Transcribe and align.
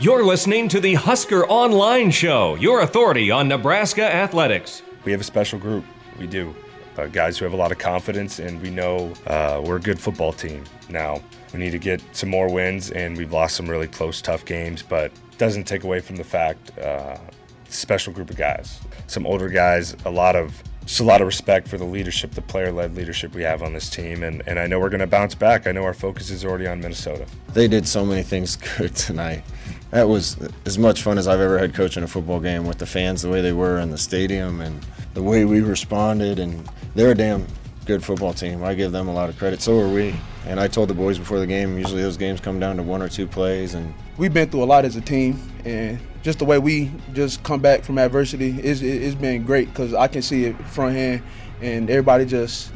You're 0.00 0.24
listening 0.24 0.68
to 0.70 0.80
the 0.80 0.94
Husker 0.94 1.46
Online 1.46 2.10
Show, 2.10 2.56
your 2.56 2.80
authority 2.80 3.30
on 3.30 3.46
Nebraska 3.46 4.02
athletics. 4.02 4.82
We 5.04 5.12
have 5.12 5.20
a 5.20 5.24
special 5.24 5.56
group. 5.56 5.84
We 6.18 6.26
do. 6.26 6.52
Uh, 6.98 7.06
guys 7.06 7.38
who 7.38 7.44
have 7.44 7.54
a 7.54 7.56
lot 7.56 7.70
of 7.70 7.78
confidence, 7.78 8.40
and 8.40 8.60
we 8.60 8.70
know 8.70 9.12
uh, 9.28 9.62
we're 9.64 9.76
a 9.76 9.80
good 9.80 10.00
football 10.00 10.32
team. 10.32 10.64
Now, 10.88 11.22
we 11.52 11.60
need 11.60 11.70
to 11.70 11.78
get 11.78 12.02
some 12.10 12.28
more 12.28 12.52
wins, 12.52 12.90
and 12.90 13.16
we've 13.16 13.32
lost 13.32 13.54
some 13.54 13.70
really 13.70 13.86
close, 13.86 14.20
tough 14.20 14.44
games, 14.44 14.82
but 14.82 15.12
it 15.12 15.38
doesn't 15.38 15.62
take 15.62 15.84
away 15.84 16.00
from 16.00 16.16
the 16.16 16.24
fact 16.24 16.76
uh, 16.78 17.16
special 17.68 18.12
group 18.12 18.30
of 18.30 18.36
guys. 18.36 18.80
Some 19.06 19.26
older 19.26 19.48
guys, 19.48 19.94
a 20.04 20.10
lot 20.10 20.34
of 20.34 20.60
just 20.86 21.00
a 21.00 21.04
lot 21.04 21.20
of 21.20 21.26
respect 21.26 21.66
for 21.68 21.78
the 21.78 21.84
leadership, 21.84 22.32
the 22.32 22.42
player 22.42 22.70
led 22.70 22.94
leadership 22.94 23.32
we 23.32 23.42
have 23.42 23.62
on 23.62 23.72
this 23.72 23.88
team. 23.88 24.22
And, 24.22 24.42
and 24.46 24.58
I 24.58 24.66
know 24.66 24.78
we're 24.78 24.90
going 24.90 25.00
to 25.00 25.06
bounce 25.06 25.34
back. 25.34 25.66
I 25.66 25.72
know 25.72 25.82
our 25.82 25.94
focus 25.94 26.30
is 26.30 26.44
already 26.44 26.66
on 26.66 26.80
Minnesota. 26.80 27.26
They 27.54 27.68
did 27.68 27.88
so 27.88 28.04
many 28.04 28.22
things 28.22 28.56
good 28.76 28.94
tonight. 28.94 29.44
That 29.94 30.08
was 30.08 30.36
as 30.66 30.76
much 30.76 31.02
fun 31.04 31.18
as 31.18 31.28
I've 31.28 31.38
ever 31.38 31.56
had 31.56 31.72
coaching 31.72 32.02
a 32.02 32.08
football 32.08 32.40
game 32.40 32.66
with 32.66 32.78
the 32.78 32.84
fans, 32.84 33.22
the 33.22 33.28
way 33.28 33.40
they 33.40 33.52
were 33.52 33.78
in 33.78 33.90
the 33.92 33.96
stadium, 33.96 34.60
and 34.60 34.84
the 35.14 35.22
way 35.22 35.44
we 35.44 35.60
responded. 35.60 36.40
And 36.40 36.68
they're 36.96 37.12
a 37.12 37.14
damn 37.14 37.46
good 37.86 38.02
football 38.02 38.32
team. 38.32 38.64
I 38.64 38.74
give 38.74 38.90
them 38.90 39.06
a 39.06 39.14
lot 39.14 39.28
of 39.28 39.38
credit. 39.38 39.62
So 39.62 39.78
are 39.78 39.88
we. 39.88 40.16
And 40.48 40.58
I 40.58 40.66
told 40.66 40.90
the 40.90 40.94
boys 40.94 41.16
before 41.16 41.38
the 41.38 41.46
game, 41.46 41.78
usually 41.78 42.02
those 42.02 42.16
games 42.16 42.40
come 42.40 42.58
down 42.58 42.74
to 42.78 42.82
one 42.82 43.02
or 43.02 43.08
two 43.08 43.28
plays. 43.28 43.74
And 43.74 43.94
we've 44.16 44.34
been 44.34 44.50
through 44.50 44.64
a 44.64 44.66
lot 44.66 44.84
as 44.84 44.96
a 44.96 45.00
team, 45.00 45.40
and 45.64 46.00
just 46.24 46.40
the 46.40 46.44
way 46.44 46.58
we 46.58 46.90
just 47.12 47.44
come 47.44 47.60
back 47.60 47.84
from 47.84 47.96
adversity 47.96 48.60
is 48.60 48.82
it's 48.82 49.14
been 49.14 49.44
great 49.44 49.68
because 49.68 49.94
I 49.94 50.08
can 50.08 50.22
see 50.22 50.46
it 50.46 50.60
front 50.66 50.96
hand, 50.96 51.22
and 51.62 51.88
everybody 51.88 52.24
just, 52.26 52.72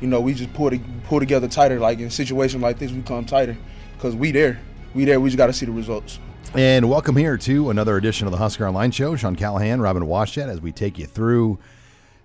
you 0.00 0.06
know, 0.08 0.22
we 0.22 0.32
just 0.32 0.54
pull 0.54 0.70
pull 1.04 1.20
together 1.20 1.48
tighter. 1.48 1.78
Like 1.78 1.98
in 1.98 2.08
situations 2.08 2.62
like 2.62 2.78
this, 2.78 2.92
we 2.92 3.02
come 3.02 3.26
tighter 3.26 3.58
because 3.92 4.16
we 4.16 4.32
there, 4.32 4.58
we 4.94 5.04
there. 5.04 5.20
We 5.20 5.28
just 5.28 5.36
got 5.36 5.48
to 5.48 5.52
see 5.52 5.66
the 5.66 5.72
results. 5.72 6.18
And 6.54 6.90
welcome 6.90 7.16
here 7.16 7.38
to 7.38 7.70
another 7.70 7.96
edition 7.96 8.26
of 8.26 8.30
the 8.30 8.36
Husker 8.36 8.66
Online 8.66 8.90
Show. 8.90 9.16
Sean 9.16 9.36
Callahan, 9.36 9.80
Robin 9.80 10.02
Washut, 10.02 10.48
as 10.48 10.60
we 10.60 10.70
take 10.70 10.98
you 10.98 11.06
through 11.06 11.58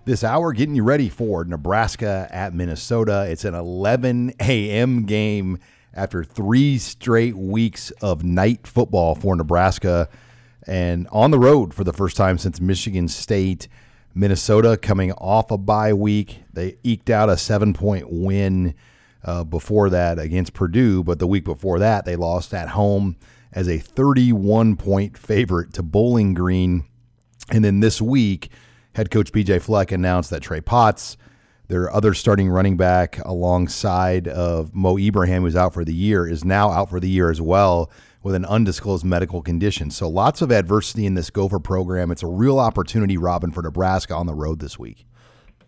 this 0.04 0.22
hour, 0.22 0.52
getting 0.52 0.74
you 0.74 0.82
ready 0.82 1.08
for 1.08 1.44
Nebraska 1.44 2.28
at 2.30 2.52
Minnesota. 2.52 3.26
It's 3.30 3.46
an 3.46 3.54
11 3.54 4.34
a.m. 4.40 5.06
game 5.06 5.58
after 5.94 6.22
three 6.22 6.76
straight 6.76 7.36
weeks 7.36 7.90
of 8.02 8.22
night 8.22 8.66
football 8.66 9.14
for 9.14 9.34
Nebraska 9.34 10.10
and 10.66 11.08
on 11.10 11.30
the 11.30 11.38
road 11.38 11.72
for 11.72 11.84
the 11.84 11.94
first 11.94 12.16
time 12.16 12.36
since 12.36 12.60
Michigan 12.60 13.08
State. 13.08 13.66
Minnesota 14.14 14.76
coming 14.76 15.12
off 15.12 15.50
a 15.50 15.56
bye 15.56 15.94
week. 15.94 16.42
They 16.52 16.76
eked 16.82 17.08
out 17.08 17.30
a 17.30 17.36
seven 17.36 17.72
point 17.72 18.10
win 18.10 18.74
uh, 19.24 19.44
before 19.44 19.88
that 19.90 20.18
against 20.18 20.52
Purdue, 20.52 21.02
but 21.02 21.18
the 21.18 21.26
week 21.26 21.44
before 21.44 21.78
that, 21.78 22.04
they 22.04 22.16
lost 22.16 22.52
at 22.52 22.70
home 22.70 23.16
as 23.52 23.68
a 23.68 23.78
31 23.78 24.76
point 24.76 25.16
favorite 25.16 25.72
to 25.74 25.82
Bowling 25.82 26.34
Green. 26.34 26.84
And 27.50 27.64
then 27.64 27.80
this 27.80 28.00
week, 28.00 28.50
head 28.94 29.10
coach 29.10 29.32
PJ 29.32 29.62
Fleck 29.62 29.92
announced 29.92 30.30
that 30.30 30.42
Trey 30.42 30.60
Potts, 30.60 31.16
their 31.68 31.92
other 31.92 32.14
starting 32.14 32.48
running 32.48 32.76
back 32.76 33.18
alongside 33.24 34.28
of 34.28 34.74
Mo 34.74 34.98
Ibrahim, 34.98 35.42
who's 35.42 35.56
out 35.56 35.74
for 35.74 35.84
the 35.84 35.94
year, 35.94 36.26
is 36.26 36.44
now 36.44 36.70
out 36.70 36.90
for 36.90 37.00
the 37.00 37.08
year 37.08 37.30
as 37.30 37.40
well 37.40 37.90
with 38.22 38.34
an 38.34 38.44
undisclosed 38.44 39.04
medical 39.04 39.42
condition. 39.42 39.90
So 39.90 40.08
lots 40.08 40.42
of 40.42 40.50
adversity 40.50 41.06
in 41.06 41.14
this 41.14 41.30
Gopher 41.30 41.60
program. 41.60 42.10
It's 42.10 42.22
a 42.22 42.26
real 42.26 42.58
opportunity, 42.58 43.16
Robin, 43.16 43.50
for 43.50 43.62
Nebraska 43.62 44.14
on 44.14 44.26
the 44.26 44.34
road 44.34 44.60
this 44.60 44.78
week. 44.78 45.06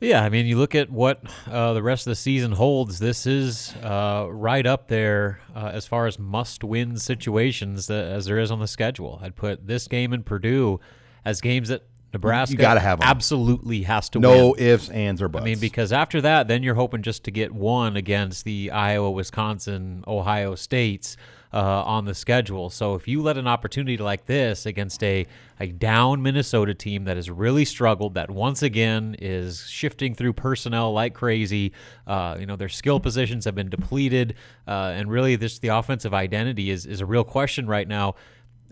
Yeah, 0.00 0.24
I 0.24 0.30
mean, 0.30 0.46
you 0.46 0.56
look 0.56 0.74
at 0.74 0.90
what 0.90 1.22
uh, 1.46 1.74
the 1.74 1.82
rest 1.82 2.06
of 2.06 2.12
the 2.12 2.16
season 2.16 2.52
holds. 2.52 2.98
This 2.98 3.26
is 3.26 3.74
uh, 3.82 4.26
right 4.30 4.66
up 4.66 4.88
there 4.88 5.40
uh, 5.54 5.70
as 5.74 5.86
far 5.86 6.06
as 6.06 6.18
must-win 6.18 6.96
situations 6.96 7.86
that, 7.88 8.06
as 8.06 8.24
there 8.24 8.38
is 8.38 8.50
on 8.50 8.60
the 8.60 8.66
schedule. 8.66 9.20
I'd 9.22 9.36
put 9.36 9.66
this 9.66 9.86
game 9.88 10.14
in 10.14 10.22
Purdue 10.22 10.80
as 11.22 11.42
games 11.42 11.68
that 11.68 11.82
Nebraska 12.14 12.54
you 12.54 12.58
gotta 12.58 12.80
have 12.80 13.00
them. 13.00 13.08
absolutely 13.08 13.82
has 13.82 14.08
to 14.10 14.18
win. 14.18 14.22
no 14.22 14.50
win. 14.52 14.54
ifs, 14.58 14.88
ands, 14.88 15.20
or 15.20 15.28
buts. 15.28 15.42
I 15.42 15.44
mean, 15.44 15.58
because 15.58 15.92
after 15.92 16.22
that, 16.22 16.48
then 16.48 16.62
you're 16.62 16.74
hoping 16.74 17.02
just 17.02 17.24
to 17.24 17.30
get 17.30 17.52
one 17.52 17.96
against 17.96 18.44
the 18.44 18.70
Iowa, 18.70 19.10
Wisconsin, 19.10 20.02
Ohio 20.08 20.54
states 20.54 21.16
uh, 21.52 21.82
on 21.84 22.04
the 22.04 22.14
schedule. 22.14 22.70
So 22.70 22.94
if 22.94 23.08
you 23.08 23.22
let 23.22 23.36
an 23.36 23.46
opportunity 23.46 23.96
like 23.96 24.26
this 24.26 24.66
against 24.66 25.02
a, 25.02 25.26
a 25.58 25.66
down 25.66 26.22
Minnesota 26.22 26.74
team 26.74 27.04
that 27.04 27.16
has 27.16 27.30
really 27.30 27.64
struggled, 27.64 28.14
that 28.14 28.30
once 28.30 28.62
again 28.62 29.16
is 29.18 29.66
shifting 29.68 30.14
through 30.14 30.34
personnel 30.34 30.92
like 30.92 31.14
crazy, 31.14 31.72
uh, 32.06 32.36
you 32.38 32.46
know, 32.46 32.56
their 32.56 32.68
skill 32.68 33.00
positions 33.00 33.44
have 33.44 33.54
been 33.54 33.68
depleted, 33.68 34.34
uh, 34.68 34.92
and 34.94 35.10
really 35.10 35.36
this 35.36 35.58
the 35.58 35.68
offensive 35.68 36.14
identity 36.14 36.70
is, 36.70 36.86
is 36.86 37.00
a 37.00 37.06
real 37.06 37.24
question 37.24 37.66
right 37.66 37.88
now. 37.88 38.14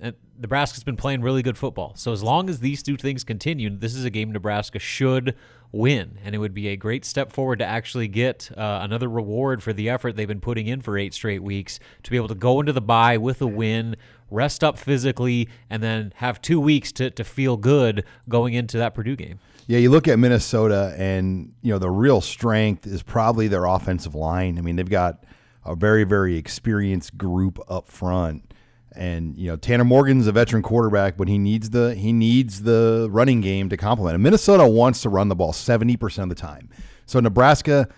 And 0.00 0.14
Nebraska's 0.38 0.84
been 0.84 0.96
playing 0.96 1.22
really 1.22 1.42
good 1.42 1.58
football. 1.58 1.94
So 1.96 2.12
as 2.12 2.22
long 2.22 2.48
as 2.48 2.60
these 2.60 2.84
two 2.84 2.96
things 2.96 3.24
continue, 3.24 3.76
this 3.76 3.96
is 3.96 4.04
a 4.04 4.10
game 4.10 4.30
Nebraska 4.30 4.78
should 4.78 5.34
win, 5.72 6.18
and 6.24 6.34
it 6.34 6.38
would 6.38 6.54
be 6.54 6.68
a 6.68 6.76
great 6.76 7.04
step 7.04 7.32
forward 7.32 7.58
to 7.58 7.64
actually 7.64 8.08
get 8.08 8.50
uh, 8.56 8.80
another 8.82 9.08
reward 9.08 9.62
for 9.62 9.72
the 9.72 9.88
effort 9.88 10.16
they've 10.16 10.28
been 10.28 10.40
putting 10.40 10.66
in 10.66 10.80
for 10.80 10.96
eight 10.96 11.12
straight 11.12 11.42
weeks 11.42 11.78
to 12.02 12.10
be 12.10 12.16
able 12.16 12.28
to 12.28 12.34
go 12.34 12.60
into 12.60 12.72
the 12.72 12.80
bye 12.80 13.18
with 13.18 13.42
a 13.42 13.46
win, 13.46 13.96
rest 14.30 14.64
up 14.64 14.78
physically, 14.78 15.48
and 15.68 15.82
then 15.82 16.12
have 16.16 16.40
two 16.40 16.60
weeks 16.60 16.92
to, 16.92 17.10
to 17.10 17.24
feel 17.24 17.56
good 17.56 18.04
going 18.28 18.54
into 18.54 18.78
that 18.78 18.94
Purdue 18.94 19.16
game. 19.16 19.38
Yeah, 19.66 19.78
you 19.78 19.90
look 19.90 20.08
at 20.08 20.18
Minnesota, 20.18 20.94
and 20.96 21.52
you 21.60 21.70
know 21.72 21.78
the 21.78 21.90
real 21.90 22.22
strength 22.22 22.86
is 22.86 23.02
probably 23.02 23.48
their 23.48 23.66
offensive 23.66 24.14
line. 24.14 24.56
I 24.56 24.62
mean, 24.62 24.76
they've 24.76 24.88
got 24.88 25.24
a 25.64 25.74
very, 25.76 26.04
very 26.04 26.36
experienced 26.36 27.18
group 27.18 27.58
up 27.68 27.86
front 27.88 28.47
and 28.92 29.36
you 29.36 29.48
know 29.48 29.56
Tanner 29.56 29.84
Morgan's 29.84 30.26
a 30.26 30.32
veteran 30.32 30.62
quarterback, 30.62 31.16
but 31.16 31.28
he 31.28 31.38
needs 31.38 31.70
the 31.70 31.94
he 31.94 32.12
needs 32.12 32.62
the 32.62 33.08
running 33.10 33.40
game 33.40 33.68
to 33.68 33.76
complement 33.76 34.14
him. 34.14 34.22
Minnesota 34.22 34.66
wants 34.66 35.02
to 35.02 35.08
run 35.08 35.28
the 35.28 35.36
ball 35.36 35.52
seventy 35.52 35.96
percent 35.96 36.30
of 36.30 36.36
the 36.36 36.40
time, 36.40 36.68
so 37.06 37.20
Nebraska 37.20 37.88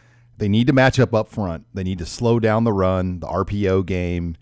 they 0.41 0.49
need 0.49 0.67
to 0.67 0.73
match 0.73 0.99
up 0.99 1.15
up 1.15 1.29
front. 1.29 1.67
They 1.75 1.85
need 1.85 1.99
to 1.99 2.07
slow 2.07 2.41
down 2.41 2.65
the 2.65 2.73
run, 2.73 3.21
the 3.21 3.27
RPO 3.27 3.85
game, 3.85 4.37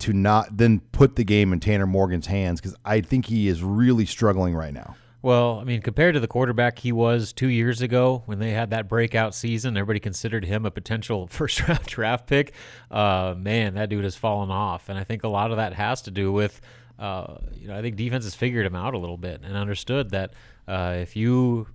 to 0.00 0.12
not 0.12 0.58
then 0.58 0.80
put 0.92 1.16
the 1.16 1.24
game 1.24 1.52
in 1.54 1.60
Tanner 1.60 1.86
Morgan's 1.86 2.26
hands 2.26 2.60
because 2.60 2.76
I 2.84 3.00
think 3.00 3.26
he 3.26 3.48
is 3.48 3.62
really 3.62 4.04
struggling 4.04 4.54
right 4.54 4.74
now. 4.74 4.94
Well, 5.22 5.60
I 5.60 5.64
mean, 5.64 5.82
compared 5.82 6.14
to 6.14 6.20
the 6.20 6.26
quarterback 6.26 6.80
he 6.80 6.90
was 6.90 7.32
two 7.32 7.46
years 7.46 7.80
ago 7.80 8.24
when 8.26 8.40
they 8.40 8.50
had 8.50 8.70
that 8.70 8.88
breakout 8.88 9.36
season, 9.36 9.76
everybody 9.76 10.00
considered 10.00 10.44
him 10.44 10.66
a 10.66 10.70
potential 10.70 11.26
first 11.28 11.66
round 11.66 11.86
draft 11.86 12.26
pick. 12.26 12.52
Uh, 12.90 13.34
man, 13.38 13.74
that 13.74 13.88
dude 13.88 14.02
has 14.02 14.16
fallen 14.16 14.50
off. 14.50 14.88
And 14.88 14.98
I 14.98 15.04
think 15.04 15.22
a 15.22 15.28
lot 15.28 15.52
of 15.52 15.58
that 15.58 15.74
has 15.74 16.02
to 16.02 16.10
do 16.10 16.32
with, 16.32 16.60
uh, 16.98 17.36
you 17.54 17.68
know, 17.68 17.78
I 17.78 17.82
think 17.82 17.94
defense 17.94 18.24
has 18.24 18.34
figured 18.34 18.66
him 18.66 18.74
out 18.74 18.94
a 18.94 18.98
little 18.98 19.16
bit 19.16 19.42
and 19.44 19.56
understood 19.56 20.10
that 20.10 20.32
uh, 20.66 20.96
if 20.98 21.14
you 21.14 21.68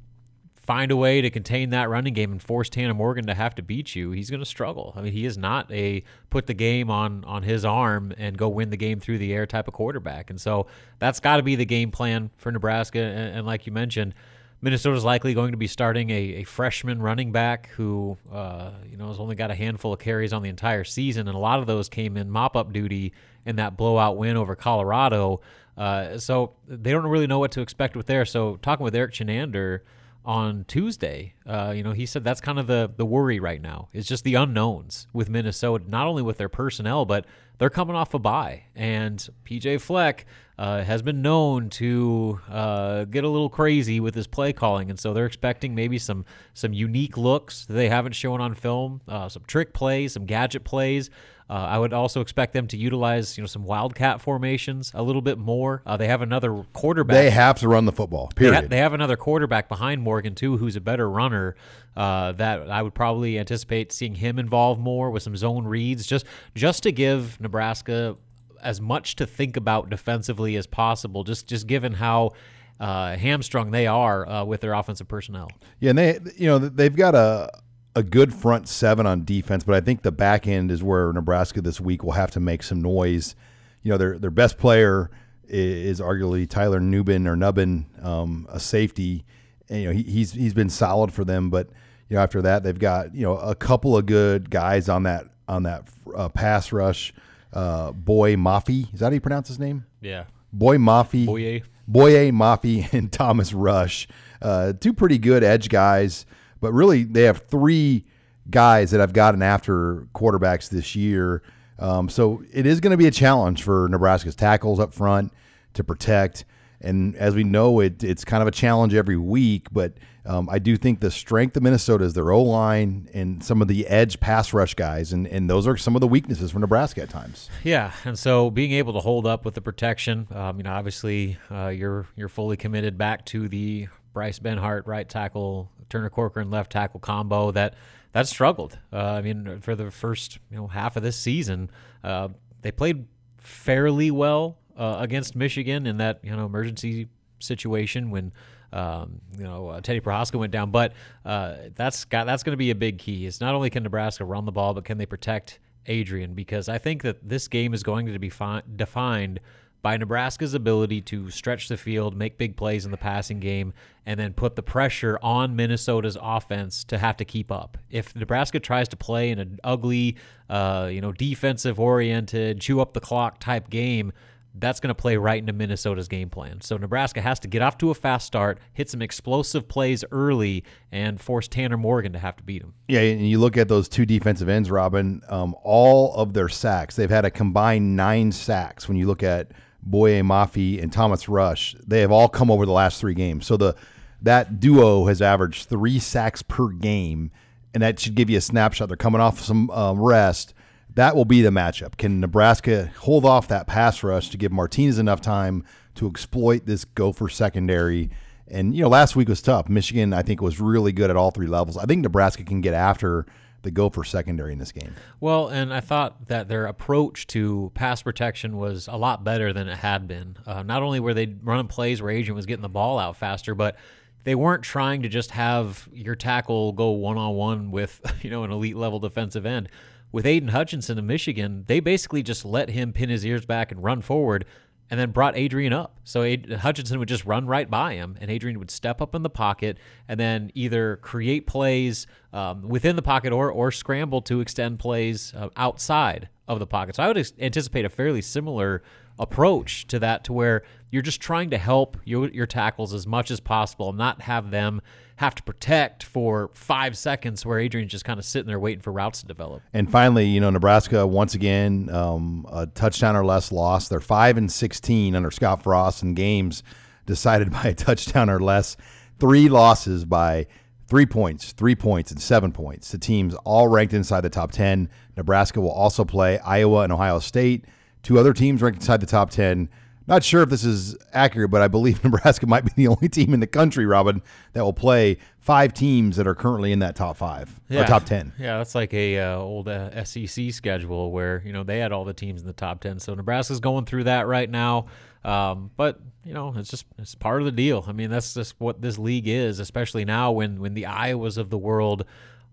find 0.68 0.92
a 0.92 0.98
way 0.98 1.22
to 1.22 1.30
contain 1.30 1.70
that 1.70 1.90
running 1.90 2.14
game 2.14 2.30
and 2.30 2.42
force 2.42 2.70
Tanner 2.70 2.94
Morgan 2.94 3.26
to 3.28 3.34
have 3.34 3.56
to 3.56 3.62
beat 3.62 3.96
you, 3.96 4.12
he's 4.12 4.30
going 4.30 4.42
to 4.42 4.46
struggle. 4.46 4.94
I 4.98 5.02
mean, 5.02 5.14
he 5.14 5.26
is 5.26 5.38
not 5.38 5.72
a 5.72 6.04
put 6.30 6.46
the 6.46 6.54
game 6.54 6.92
on 6.92 7.24
on 7.24 7.44
his 7.44 7.64
arm 7.64 8.14
and 8.18 8.38
go 8.38 8.50
win 8.50 8.70
the 8.70 8.78
game 8.78 9.00
through 9.00 9.20
the 9.20 9.34
air 9.34 9.46
type 9.46 9.70
of 9.70 9.74
quarterback. 9.74 10.30
And 10.30 10.40
so 10.40 10.68
that's 11.00 11.22
got 11.22 11.38
to 11.38 11.44
be 11.44 11.56
the 11.56 11.66
game 11.66 11.90
plan 11.90 12.32
for 12.36 12.52
Nebraska. 12.52 13.00
And, 13.00 13.38
and, 13.38 13.48
like 13.48 13.66
you 13.66 13.72
mentioned, 13.72 14.14
Minnesota's 14.62 15.06
likely 15.06 15.34
going 15.34 15.52
to 15.52 15.58
be 15.58 15.68
starting 15.68 16.10
a, 16.10 16.14
a 16.14 16.44
freshman 16.44 17.02
running 17.02 17.32
back 17.32 17.70
who, 17.70 18.18
uh, 18.30 18.72
you 18.92 18.98
know, 18.98 19.08
has 19.08 19.20
only 19.20 19.36
got 19.36 19.50
a 19.50 19.56
handful 19.56 19.94
of 19.94 20.00
carries 20.00 20.34
on 20.34 20.42
the 20.42 20.50
entire 20.50 20.84
season, 20.84 21.30
and 21.30 21.36
a 21.36 21.40
lot 21.40 21.60
of 21.60 21.66
those 21.66 21.88
came 21.88 22.18
in 22.18 22.30
mop 22.30 22.58
up 22.58 22.74
duty 22.74 23.14
in 23.46 23.56
that 23.56 23.78
blowout 23.78 24.18
win 24.18 24.36
over 24.36 24.54
Colorado. 24.54 25.40
Uh, 25.78 26.18
so 26.18 26.52
they 26.68 26.92
don't 26.92 27.08
really 27.08 27.28
know 27.28 27.40
what 27.40 27.52
to 27.52 27.62
expect 27.62 27.96
with 27.96 28.08
there. 28.08 28.26
So 28.26 28.58
talking 28.58 28.84
with 28.84 28.94
Erik 28.96 29.14
Chinander 29.14 29.82
on 30.28 30.66
Tuesday. 30.68 31.34
Uh, 31.46 31.74
you 31.74 31.82
know, 31.82 31.94
he 31.94 32.06
said 32.06 32.24
that's 32.24 32.42
kind 32.42 32.60
of 32.60 32.68
the 32.68 32.92
the 32.96 33.06
worry 33.06 33.40
right 33.40 33.62
now. 33.62 33.88
It's 33.94 34.08
just 34.08 34.26
the 34.26 34.36
unknowns 34.36 35.08
with 35.14 35.30
Minnesota, 35.30 35.86
not 35.88 36.06
only 36.06 36.22
with 36.22 36.38
their 36.38 36.50
personnel, 36.50 37.06
but 37.06 37.26
they're 37.58 37.70
coming 37.72 37.96
off 37.96 38.14
a 38.14 38.20
bye, 38.20 38.66
and 38.76 39.28
PJ 39.46 39.82
Fleck 39.82 40.26
uh, 40.60 40.84
has 40.84 41.02
been 41.02 41.22
known 41.22 41.70
to 41.70 42.40
uh, 42.50 43.06
get 43.06 43.24
a 43.24 43.30
little 43.30 43.50
crazy 43.50 44.00
with 44.00 44.14
his 44.14 44.28
play 44.28 44.52
calling, 44.54 44.90
and 44.90 45.00
so 45.00 45.14
they're 45.14 45.26
expecting 45.26 45.74
maybe 45.74 45.98
some 45.98 46.26
some 46.54 46.74
unique 46.74 47.18
looks 47.18 47.66
that 47.66 47.74
they 47.74 47.88
haven't 47.90 48.14
shown 48.14 48.42
on 48.42 48.54
film, 48.54 49.02
uh, 49.08 49.30
some 49.30 49.44
trick 49.48 49.74
plays, 49.74 50.14
some 50.14 50.26
gadget 50.26 50.66
plays. 50.66 51.10
Uh, 51.50 51.54
I 51.54 51.78
would 51.78 51.94
also 51.94 52.20
expect 52.20 52.52
them 52.54 52.68
to 52.68 52.78
utilize 52.78 53.38
you 53.38 53.42
know 53.42 53.48
some 53.48 53.64
wildcat 53.64 54.20
formations 54.20 54.92
a 54.94 55.02
little 55.02 55.22
bit 55.22 55.38
more. 55.38 55.82
Uh, 55.86 55.96
they 55.96 56.08
have 56.08 56.22
another 56.22 56.66
quarterback. 56.74 57.16
They 57.16 57.30
have 57.30 57.60
to 57.60 57.68
run 57.68 57.86
the 57.86 57.94
football. 57.94 58.30
They, 58.36 58.46
Period. 58.46 58.64
ha- 58.64 58.68
they 58.68 58.78
have 58.80 58.94
another 58.94 59.16
quarterback 59.16 59.70
behind 59.70 60.02
Morgan 60.02 60.36
too, 60.36 60.58
who's 60.58 60.76
a 60.76 60.82
better 60.82 61.10
runner. 61.10 61.56
Uh, 61.96 62.32
that 62.34 62.70
I 62.70 62.82
would 62.82 62.94
probably 62.94 63.40
anticipate 63.40 63.92
seeing 63.92 64.16
him 64.16 64.38
involved 64.38 64.80
more 64.80 65.10
with 65.10 65.24
some 65.24 65.36
zone 65.38 65.66
reads, 65.66 66.06
just 66.06 66.26
just 66.54 66.84
to 66.84 66.92
give 66.92 67.40
Nebraska 67.40 68.18
as 68.62 68.82
much 68.82 69.16
to 69.16 69.26
think 69.26 69.56
about 69.56 69.90
defensively 69.90 70.58
as 70.58 70.68
possible. 70.68 71.24
Just 71.24 71.48
just 71.48 71.66
given 71.66 71.94
how 71.94 72.34
uh, 72.80 73.16
hamstrung 73.16 73.72
they 73.72 73.88
are 73.88 74.28
uh, 74.28 74.44
with 74.44 74.62
their 74.62 74.74
offensive 74.74 75.08
personnel. 75.08 75.50
Yeah, 75.80 75.92
and 75.92 75.98
they 75.98 76.20
you 76.36 76.48
know 76.48 76.60
they've 76.60 76.96
got 76.96 77.16
a 77.16 77.50
a 77.98 78.04
good 78.04 78.32
front 78.32 78.68
seven 78.68 79.08
on 79.08 79.26
defense, 79.26 79.64
but 79.64 79.74
I 79.74 79.82
think 79.82 80.04
the 80.04 80.12
back 80.12 80.46
end 80.46 80.70
is 80.70 80.84
where 80.84 81.12
Nebraska 81.12 81.62
this 81.62 81.82
week 81.82 82.04
will 82.04 82.12
have 82.12 82.30
to 82.32 82.40
make 82.40 82.62
some 82.62 82.80
noise. 82.80 83.36
You 83.82 83.92
know, 83.92 83.98
their 83.98 84.20
their 84.20 84.32
best 84.32 84.60
player 84.60 85.10
is, 85.48 86.00
arguably 86.00 86.48
Tyler 86.48 86.80
Nubin 86.80 87.28
or 87.28 87.36
Nubbin, 87.36 87.88
um, 88.04 88.46
a 88.50 88.60
safety. 88.60 89.26
And, 89.68 89.82
you 89.82 89.88
know, 89.88 89.94
he, 89.94 90.04
he's 90.04 90.34
he's 90.34 90.54
been 90.54 90.70
solid 90.70 91.12
for 91.12 91.26
them, 91.26 91.50
but 91.50 91.70
you 92.08 92.16
know 92.16 92.22
after 92.22 92.42
that 92.44 92.64
they've 92.64 92.78
got 92.78 93.16
you 93.16 93.24
know 93.24 93.38
a 93.38 93.56
couple 93.56 93.98
of 93.98 94.06
good 94.06 94.52
guys 94.52 94.88
on 94.90 95.04
that 95.04 95.26
on 95.48 95.64
that 95.64 95.88
uh, 96.16 96.30
pass 96.30 96.72
rush. 96.72 97.14
Uh, 97.52 97.92
Boy 97.94 98.36
Mafi, 98.36 98.94
is 98.94 99.00
that 99.00 99.08
how 99.08 99.14
you 99.14 99.22
pronounce 99.22 99.48
his 99.48 99.58
name? 99.58 99.86
Yeah, 100.02 100.26
Boy 100.54 100.78
Mafi. 100.78 101.26
Boye. 101.26 101.64
Boye 101.88 102.32
Mafi 102.32 102.92
and 102.94 103.12
Thomas 103.12 103.54
Rush, 103.54 104.08
uh, 104.42 104.74
two 104.74 104.94
pretty 104.94 105.18
good 105.18 105.44
edge 105.44 105.70
guys, 105.70 106.26
but 106.60 106.74
really 106.74 107.04
they 107.04 107.24
have 107.24 107.44
three 107.48 108.06
guys 108.50 108.92
that 108.92 109.00
have 109.00 109.14
gotten 109.14 109.42
after 109.42 110.08
quarterbacks 110.14 110.70
this 110.70 110.96
year. 110.96 111.42
Um, 111.80 112.10
so 112.10 112.44
it 112.52 112.66
is 112.66 112.80
going 112.80 112.92
to 112.92 112.98
be 112.98 113.08
a 113.08 113.12
challenge 113.12 113.64
for 113.64 113.88
Nebraska's 113.90 114.36
tackles 114.36 114.80
up 114.80 114.94
front 114.94 115.32
to 115.74 115.84
protect. 115.84 116.46
And 116.82 117.16
as 117.16 117.36
we 117.36 117.44
know, 117.44 117.80
it 117.80 118.04
it's 118.04 118.24
kind 118.24 118.42
of 118.42 118.48
a 118.48 118.52
challenge 118.52 118.94
every 118.94 119.18
week. 119.18 119.68
But 119.72 119.94
um, 120.28 120.50
I 120.50 120.60
do 120.60 120.76
think 120.76 121.00
the 121.00 121.10
strength 121.10 121.56
of 121.56 121.64
Minnesota 121.64 122.04
is 122.04 122.14
their 122.14 122.32
O 122.32 122.44
line 122.44 123.10
and 123.14 123.44
some 123.44 123.62
of 123.62 123.68
the 123.68 123.88
edge 123.88 124.20
pass 124.20 124.54
rush 124.54 124.74
guys, 124.76 125.14
and 125.14 125.26
and 125.26 125.50
those 125.50 125.66
are 125.66 125.78
some 125.78 125.96
of 125.96 126.02
the 126.02 126.08
weaknesses 126.08 126.52
for 126.52 126.60
Nebraska 126.60 127.02
at 127.02 127.10
times. 127.10 127.50
Yeah, 127.64 127.94
and 128.04 128.20
so 128.20 128.52
being 128.52 128.74
able 128.74 128.94
to 128.94 129.00
hold 129.00 129.26
up 129.26 129.46
with 129.46 129.54
the 129.54 129.62
protection, 129.62 130.28
um, 130.32 130.58
you 130.58 130.64
know, 130.64 130.72
obviously 130.74 131.38
uh, 131.50 131.70
you're 131.70 132.08
you're 132.16 132.30
fully 132.30 132.58
committed 132.58 132.98
back 132.98 133.26
to 133.28 133.48
the 133.48 133.88
Bryce 134.14 134.40
Benhart 134.40 134.86
right 134.86 135.08
tackle, 135.08 135.72
Turner 135.90 136.10
Corcoran 136.10 136.50
left 136.50 136.72
tackle 136.72 137.00
combo 137.00 137.52
that 137.52 137.76
that 138.14 138.28
struggled. 138.28 138.80
Uh, 138.92 138.98
I 138.98 139.22
mean, 139.22 139.60
for 139.62 139.76
the 139.76 139.92
first 139.92 140.40
you 140.50 140.58
know 140.58 140.68
half 140.68 140.96
of 140.96 141.04
this 141.04 141.18
season, 141.18 141.70
uh, 142.04 142.30
they 142.62 142.72
played 142.72 143.06
fairly 143.38 144.12
well 144.12 144.58
uh, 144.78 144.98
against 145.00 145.36
Michigan 145.36 145.86
in 145.86 145.98
that 145.98 146.20
you 146.24 146.36
know 146.36 146.46
emergency 146.46 147.08
situation 147.40 148.10
when 148.10 148.32
um, 148.74 149.22
you 149.38 149.44
know 149.44 149.70
uh, 149.70 149.82
Teddy 149.82 150.00
Prochazka 150.02 150.40
went 150.40 150.52
down. 150.52 150.72
But 150.72 150.94
uh, 151.26 151.56
that's 151.76 152.06
got 152.06 152.26
that's 152.26 152.44
going 152.44 152.54
to 152.54 152.58
be 152.58 152.72
a 152.72 152.76
big 152.76 152.98
key. 152.98 153.26
Is 153.26 153.42
not 153.42 153.56
only 153.56 153.70
can 153.70 153.84
Nebraska 153.84 154.26
run 154.26 154.46
the 154.46 154.52
ball, 154.52 154.74
but 154.74 154.86
can 154.86 154.98
they 154.98 155.06
protect 155.06 155.60
Adrian? 155.86 156.34
Because 156.34 156.70
I 156.70 156.78
think 156.78 157.04
that 157.04 157.28
this 157.28 157.48
game 157.48 157.74
is 157.74 157.84
going 157.84 158.08
to 158.08 158.20
be 158.20 158.30
fi- 158.30 158.64
defined 158.76 159.40
by 159.82 159.98
Nebraska's 159.98 160.54
ability 160.54 161.02
to 161.02 161.30
stretch 161.30 161.68
the 161.68 161.78
field, 161.78 162.16
make 162.16 162.38
big 162.38 162.58
plays 162.58 162.86
in 162.86 162.92
the 162.92 162.98
passing 162.98 163.40
game, 163.40 163.74
and 164.06 164.20
then 164.20 164.34
put 164.34 164.56
the 164.56 164.64
pressure 164.64 165.20
on 165.22 165.56
Minnesota's 165.56 166.18
offense 166.22 166.84
to 166.86 166.98
have 166.98 167.18
to 167.18 167.26
keep 167.26 167.52
up. 167.52 167.78
If 167.90 168.16
Nebraska 168.16 168.60
tries 168.60 168.88
to 168.90 168.98
play 168.98 169.30
in 169.30 169.40
an 169.40 169.60
ugly, 169.64 170.18
uh, 170.50 170.90
you 170.92 171.02
know, 171.02 171.12
defensive 171.12 171.80
oriented, 171.80 172.60
chew 172.60 172.82
up 172.82 172.94
the 172.94 173.00
clock 173.00 173.40
type 173.40 173.70
game, 173.70 174.12
that's 174.60 174.80
going 174.80 174.90
to 174.90 174.96
play 174.96 175.18
right 175.18 175.40
into 175.40 175.54
Minnesota's 175.54 176.08
game 176.08 176.30
plan. 176.30 176.62
So 176.62 176.78
Nebraska 176.78 177.22
has 177.22 177.40
to 177.42 177.48
get 177.48 177.62
off 177.62 177.78
to 177.80 177.92
a 177.92 177.94
fast 177.94 178.26
start, 178.26 178.60
hit 178.74 178.90
some 178.90 179.02
explosive 179.02 179.68
plays 179.68 180.04
early, 180.12 180.64
and 180.92 181.22
force 181.22 181.48
Tanner 181.48 181.78
Morgan 181.78 182.14
to 182.14 182.20
have 182.20 182.36
to 182.38 182.44
beat 182.44 182.64
him. 182.64 182.74
Yeah, 182.88 183.02
and 183.02 183.30
you 183.30 183.40
look 183.40 183.58
at 183.58 183.68
those 183.68 183.88
two 183.88 184.06
defensive 184.06 184.50
ends, 184.50 184.72
Robin. 184.72 185.22
Um, 185.30 185.56
all 185.64 186.14
of 186.16 186.34
their 186.34 186.50
sacks, 186.50 186.96
they've 186.96 187.10
had 187.10 187.26
a 187.26 187.32
combined 187.32 187.96
nine 187.96 188.32
sacks. 188.32 188.88
When 188.88 188.98
you 188.98 189.06
look 189.06 189.22
at 189.24 189.52
Boye 189.90 190.22
Mafi 190.22 190.82
and 190.82 190.92
Thomas 190.92 191.30
Rush, 191.30 191.76
they 191.86 192.02
have 192.02 192.12
all 192.12 192.28
come 192.28 192.52
over 192.52 192.66
the 192.66 192.72
last 192.72 193.00
three 193.00 193.14
games. 193.14 193.46
So 193.46 193.58
the 193.58 193.76
that 194.22 194.60
duo 194.60 195.06
has 195.06 195.22
averaged 195.22 195.70
three 195.70 196.00
sacks 196.00 196.42
per 196.42 196.70
game, 196.70 197.32
and 197.74 197.84
that 197.84 198.00
should 198.00 198.16
give 198.16 198.30
you 198.30 198.38
a 198.38 198.42
snapshot. 198.42 198.88
They're 198.88 198.98
coming 198.98 199.22
off 199.22 199.40
some 199.40 199.70
um, 199.72 200.00
rest. 200.02 200.54
That 200.96 201.16
will 201.16 201.26
be 201.26 201.42
the 201.42 201.50
matchup. 201.50 201.98
Can 201.98 202.20
Nebraska 202.20 202.92
hold 203.00 203.26
off 203.26 203.48
that 203.50 203.68
pass 203.68 204.02
rush 204.02 204.30
to 204.30 204.38
give 204.38 204.52
Martinez 204.52 204.98
enough 204.98 205.22
time 205.22 205.64
to 205.96 206.08
exploit 206.08 206.66
this 206.66 206.86
Gopher 206.86 207.30
secondary? 207.30 208.10
And 208.48 208.76
you 208.76 208.82
know, 208.82 208.90
last 208.90 209.16
week 209.16 209.30
was 209.30 209.42
tough. 209.42 209.70
Michigan, 209.70 210.14
I 210.14 210.24
think, 210.24 210.42
was 210.42 210.60
really 210.60 210.92
good 210.92 211.12
at 211.12 211.16
all 211.16 211.32
three 211.32 211.48
levels. 211.48 211.78
I 211.78 211.86
think 211.86 212.02
Nebraska 212.02 212.44
can 212.44 212.62
get 212.62 212.74
after 212.74 213.28
the 213.64 213.72
Gopher 213.72 214.04
secondary 214.04 214.54
in 214.54 214.60
this 214.60 214.72
game. 214.72 214.96
Well, 215.20 215.48
and 215.48 215.74
I 215.74 215.80
thought 215.80 216.28
that 216.28 216.48
their 216.48 216.66
approach 216.66 217.28
to 217.28 217.72
pass 217.74 218.02
protection 218.02 218.58
was 218.58 218.88
a 218.88 218.98
lot 218.98 219.24
better 219.24 219.52
than 219.52 219.68
it 219.68 219.78
had 219.78 220.08
been. 220.08 220.38
Uh, 220.46 220.64
not 220.64 220.84
only 220.84 221.00
were 221.00 221.14
they 221.14 221.36
running 221.44 221.68
plays 221.68 222.02
where 222.02 222.12
Adrian 222.12 222.36
was 222.36 222.46
getting 222.46 222.62
the 222.62 222.70
ball 222.70 223.00
out 223.00 223.18
faster, 223.18 223.56
but 223.56 223.76
they 224.24 224.36
weren't 224.36 224.64
trying 224.64 225.04
to 225.04 225.10
just 225.10 225.32
have 225.32 225.88
your 225.94 226.16
tackle 226.16 226.74
go 226.74 226.92
one 226.92 227.18
on 227.18 227.36
one 227.36 227.72
with 227.72 228.02
you 228.22 228.30
know 228.30 228.44
an 228.44 228.52
elite 228.52 228.78
level 228.78 229.00
defensive 229.00 229.46
end. 229.46 229.70
With 230.12 230.26
Aiden 230.26 230.52
Hutchinson 230.52 230.98
of 230.98 231.04
Michigan, 231.04 231.66
they 231.68 231.82
basically 231.82 232.24
just 232.24 232.46
let 232.46 232.70
him 232.70 232.94
pin 232.94 233.10
his 233.10 233.26
ears 233.26 233.46
back 233.46 233.72
and 233.72 233.84
run 233.84 234.02
forward 234.02 234.46
and 234.90 235.00
then 235.00 235.12
brought 235.12 235.36
Adrian 235.38 235.74
up. 235.74 236.00
So 236.04 236.24
Ad- 236.24 236.52
Hutchinson 236.52 237.00
would 237.00 237.10
just 237.10 237.26
run 237.26 237.46
right 237.46 237.70
by 237.70 237.96
him, 237.96 238.18
and 238.22 238.32
Adrian 238.32 238.58
would 238.60 238.72
step 238.72 239.02
up 239.02 239.14
in 239.16 239.24
the 239.24 239.30
pocket 239.30 239.78
and 240.08 240.20
then 240.20 240.52
either 240.56 240.98
create 240.98 241.46
plays 241.46 242.08
um, 242.34 242.68
within 242.68 242.96
the 242.96 243.02
pocket 243.02 243.34
or 243.34 243.52
or 243.52 243.72
scramble 243.72 244.22
to 244.24 244.42
extend 244.42 244.80
plays 244.80 245.34
uh, 245.36 245.50
outside 245.56 246.30
of 246.48 246.60
the 246.60 246.68
pocket. 246.68 246.96
So 246.96 247.04
I 247.04 247.08
would 247.08 247.18
ex- 247.18 247.34
anticipate 247.40 247.86
a 247.86 247.90
fairly 247.90 248.22
similar 248.22 248.82
approach 249.20 249.88
to 249.88 250.00
that, 250.00 250.24
to 250.26 250.34
where 250.34 250.64
you're 250.92 251.02
just 251.02 251.20
trying 251.20 251.50
to 251.50 251.58
help 251.58 251.98
your, 252.06 252.30
your 252.30 252.46
tackles 252.46 252.94
as 252.94 253.06
much 253.06 253.32
as 253.32 253.40
possible, 253.40 253.90
and 253.90 253.98
not 253.98 254.22
have 254.22 254.52
them 254.52 254.82
have 255.18 255.34
to 255.34 255.44
protect 255.44 256.04
for 256.04 256.50
five 256.54 256.96
seconds, 256.96 257.46
where 257.46 257.60
Adrian's 257.60 257.92
just 257.92 258.06
kind 258.06 258.20
of 258.20 258.26
sitting 258.26 258.48
there 258.48 258.60
waiting 258.60 258.82
for 258.82 258.92
routes 258.94 259.22
to 259.22 259.28
develop. 259.28 259.64
And 259.74 259.92
finally, 259.92 260.26
you 260.26 260.40
know, 260.40 260.52
Nebraska 260.52 261.06
once 261.08 261.34
again 261.34 261.90
um, 261.92 262.46
a 262.52 262.68
touchdown 262.68 263.16
or 263.16 263.26
less 263.26 263.52
loss. 263.52 263.88
They're 263.88 264.00
five 264.00 264.38
and 264.38 264.52
sixteen 264.52 265.16
under 265.16 265.32
Scott 265.32 265.64
Frost 265.64 266.04
in 266.04 266.14
games 266.14 266.62
decided 267.08 267.52
by 267.52 267.64
a 267.64 267.74
touchdown 267.74 268.30
or 268.30 268.40
less. 268.40 268.78
Three 269.20 269.50
losses 269.50 270.06
by 270.06 270.46
three 270.88 271.08
points, 271.08 271.52
three 271.52 271.76
points, 271.76 272.12
and 272.12 272.22
seven 272.22 272.52
points. 272.52 272.92
The 272.92 273.00
teams 273.00 273.34
all 273.44 273.68
ranked 273.68 273.94
inside 273.94 274.22
the 274.22 274.30
top 274.30 274.52
ten. 274.52 274.88
Nebraska 275.16 275.60
will 275.60 275.72
also 275.72 276.06
play 276.06 276.38
Iowa 276.40 276.82
and 276.82 276.94
Ohio 276.94 277.18
State. 277.18 277.66
Two 278.04 278.20
other 278.20 278.34
teams 278.34 278.62
ranked 278.62 278.82
inside 278.82 279.02
the 279.02 279.08
top 279.08 279.32
ten. 279.32 279.70
Not 280.08 280.24
sure 280.24 280.42
if 280.42 280.50
this 280.50 280.64
is 280.64 280.96
accurate, 281.12 281.52
but 281.52 281.62
I 281.62 281.68
believe 281.68 282.02
Nebraska 282.04 282.48
might 282.48 282.64
be 282.64 282.72
the 282.76 282.88
only 282.88 283.10
team 283.10 283.34
in 283.34 283.42
the 283.42 283.48
country, 283.48 283.86
Robin, 283.86 284.22
that 284.54 284.64
will 284.64 284.74
play 284.74 285.18
five 285.40 285.74
teams 285.74 286.16
that 286.16 286.26
are 286.28 286.36
currently 286.36 286.72
in 286.72 286.80
that 286.80 286.96
top 286.96 287.18
five 287.18 287.60
or 287.70 287.84
top 287.84 288.06
ten. 288.06 288.34
Yeah, 288.40 288.58
that's 288.58 288.74
like 288.74 288.94
a 288.94 289.20
uh, 289.20 289.38
old 289.38 289.68
uh, 289.68 290.04
SEC 290.04 290.52
schedule 290.52 291.12
where 291.12 291.44
you 291.46 291.52
know 291.52 291.64
they 291.64 291.80
had 291.80 291.92
all 291.92 292.06
the 292.06 292.14
teams 292.14 292.42
in 292.42 292.48
the 292.48 292.54
top 292.54 292.80
ten. 292.80 293.00
So 293.00 293.14
Nebraska's 293.14 293.60
going 293.60 293.86
through 293.86 294.06
that 294.06 294.28
right 294.28 294.50
now. 294.50 294.88
Um, 295.26 295.72
but 295.76 296.00
you 296.24 296.34
know, 296.34 296.54
it's 296.56 296.70
just 296.70 296.86
it's 296.98 297.16
part 297.16 297.42
of 297.42 297.46
the 297.46 297.52
deal. 297.52 297.84
I 297.88 297.92
mean, 297.92 298.10
that's 298.10 298.34
just 298.34 298.56
what 298.60 298.82
this 298.82 298.98
league 298.98 299.28
is, 299.28 299.60
especially 299.60 300.06
now 300.06 300.32
when 300.32 300.62
when 300.62 300.74
the 300.74 300.84
Iowas 300.84 301.38
of 301.38 301.50
the 301.50 301.58
world 301.58 302.06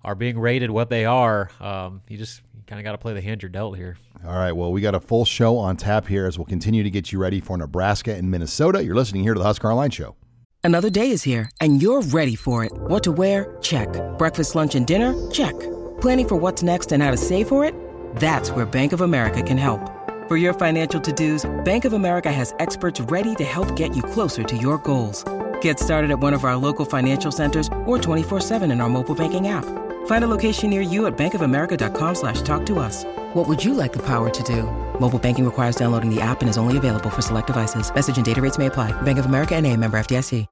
are 0.02 0.14
being 0.14 0.38
rated 0.38 0.70
what 0.70 0.90
they 0.90 1.04
are. 1.04 1.50
Um, 1.60 2.02
you 2.08 2.18
just 2.18 2.42
kind 2.66 2.80
of 2.80 2.84
got 2.84 2.92
to 2.92 2.98
play 2.98 3.12
the 3.14 3.20
hand 3.20 3.42
you're 3.42 3.50
dealt 3.50 3.76
here. 3.76 3.96
All 4.26 4.34
right. 4.34 4.52
Well, 4.52 4.72
we 4.72 4.80
got 4.80 4.94
a 4.94 5.00
full 5.00 5.24
show 5.24 5.58
on 5.58 5.76
tap 5.76 6.06
here 6.06 6.26
as 6.26 6.38
we'll 6.38 6.46
continue 6.46 6.82
to 6.82 6.90
get 6.90 7.12
you 7.12 7.18
ready 7.18 7.40
for 7.40 7.56
Nebraska 7.56 8.14
and 8.14 8.30
Minnesota. 8.30 8.82
You're 8.82 8.94
listening 8.94 9.22
here 9.22 9.34
to 9.34 9.38
the 9.38 9.44
Husker 9.44 9.70
Online 9.70 9.90
Show. 9.90 10.16
Another 10.62 10.88
day 10.88 11.10
is 11.10 11.22
here, 11.22 11.50
and 11.60 11.82
you're 11.82 12.00
ready 12.00 12.34
for 12.34 12.64
it. 12.64 12.72
What 12.72 13.02
to 13.02 13.12
wear? 13.12 13.58
Check. 13.60 13.88
Breakfast, 14.16 14.54
lunch, 14.54 14.74
and 14.74 14.86
dinner? 14.86 15.14
Check. 15.30 15.52
Planning 16.00 16.28
for 16.28 16.36
what's 16.36 16.62
next 16.62 16.90
and 16.90 17.02
how 17.02 17.10
to 17.10 17.18
save 17.18 17.48
for 17.48 17.66
it? 17.66 17.74
That's 18.16 18.50
where 18.50 18.64
Bank 18.64 18.94
of 18.94 19.02
America 19.02 19.42
can 19.42 19.58
help. 19.58 19.90
For 20.26 20.38
your 20.38 20.54
financial 20.54 21.02
to-dos, 21.02 21.44
Bank 21.64 21.84
of 21.84 21.92
America 21.92 22.32
has 22.32 22.54
experts 22.60 22.98
ready 22.98 23.34
to 23.34 23.44
help 23.44 23.76
get 23.76 23.94
you 23.94 24.02
closer 24.02 24.42
to 24.42 24.56
your 24.56 24.78
goals. 24.78 25.22
Get 25.60 25.78
started 25.78 26.10
at 26.10 26.18
one 26.18 26.32
of 26.32 26.44
our 26.44 26.56
local 26.56 26.86
financial 26.86 27.30
centers 27.30 27.68
or 27.84 27.98
24-7 27.98 28.72
in 28.72 28.80
our 28.80 28.88
mobile 28.88 29.14
banking 29.14 29.48
app. 29.48 29.66
Find 30.06 30.24
a 30.24 30.30
location 30.30 30.70
near 30.70 30.80
you 30.80 31.04
at 31.04 31.14
bankofamerica.com 31.18 32.14
slash 32.14 32.40
talk 32.40 32.64
to 32.64 32.78
us. 32.78 33.04
What 33.34 33.46
would 33.46 33.62
you 33.62 33.74
like 33.74 33.92
the 33.92 34.06
power 34.06 34.30
to 34.30 34.42
do? 34.42 34.62
Mobile 34.98 35.18
banking 35.18 35.44
requires 35.44 35.76
downloading 35.76 36.08
the 36.08 36.22
app 36.22 36.40
and 36.40 36.48
is 36.48 36.56
only 36.56 36.78
available 36.78 37.10
for 37.10 37.20
select 37.20 37.48
devices. 37.48 37.94
Message 37.94 38.16
and 38.16 38.24
data 38.24 38.40
rates 38.40 38.56
may 38.56 38.66
apply. 38.66 38.92
Bank 39.02 39.18
of 39.18 39.26
America 39.26 39.54
and 39.54 39.66
a 39.66 39.76
member 39.76 39.98
FDIC. 39.98 40.46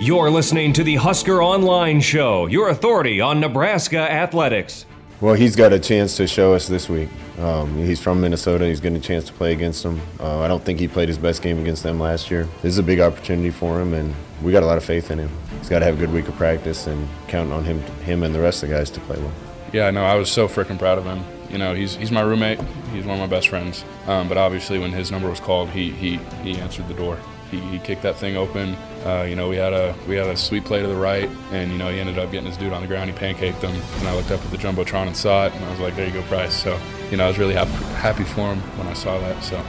You're 0.00 0.30
listening 0.30 0.72
to 0.74 0.84
the 0.84 0.94
Husker 0.94 1.42
Online 1.42 2.00
Show, 2.00 2.46
your 2.46 2.68
authority 2.68 3.20
on 3.20 3.40
Nebraska 3.40 3.98
athletics. 3.98 4.86
Well, 5.20 5.34
he's 5.34 5.56
got 5.56 5.72
a 5.72 5.80
chance 5.80 6.16
to 6.18 6.28
show 6.28 6.54
us 6.54 6.68
this 6.68 6.88
week. 6.88 7.08
Um, 7.40 7.76
he's 7.78 7.98
from 7.98 8.20
Minnesota. 8.20 8.64
He's 8.66 8.78
getting 8.78 8.98
a 8.98 9.00
chance 9.00 9.24
to 9.24 9.32
play 9.32 9.52
against 9.52 9.82
them. 9.82 10.00
Uh, 10.20 10.38
I 10.38 10.46
don't 10.46 10.64
think 10.64 10.78
he 10.78 10.86
played 10.86 11.08
his 11.08 11.18
best 11.18 11.42
game 11.42 11.58
against 11.58 11.82
them 11.82 11.98
last 11.98 12.30
year. 12.30 12.44
This 12.62 12.74
is 12.74 12.78
a 12.78 12.84
big 12.84 13.00
opportunity 13.00 13.50
for 13.50 13.80
him, 13.80 13.92
and 13.92 14.14
we 14.42 14.52
got 14.52 14.62
a 14.62 14.66
lot 14.66 14.78
of 14.78 14.84
faith 14.84 15.10
in 15.10 15.18
him. 15.18 15.30
He's 15.58 15.68
got 15.68 15.80
to 15.80 15.84
have 15.84 15.96
a 15.96 15.98
good 15.98 16.12
week 16.12 16.28
of 16.28 16.36
practice 16.36 16.86
and 16.86 17.08
counting 17.26 17.52
on 17.52 17.64
him, 17.64 17.80
him 18.02 18.22
and 18.22 18.34
the 18.34 18.40
rest 18.40 18.62
of 18.62 18.68
the 18.68 18.76
guys 18.76 18.90
to 18.90 19.00
play 19.00 19.18
well. 19.18 19.32
Yeah, 19.72 19.90
no, 19.90 20.04
I 20.04 20.14
was 20.14 20.30
so 20.30 20.48
freaking 20.48 20.78
proud 20.78 20.98
of 20.98 21.04
him. 21.04 21.22
You 21.50 21.58
know, 21.58 21.74
he's 21.74 21.94
he's 21.96 22.10
my 22.10 22.20
roommate. 22.20 22.60
He's 22.92 23.04
one 23.04 23.20
of 23.20 23.20
my 23.20 23.26
best 23.26 23.48
friends. 23.48 23.84
Um, 24.06 24.28
but 24.28 24.38
obviously, 24.38 24.78
when 24.78 24.92
his 24.92 25.10
number 25.10 25.28
was 25.28 25.40
called, 25.40 25.70
he 25.70 25.90
he 25.90 26.16
he 26.42 26.58
answered 26.58 26.88
the 26.88 26.94
door. 26.94 27.18
He, 27.50 27.60
he 27.60 27.78
kicked 27.78 28.02
that 28.02 28.16
thing 28.16 28.36
open. 28.36 28.76
Uh, 29.06 29.22
you 29.22 29.34
know, 29.34 29.48
we 29.48 29.56
had 29.56 29.72
a 29.72 29.94
we 30.06 30.16
had 30.16 30.26
a 30.26 30.36
sweet 30.36 30.64
play 30.64 30.82
to 30.82 30.88
the 30.88 30.96
right, 30.96 31.28
and 31.52 31.70
you 31.72 31.78
know 31.78 31.88
he 31.88 32.00
ended 32.00 32.18
up 32.18 32.30
getting 32.30 32.46
his 32.46 32.56
dude 32.56 32.72
on 32.72 32.82
the 32.82 32.88
ground. 32.88 33.10
He 33.10 33.16
pancaked 33.16 33.62
him, 33.62 33.74
and 33.98 34.08
I 34.08 34.14
looked 34.14 34.30
up 34.30 34.44
at 34.44 34.50
the 34.50 34.58
jumbotron 34.58 35.06
and 35.06 35.16
saw 35.16 35.46
it, 35.46 35.54
and 35.54 35.64
I 35.64 35.70
was 35.70 35.80
like, 35.80 35.96
"There 35.96 36.06
you 36.06 36.12
go, 36.12 36.22
Bryce." 36.28 36.54
So, 36.54 36.78
you 37.10 37.16
know, 37.16 37.24
I 37.24 37.28
was 37.28 37.38
really 37.38 37.54
happy, 37.54 37.72
happy 37.96 38.24
for 38.24 38.52
him 38.52 38.60
when 38.78 38.86
I 38.86 38.94
saw 38.94 39.18
that. 39.18 39.42
So. 39.42 39.62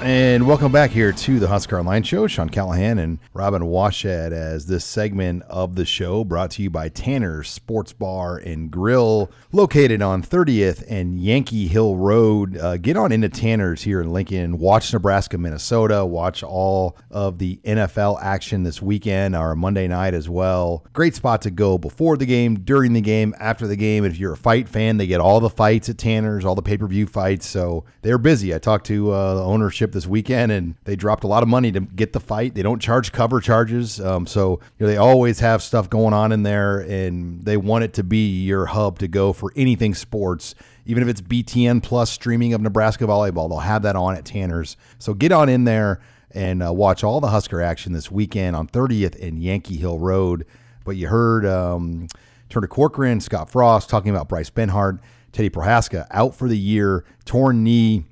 And 0.00 0.46
welcome 0.46 0.70
back 0.70 0.92
here 0.92 1.10
to 1.10 1.40
the 1.40 1.48
Husker 1.48 1.76
Online 1.76 2.04
Show. 2.04 2.28
Sean 2.28 2.48
Callahan 2.48 3.00
and 3.00 3.18
Robin 3.34 3.62
Washut 3.62 4.30
as 4.30 4.66
this 4.66 4.84
segment 4.84 5.42
of 5.48 5.74
the 5.74 5.84
show 5.84 6.22
brought 6.22 6.52
to 6.52 6.62
you 6.62 6.70
by 6.70 6.88
Tanner 6.88 7.42
Sports 7.42 7.92
Bar 7.92 8.36
and 8.36 8.70
Grill, 8.70 9.28
located 9.50 10.00
on 10.00 10.22
30th 10.22 10.84
and 10.88 11.18
Yankee 11.18 11.66
Hill 11.66 11.96
Road. 11.96 12.56
Uh, 12.56 12.76
get 12.76 12.96
on 12.96 13.10
into 13.10 13.28
Tanner's 13.28 13.82
here 13.82 14.00
in 14.00 14.12
Lincoln. 14.12 14.60
Watch 14.60 14.92
Nebraska, 14.92 15.36
Minnesota. 15.36 16.06
Watch 16.06 16.44
all 16.44 16.96
of 17.10 17.38
the 17.38 17.56
NFL 17.64 18.22
action 18.22 18.62
this 18.62 18.80
weekend 18.80 19.34
or 19.34 19.56
Monday 19.56 19.88
night 19.88 20.14
as 20.14 20.28
well. 20.28 20.86
Great 20.92 21.16
spot 21.16 21.42
to 21.42 21.50
go 21.50 21.76
before 21.76 22.16
the 22.16 22.26
game, 22.26 22.60
during 22.60 22.92
the 22.92 23.00
game, 23.00 23.34
after 23.40 23.66
the 23.66 23.76
game. 23.76 24.04
If 24.04 24.16
you're 24.16 24.34
a 24.34 24.36
fight 24.36 24.68
fan, 24.68 24.96
they 24.98 25.08
get 25.08 25.20
all 25.20 25.40
the 25.40 25.50
fights 25.50 25.88
at 25.88 25.98
Tanner's, 25.98 26.44
all 26.44 26.54
the 26.54 26.62
pay 26.62 26.78
per 26.78 26.86
view 26.86 27.08
fights. 27.08 27.48
So 27.48 27.84
they're 28.02 28.16
busy. 28.16 28.54
I 28.54 28.58
talked 28.58 28.86
to 28.86 29.10
uh, 29.10 29.34
the 29.34 29.42
ownership 29.42 29.87
this 29.92 30.06
weekend, 30.06 30.52
and 30.52 30.74
they 30.84 30.96
dropped 30.96 31.24
a 31.24 31.26
lot 31.26 31.42
of 31.42 31.48
money 31.48 31.72
to 31.72 31.80
get 31.80 32.12
the 32.12 32.20
fight. 32.20 32.54
They 32.54 32.62
don't 32.62 32.80
charge 32.80 33.12
cover 33.12 33.40
charges, 33.40 34.00
um, 34.00 34.26
so 34.26 34.60
you 34.78 34.84
know, 34.84 34.86
they 34.86 34.96
always 34.96 35.40
have 35.40 35.62
stuff 35.62 35.88
going 35.90 36.14
on 36.14 36.32
in 36.32 36.42
there, 36.42 36.80
and 36.80 37.44
they 37.44 37.56
want 37.56 37.84
it 37.84 37.92
to 37.94 38.04
be 38.04 38.42
your 38.42 38.66
hub 38.66 38.98
to 39.00 39.08
go 39.08 39.32
for 39.32 39.52
anything 39.56 39.94
sports. 39.94 40.54
Even 40.86 41.02
if 41.02 41.08
it's 41.08 41.20
BTN 41.20 41.82
plus 41.82 42.10
streaming 42.10 42.54
of 42.54 42.60
Nebraska 42.60 43.04
volleyball, 43.04 43.48
they'll 43.48 43.58
have 43.58 43.82
that 43.82 43.96
on 43.96 44.16
at 44.16 44.24
Tanner's. 44.24 44.76
So 44.98 45.12
get 45.12 45.32
on 45.32 45.48
in 45.48 45.64
there 45.64 46.00
and 46.30 46.62
uh, 46.62 46.72
watch 46.72 47.04
all 47.04 47.20
the 47.20 47.28
Husker 47.28 47.60
action 47.60 47.92
this 47.92 48.10
weekend 48.10 48.56
on 48.56 48.68
30th 48.68 49.20
and 49.22 49.42
Yankee 49.42 49.76
Hill 49.76 49.98
Road. 49.98 50.46
But 50.84 50.96
you 50.96 51.08
heard 51.08 51.44
um, 51.44 52.08
Turner 52.48 52.66
Corcoran, 52.66 53.20
Scott 53.20 53.50
Frost 53.50 53.90
talking 53.90 54.10
about 54.10 54.28
Bryce 54.28 54.50
Benhart, 54.50 55.00
Teddy 55.32 55.50
Prochazka 55.50 56.06
out 56.10 56.34
for 56.34 56.48
the 56.48 56.58
year, 56.58 57.04
torn 57.24 57.62
knee 57.62 58.04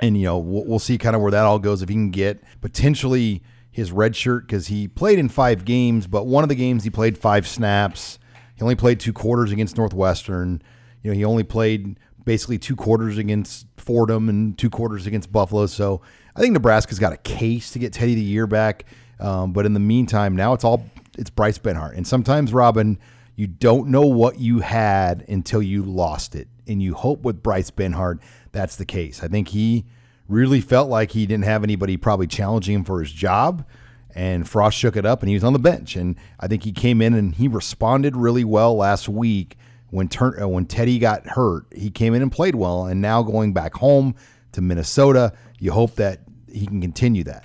and 0.00 0.16
you 0.16 0.24
know 0.24 0.38
we'll, 0.38 0.64
we'll 0.64 0.78
see 0.78 0.98
kind 0.98 1.16
of 1.16 1.22
where 1.22 1.30
that 1.30 1.44
all 1.44 1.58
goes 1.58 1.82
if 1.82 1.88
he 1.88 1.94
can 1.94 2.10
get 2.10 2.42
potentially 2.60 3.42
his 3.70 3.92
red 3.92 4.16
shirt 4.16 4.46
because 4.46 4.68
he 4.68 4.88
played 4.88 5.18
in 5.18 5.28
five 5.28 5.66
games, 5.66 6.06
but 6.06 6.26
one 6.26 6.42
of 6.42 6.48
the 6.48 6.54
games 6.54 6.84
he 6.84 6.90
played 6.90 7.18
five 7.18 7.46
snaps. 7.46 8.18
He 8.54 8.62
only 8.62 8.74
played 8.74 8.98
two 8.98 9.12
quarters 9.12 9.52
against 9.52 9.76
Northwestern. 9.76 10.62
You 11.02 11.10
know, 11.10 11.16
he 11.16 11.26
only 11.26 11.42
played 11.42 12.00
basically 12.24 12.56
two 12.56 12.74
quarters 12.74 13.18
against 13.18 13.66
Fordham 13.76 14.30
and 14.30 14.56
two 14.56 14.70
quarters 14.70 15.06
against 15.06 15.30
Buffalo. 15.30 15.66
So 15.66 16.00
I 16.34 16.40
think 16.40 16.54
Nebraska's 16.54 16.98
got 16.98 17.12
a 17.12 17.18
case 17.18 17.70
to 17.72 17.78
get 17.78 17.92
Teddy 17.92 18.14
the 18.14 18.22
year 18.22 18.46
back. 18.46 18.86
Um, 19.20 19.52
but 19.52 19.66
in 19.66 19.74
the 19.74 19.80
meantime, 19.80 20.34
now 20.36 20.52
it's 20.52 20.64
all 20.64 20.88
it's 21.18 21.30
Bryce 21.30 21.58
Benhart, 21.58 21.96
and 21.96 22.06
sometimes 22.06 22.52
Robin, 22.52 22.98
you 23.36 23.46
don't 23.46 23.88
know 23.88 24.02
what 24.02 24.38
you 24.38 24.60
had 24.60 25.24
until 25.28 25.62
you 25.62 25.82
lost 25.82 26.34
it, 26.34 26.48
and 26.66 26.82
you 26.82 26.94
hope 26.94 27.22
with 27.22 27.42
Bryce 27.42 27.70
Benhart 27.70 28.20
that's 28.56 28.76
the 28.76 28.86
case. 28.86 29.22
I 29.22 29.28
think 29.28 29.48
he 29.48 29.84
really 30.28 30.60
felt 30.60 30.88
like 30.88 31.12
he 31.12 31.26
didn't 31.26 31.44
have 31.44 31.62
anybody 31.62 31.96
probably 31.96 32.26
challenging 32.26 32.74
him 32.74 32.84
for 32.84 33.00
his 33.00 33.12
job. 33.12 33.66
And 34.14 34.48
Frost 34.48 34.78
shook 34.78 34.96
it 34.96 35.04
up 35.04 35.20
and 35.20 35.28
he 35.28 35.34
was 35.34 35.44
on 35.44 35.52
the 35.52 35.58
bench. 35.58 35.94
And 35.94 36.16
I 36.40 36.48
think 36.48 36.64
he 36.64 36.72
came 36.72 37.02
in 37.02 37.12
and 37.12 37.34
he 37.34 37.48
responded 37.48 38.16
really 38.16 38.44
well 38.44 38.74
last 38.74 39.10
week 39.10 39.58
when, 39.90 40.08
Tur- 40.08 40.42
uh, 40.42 40.48
when 40.48 40.64
Teddy 40.64 40.98
got 40.98 41.26
hurt. 41.26 41.66
He 41.70 41.90
came 41.90 42.14
in 42.14 42.22
and 42.22 42.32
played 42.32 42.54
well. 42.54 42.86
And 42.86 43.02
now 43.02 43.22
going 43.22 43.52
back 43.52 43.74
home 43.74 44.14
to 44.52 44.62
Minnesota, 44.62 45.34
you 45.58 45.72
hope 45.72 45.96
that 45.96 46.20
he 46.50 46.66
can 46.66 46.80
continue 46.80 47.24
that. 47.24 47.44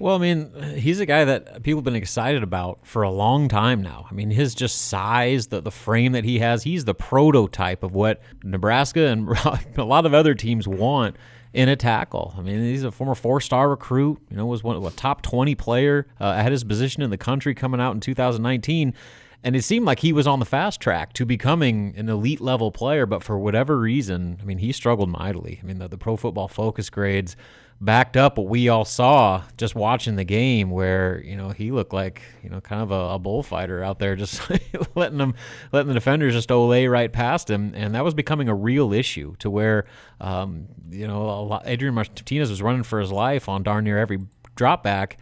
Well, 0.00 0.16
I 0.16 0.18
mean, 0.18 0.50
he's 0.76 0.98
a 0.98 1.04
guy 1.06 1.26
that 1.26 1.62
people 1.62 1.78
have 1.78 1.84
been 1.84 1.94
excited 1.94 2.42
about 2.42 2.80
for 2.86 3.02
a 3.02 3.10
long 3.10 3.48
time 3.48 3.82
now. 3.82 4.06
I 4.10 4.14
mean, 4.14 4.30
his 4.30 4.54
just 4.54 4.86
size, 4.86 5.48
the 5.48 5.60
the 5.60 5.70
frame 5.70 6.12
that 6.12 6.24
he 6.24 6.38
has, 6.38 6.62
he's 6.62 6.86
the 6.86 6.94
prototype 6.94 7.82
of 7.82 7.94
what 7.94 8.22
Nebraska 8.42 9.08
and 9.08 9.28
a 9.76 9.84
lot 9.84 10.06
of 10.06 10.14
other 10.14 10.34
teams 10.34 10.66
want 10.66 11.16
in 11.52 11.68
a 11.68 11.76
tackle. 11.76 12.34
I 12.38 12.40
mean, 12.40 12.60
he's 12.60 12.82
a 12.82 12.90
former 12.90 13.14
four-star 13.14 13.68
recruit. 13.68 14.18
You 14.30 14.38
know, 14.38 14.46
was 14.46 14.64
one 14.64 14.74
of 14.74 14.84
a 14.84 14.90
top 14.90 15.20
twenty 15.20 15.54
player 15.54 16.06
uh, 16.18 16.32
at 16.32 16.50
his 16.50 16.64
position 16.64 17.02
in 17.02 17.10
the 17.10 17.18
country 17.18 17.54
coming 17.54 17.80
out 17.80 17.94
in 17.94 18.00
2019. 18.00 18.94
And 19.42 19.56
it 19.56 19.62
seemed 19.62 19.86
like 19.86 20.00
he 20.00 20.12
was 20.12 20.26
on 20.26 20.38
the 20.38 20.44
fast 20.44 20.80
track 20.80 21.14
to 21.14 21.24
becoming 21.24 21.94
an 21.96 22.08
elite 22.08 22.40
level 22.40 22.70
player, 22.70 23.06
but 23.06 23.22
for 23.22 23.38
whatever 23.38 23.78
reason, 23.78 24.38
I 24.40 24.44
mean, 24.44 24.58
he 24.58 24.70
struggled 24.72 25.08
mightily. 25.08 25.60
I 25.62 25.66
mean, 25.66 25.78
the, 25.78 25.88
the 25.88 25.96
pro 25.96 26.16
football 26.16 26.46
focus 26.46 26.90
grades 26.90 27.36
backed 27.80 28.16
up 28.16 28.36
what 28.36 28.46
we 28.46 28.68
all 28.68 28.84
saw 28.84 29.42
just 29.56 29.74
watching 29.74 30.16
the 30.16 30.24
game 30.24 30.70
where 30.70 31.22
you 31.24 31.34
know 31.34 31.48
he 31.48 31.70
looked 31.70 31.94
like 31.94 32.20
you 32.42 32.50
know 32.50 32.60
kind 32.60 32.82
of 32.82 32.90
a, 32.90 33.14
a 33.14 33.18
bullfighter 33.18 33.82
out 33.82 33.98
there 33.98 34.14
just 34.14 34.42
letting 34.94 35.16
them 35.16 35.34
letting 35.72 35.88
the 35.88 35.94
defenders 35.94 36.34
just 36.34 36.50
olay 36.50 36.90
right 36.90 37.10
past 37.10 37.48
him 37.48 37.72
and 37.74 37.94
that 37.94 38.04
was 38.04 38.12
becoming 38.12 38.50
a 38.50 38.54
real 38.54 38.92
issue 38.92 39.34
to 39.38 39.48
where 39.48 39.86
um, 40.20 40.66
you 40.90 41.06
know 41.06 41.42
lot, 41.44 41.62
Adrian 41.64 41.94
Martinez 41.94 42.50
was 42.50 42.60
running 42.60 42.82
for 42.82 43.00
his 43.00 43.10
life 43.10 43.48
on 43.48 43.62
darn 43.62 43.84
near 43.84 43.96
every 43.96 44.18
drop 44.56 44.82
back 44.82 45.16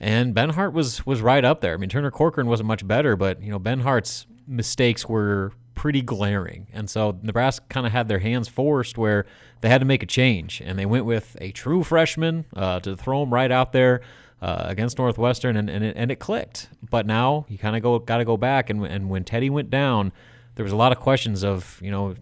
and 0.00 0.34
Benhart 0.34 0.72
was 0.72 1.04
was 1.06 1.20
right 1.20 1.44
up 1.44 1.60
there 1.60 1.74
I 1.74 1.76
mean 1.76 1.88
Turner 1.88 2.10
Corcoran 2.10 2.46
wasn't 2.46 2.66
much 2.68 2.86
better 2.86 3.16
but 3.16 3.42
you 3.42 3.50
know 3.50 3.58
Benhart's 3.58 4.26
mistakes 4.46 5.08
were 5.08 5.52
pretty 5.76 6.02
glaring. 6.02 6.66
And 6.72 6.90
so 6.90 7.16
Nebraska 7.22 7.64
kind 7.68 7.86
of 7.86 7.92
had 7.92 8.08
their 8.08 8.18
hands 8.18 8.48
forced 8.48 8.98
where 8.98 9.26
they 9.60 9.68
had 9.68 9.78
to 9.78 9.84
make 9.84 10.02
a 10.02 10.06
change. 10.06 10.60
And 10.64 10.76
they 10.76 10.86
went 10.86 11.04
with 11.04 11.36
a 11.40 11.52
true 11.52 11.84
freshman 11.84 12.46
uh, 12.56 12.80
to 12.80 12.96
throw 12.96 13.22
him 13.22 13.32
right 13.32 13.52
out 13.52 13.72
there 13.72 14.00
uh, 14.42 14.64
against 14.66 14.98
Northwestern, 14.98 15.56
and, 15.56 15.70
and, 15.70 15.84
it, 15.84 15.96
and 15.96 16.10
it 16.10 16.16
clicked. 16.16 16.68
But 16.90 17.06
now 17.06 17.46
you 17.48 17.56
kind 17.56 17.76
of 17.76 17.82
go 17.82 17.98
got 17.98 18.18
to 18.18 18.24
go 18.24 18.36
back. 18.36 18.68
And, 18.68 18.84
and 18.84 19.08
when 19.08 19.22
Teddy 19.22 19.48
went 19.48 19.70
down, 19.70 20.12
there 20.56 20.64
was 20.64 20.72
a 20.72 20.76
lot 20.76 20.92
of 20.92 20.98
questions 20.98 21.44
of, 21.44 21.78
you 21.82 21.90
know, 21.90 22.14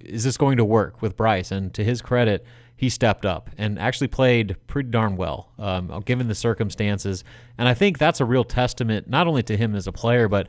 is 0.00 0.24
this 0.24 0.36
going 0.36 0.58
to 0.58 0.64
work 0.64 1.00
with 1.00 1.16
Bryce? 1.16 1.50
And 1.50 1.72
to 1.74 1.82
his 1.82 2.02
credit, 2.02 2.44
he 2.76 2.88
stepped 2.88 3.24
up 3.24 3.50
and 3.56 3.78
actually 3.78 4.08
played 4.08 4.56
pretty 4.66 4.90
darn 4.90 5.16
well, 5.16 5.52
um, 5.58 6.02
given 6.04 6.28
the 6.28 6.34
circumstances. 6.34 7.24
And 7.56 7.68
I 7.68 7.74
think 7.74 7.98
that's 7.98 8.20
a 8.20 8.24
real 8.24 8.44
testament 8.44 9.08
not 9.08 9.26
only 9.26 9.42
to 9.44 9.56
him 9.56 9.74
as 9.74 9.86
a 9.86 9.92
player, 9.92 10.28
but 10.28 10.48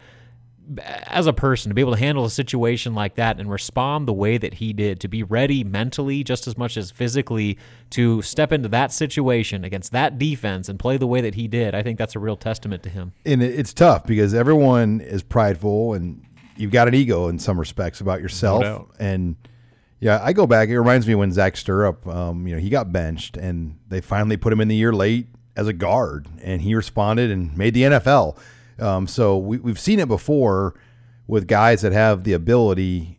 as 1.07 1.27
a 1.27 1.33
person 1.33 1.69
to 1.69 1.75
be 1.75 1.81
able 1.81 1.93
to 1.93 1.99
handle 1.99 2.25
a 2.25 2.29
situation 2.29 2.95
like 2.95 3.15
that 3.15 3.39
and 3.39 3.49
respond 3.51 4.07
the 4.07 4.13
way 4.13 4.37
that 4.37 4.55
he 4.55 4.73
did 4.73 4.99
to 4.99 5.07
be 5.07 5.23
ready 5.23 5.63
mentally 5.63 6.23
just 6.23 6.47
as 6.47 6.57
much 6.57 6.77
as 6.77 6.91
physically 6.91 7.57
to 7.91 8.21
step 8.21 8.51
into 8.51 8.67
that 8.67 8.91
situation 8.91 9.63
against 9.63 9.91
that 9.91 10.17
defense 10.17 10.67
and 10.67 10.79
play 10.79 10.97
the 10.97 11.07
way 11.07 11.21
that 11.21 11.35
he 11.35 11.47
did 11.47 11.75
i 11.75 11.83
think 11.83 11.97
that's 11.97 12.15
a 12.15 12.19
real 12.19 12.35
testament 12.35 12.81
to 12.81 12.89
him 12.89 13.13
and 13.25 13.43
it's 13.43 13.73
tough 13.73 14.05
because 14.05 14.33
everyone 14.33 15.01
is 15.01 15.21
prideful 15.21 15.93
and 15.93 16.23
you've 16.57 16.71
got 16.71 16.87
an 16.87 16.95
ego 16.95 17.27
in 17.27 17.37
some 17.37 17.59
respects 17.59 18.01
about 18.01 18.21
yourself 18.21 18.61
no 18.63 18.89
and 18.99 19.35
yeah 19.99 20.19
i 20.23 20.33
go 20.33 20.45
back 20.47 20.69
it 20.69 20.77
reminds 20.77 21.07
me 21.07 21.15
when 21.15 21.31
zach 21.31 21.55
Sterup 21.55 22.05
um, 22.07 22.47
you 22.47 22.55
know 22.55 22.61
he 22.61 22.69
got 22.69 22.91
benched 22.91 23.37
and 23.37 23.77
they 23.87 24.01
finally 24.01 24.37
put 24.37 24.51
him 24.51 24.61
in 24.61 24.67
the 24.67 24.75
year 24.75 24.93
late 24.93 25.27
as 25.55 25.67
a 25.67 25.73
guard 25.73 26.27
and 26.41 26.61
he 26.61 26.75
responded 26.75 27.31
and 27.31 27.57
made 27.57 27.73
the 27.73 27.83
nfl 27.83 28.37
um, 28.77 29.07
so 29.07 29.37
we, 29.37 29.57
we've 29.57 29.79
seen 29.79 29.99
it 29.99 30.07
before 30.07 30.75
with 31.27 31.47
guys 31.47 31.81
that 31.81 31.93
have 31.93 32.23
the 32.23 32.33
ability 32.33 33.15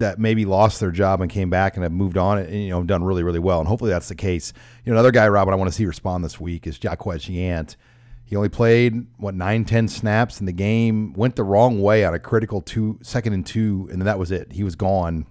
that 0.00 0.18
maybe 0.18 0.44
lost 0.44 0.80
their 0.80 0.90
job 0.90 1.20
and 1.20 1.30
came 1.30 1.50
back 1.50 1.76
and 1.76 1.82
have 1.82 1.92
moved 1.92 2.16
on 2.16 2.38
and 2.38 2.54
you 2.54 2.70
know 2.70 2.82
done 2.82 3.04
really 3.04 3.22
really 3.22 3.38
well 3.38 3.60
and 3.60 3.68
hopefully 3.68 3.90
that's 3.90 4.08
the 4.08 4.14
case. 4.14 4.52
You 4.84 4.92
know 4.92 4.96
another 4.96 5.12
guy, 5.12 5.28
Robin, 5.28 5.54
I 5.54 5.56
want 5.56 5.70
to 5.70 5.76
see 5.76 5.86
respond 5.86 6.24
this 6.24 6.40
week 6.40 6.66
is 6.66 6.82
Jaquez 6.82 7.26
Yant. 7.26 7.76
He 8.24 8.36
only 8.36 8.48
played 8.48 9.06
what 9.18 9.34
nine 9.34 9.64
ten 9.64 9.88
snaps 9.88 10.40
in 10.40 10.46
the 10.46 10.52
game. 10.52 11.12
Went 11.12 11.36
the 11.36 11.44
wrong 11.44 11.82
way 11.82 12.04
on 12.04 12.14
a 12.14 12.18
critical 12.18 12.60
two 12.60 12.98
second 13.02 13.34
and 13.34 13.44
two, 13.46 13.88
and 13.90 14.00
then 14.00 14.06
that 14.06 14.18
was 14.18 14.30
it. 14.30 14.52
He 14.52 14.64
was 14.64 14.74
gone. 14.74 15.26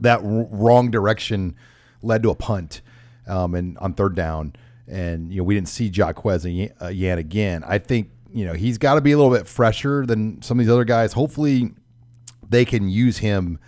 That 0.00 0.20
wrong 0.22 0.90
direction 0.90 1.56
led 2.02 2.22
to 2.24 2.30
a 2.30 2.34
punt, 2.34 2.82
um, 3.26 3.54
and 3.54 3.78
on 3.78 3.94
third 3.94 4.14
down, 4.14 4.54
and 4.88 5.32
you 5.32 5.38
know 5.38 5.44
we 5.44 5.54
didn't 5.54 5.68
see 5.68 5.86
Jaquez 5.86 6.44
Yan 6.44 7.18
again. 7.18 7.64
I 7.66 7.78
think 7.78 8.10
you 8.34 8.44
know, 8.44 8.52
he's 8.52 8.78
got 8.78 8.94
to 8.94 9.00
be 9.00 9.12
a 9.12 9.16
little 9.16 9.32
bit 9.32 9.46
fresher 9.46 10.04
than 10.04 10.42
some 10.42 10.58
of 10.58 10.66
these 10.66 10.72
other 10.72 10.84
guys. 10.84 11.12
Hopefully, 11.12 11.72
they 12.46 12.64
can 12.64 12.88
use 12.88 13.18
him 13.18 13.60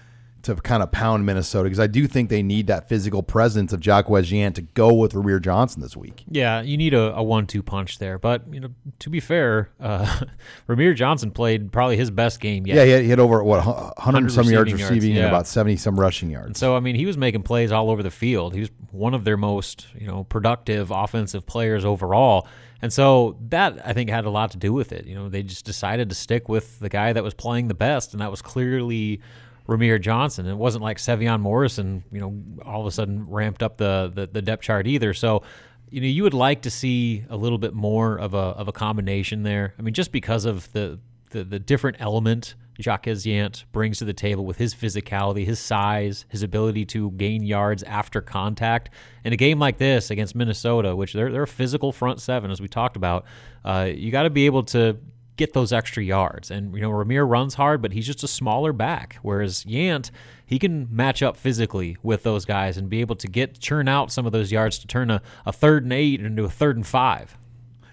to 0.46 0.56
kind 0.56 0.82
of 0.82 0.90
pound 0.90 1.26
Minnesota 1.26 1.64
because 1.64 1.80
I 1.80 1.86
do 1.86 2.06
think 2.06 2.30
they 2.30 2.42
need 2.42 2.66
that 2.68 2.88
physical 2.88 3.22
presence 3.22 3.72
of 3.72 3.84
Jaquez 3.84 4.30
Yant 4.30 4.54
to 4.54 4.62
go 4.62 4.92
with 4.92 5.12
Rahmir 5.12 5.40
Johnson 5.40 5.82
this 5.82 5.96
week. 5.96 6.24
Yeah, 6.30 6.62
you 6.62 6.76
need 6.76 6.94
a, 6.94 7.14
a 7.14 7.22
one-two 7.22 7.62
punch 7.62 7.98
there. 7.98 8.18
But 8.18 8.42
you 8.52 8.60
know, 8.60 8.68
to 9.00 9.10
be 9.10 9.20
fair, 9.20 9.70
uh, 9.80 10.20
Rahmir 10.68 10.94
Johnson 10.94 11.30
played 11.30 11.72
probably 11.72 11.96
his 11.96 12.10
best 12.10 12.40
game 12.40 12.66
yet. 12.66 12.76
Yeah, 12.76 12.84
he 12.84 12.90
had, 12.90 13.02
he 13.02 13.10
had 13.10 13.20
over 13.20 13.42
what 13.42 13.64
100 13.64 14.32
some 14.32 14.48
yards 14.48 14.72
receiving 14.72 14.80
yards, 14.80 14.90
receiving 14.90 15.16
and 15.18 15.26
about 15.26 15.46
70 15.46 15.76
some 15.76 15.98
rushing 15.98 16.30
yards. 16.30 16.46
And 16.46 16.56
so, 16.56 16.76
I 16.76 16.80
mean, 16.80 16.94
he 16.94 17.06
was 17.06 17.16
making 17.16 17.42
plays 17.42 17.72
all 17.72 17.90
over 17.90 18.02
the 18.02 18.10
field. 18.10 18.54
He 18.54 18.60
was 18.60 18.70
one 18.90 19.14
of 19.14 19.24
their 19.24 19.36
most, 19.36 19.86
you 19.98 20.06
know, 20.06 20.24
productive 20.24 20.90
offensive 20.90 21.46
players 21.46 21.84
overall. 21.84 22.46
And 22.82 22.92
so 22.92 23.36
that 23.48 23.80
I 23.84 23.92
think 23.92 24.10
had 24.10 24.26
a 24.26 24.30
lot 24.30 24.50
to 24.52 24.58
do 24.58 24.72
with 24.72 24.92
it. 24.92 25.06
You 25.06 25.14
know, 25.14 25.28
they 25.28 25.42
just 25.42 25.64
decided 25.64 26.08
to 26.10 26.14
stick 26.14 26.48
with 26.48 26.78
the 26.78 26.88
guy 26.88 27.12
that 27.12 27.24
was 27.24 27.34
playing 27.34 27.68
the 27.68 27.74
best, 27.74 28.12
and 28.12 28.20
that 28.20 28.30
was 28.30 28.42
clearly 28.42 29.20
Rahmir 29.66 30.00
Johnson. 30.00 30.46
It 30.46 30.56
wasn't 30.56 30.84
like 30.84 30.98
Sevion 30.98 31.40
Morrison, 31.40 32.04
you 32.12 32.20
know, 32.20 32.62
all 32.64 32.80
of 32.80 32.86
a 32.86 32.90
sudden 32.90 33.28
ramped 33.28 33.62
up 33.62 33.76
the, 33.76 34.10
the, 34.14 34.26
the 34.26 34.42
depth 34.42 34.62
chart 34.62 34.86
either. 34.86 35.12
So, 35.12 35.42
you 35.90 36.00
know, 36.00 36.06
you 36.06 36.22
would 36.22 36.34
like 36.34 36.62
to 36.62 36.70
see 36.70 37.24
a 37.28 37.36
little 37.36 37.58
bit 37.58 37.74
more 37.74 38.18
of 38.18 38.34
a 38.34 38.38
of 38.38 38.68
a 38.68 38.72
combination 38.72 39.42
there. 39.42 39.74
I 39.78 39.82
mean, 39.82 39.94
just 39.94 40.12
because 40.12 40.44
of 40.44 40.72
the 40.72 40.98
the, 41.30 41.44
the 41.44 41.58
different 41.58 41.96
element 42.00 42.54
Jaquez 42.78 43.24
Yant 43.24 43.64
brings 43.72 43.98
to 43.98 44.04
the 44.04 44.12
table 44.12 44.44
with 44.44 44.58
his 44.58 44.74
physicality, 44.74 45.44
his 45.44 45.58
size, 45.58 46.26
his 46.28 46.42
ability 46.42 46.84
to 46.86 47.10
gain 47.12 47.42
yards 47.42 47.82
after 47.82 48.20
contact. 48.20 48.90
In 49.24 49.32
a 49.32 49.36
game 49.36 49.58
like 49.58 49.78
this 49.78 50.10
against 50.10 50.34
Minnesota, 50.34 50.94
which 50.94 51.12
they're, 51.12 51.32
they're 51.32 51.44
a 51.44 51.48
physical 51.48 51.92
front 51.92 52.20
seven, 52.20 52.50
as 52.50 52.60
we 52.60 52.68
talked 52.68 52.96
about, 52.96 53.24
uh, 53.64 53.88
you 53.92 54.10
got 54.10 54.24
to 54.24 54.30
be 54.30 54.46
able 54.46 54.64
to 54.64 54.98
get 55.36 55.52
those 55.52 55.72
extra 55.72 56.02
yards. 56.02 56.50
And, 56.50 56.74
you 56.74 56.80
know, 56.80 56.90
Rahmir 56.90 57.28
runs 57.28 57.54
hard, 57.54 57.82
but 57.82 57.92
he's 57.92 58.06
just 58.06 58.24
a 58.24 58.28
smaller 58.28 58.72
back. 58.72 59.18
Whereas 59.22 59.64
Yant, 59.64 60.10
he 60.44 60.58
can 60.58 60.88
match 60.90 61.22
up 61.22 61.36
physically 61.36 61.96
with 62.02 62.22
those 62.22 62.44
guys 62.44 62.76
and 62.76 62.88
be 62.88 63.00
able 63.00 63.16
to 63.16 63.28
get 63.28 63.60
churn 63.60 63.88
out 63.88 64.10
some 64.10 64.26
of 64.26 64.32
those 64.32 64.50
yards 64.50 64.78
to 64.78 64.86
turn 64.86 65.10
a, 65.10 65.20
a 65.44 65.52
third 65.52 65.82
and 65.82 65.92
eight 65.92 66.20
into 66.20 66.44
a 66.44 66.50
third 66.50 66.76
and 66.76 66.86
five. 66.86 67.36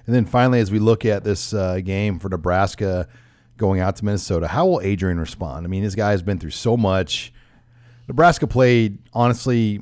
And 0.06 0.16
then 0.16 0.26
finally, 0.26 0.60
as 0.60 0.72
we 0.72 0.80
look 0.80 1.06
at 1.06 1.24
this 1.24 1.54
uh, 1.54 1.80
game 1.84 2.20
for 2.20 2.30
Nebraska 2.30 3.08
going 3.58 3.80
out 3.80 3.96
to 3.98 4.06
Minnesota, 4.06 4.48
how 4.48 4.66
will 4.66 4.82
Adrian 4.82 5.20
respond? 5.20 5.66
I 5.66 5.70
mean, 5.70 5.84
this 5.84 5.96
guy 5.96 6.12
has 6.12 6.22
been 6.22 6.40
through 6.40 6.52
so 6.52 6.76
much. 6.76 7.34
Nebraska 8.08 8.48
played, 8.48 9.00
honestly, 9.14 9.82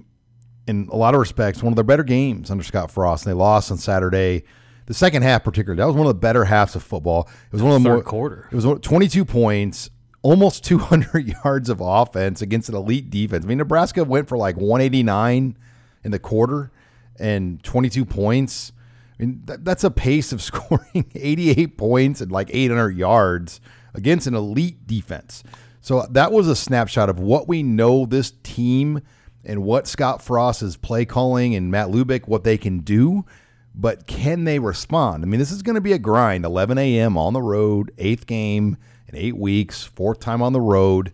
in 0.67 0.87
a 0.91 0.95
lot 0.95 1.15
of 1.15 1.19
respects, 1.19 1.63
one 1.63 1.73
of 1.73 1.75
their 1.75 1.83
better 1.83 2.03
games 2.03 2.51
under 2.51 2.63
Scott 2.63 2.91
Frost. 2.91 3.25
And 3.25 3.31
they 3.31 3.37
lost 3.37 3.71
on 3.71 3.77
Saturday. 3.77 4.43
The 4.91 4.95
second 4.95 5.23
half, 5.23 5.45
particularly, 5.45 5.77
that 5.77 5.87
was 5.87 5.95
one 5.95 6.05
of 6.05 6.13
the 6.13 6.19
better 6.19 6.43
halves 6.43 6.75
of 6.75 6.83
football. 6.83 7.29
It 7.45 7.53
was 7.53 7.63
one 7.63 7.71
of 7.71 7.81
the 7.81 7.87
Third 7.87 7.93
more 7.93 8.03
quarter. 8.03 8.49
It 8.51 8.55
was 8.55 8.65
22 8.81 9.23
points, 9.23 9.89
almost 10.21 10.63
200 10.65 11.29
yards 11.45 11.69
of 11.69 11.79
offense 11.79 12.41
against 12.41 12.67
an 12.67 12.75
elite 12.75 13.09
defense. 13.09 13.45
I 13.45 13.47
mean, 13.47 13.59
Nebraska 13.59 14.03
went 14.03 14.27
for 14.27 14.37
like 14.37 14.57
189 14.57 15.57
in 16.03 16.11
the 16.11 16.19
quarter 16.19 16.73
and 17.17 17.63
22 17.63 18.03
points. 18.03 18.73
I 19.17 19.23
mean, 19.23 19.43
that, 19.45 19.63
that's 19.63 19.85
a 19.85 19.91
pace 19.91 20.33
of 20.33 20.41
scoring 20.41 21.09
88 21.15 21.77
points 21.77 22.19
and 22.19 22.29
like 22.29 22.49
800 22.51 22.89
yards 22.89 23.61
against 23.93 24.27
an 24.27 24.35
elite 24.35 24.87
defense. 24.87 25.41
So 25.79 26.05
that 26.11 26.33
was 26.33 26.49
a 26.49 26.55
snapshot 26.55 27.07
of 27.07 27.17
what 27.17 27.47
we 27.47 27.63
know 27.63 28.05
this 28.05 28.33
team 28.43 28.99
and 29.45 29.63
what 29.63 29.87
Scott 29.87 30.21
Frost 30.21 30.61
is 30.61 30.75
play 30.75 31.05
calling 31.05 31.55
and 31.55 31.71
Matt 31.71 31.87
Lubick, 31.87 32.27
what 32.27 32.43
they 32.43 32.57
can 32.57 32.79
do. 32.79 33.23
But 33.73 34.05
can 34.05 34.43
they 34.43 34.59
respond? 34.59 35.23
I 35.23 35.27
mean, 35.27 35.39
this 35.39 35.51
is 35.51 35.61
going 35.61 35.75
to 35.75 35.81
be 35.81 35.93
a 35.93 35.99
grind. 35.99 36.45
11 36.45 36.77
a.m. 36.77 37.17
on 37.17 37.33
the 37.33 37.41
road, 37.41 37.91
eighth 37.97 38.27
game 38.27 38.77
in 39.07 39.15
eight 39.15 39.37
weeks, 39.37 39.83
fourth 39.83 40.19
time 40.19 40.41
on 40.41 40.53
the 40.53 40.61
road. 40.61 41.13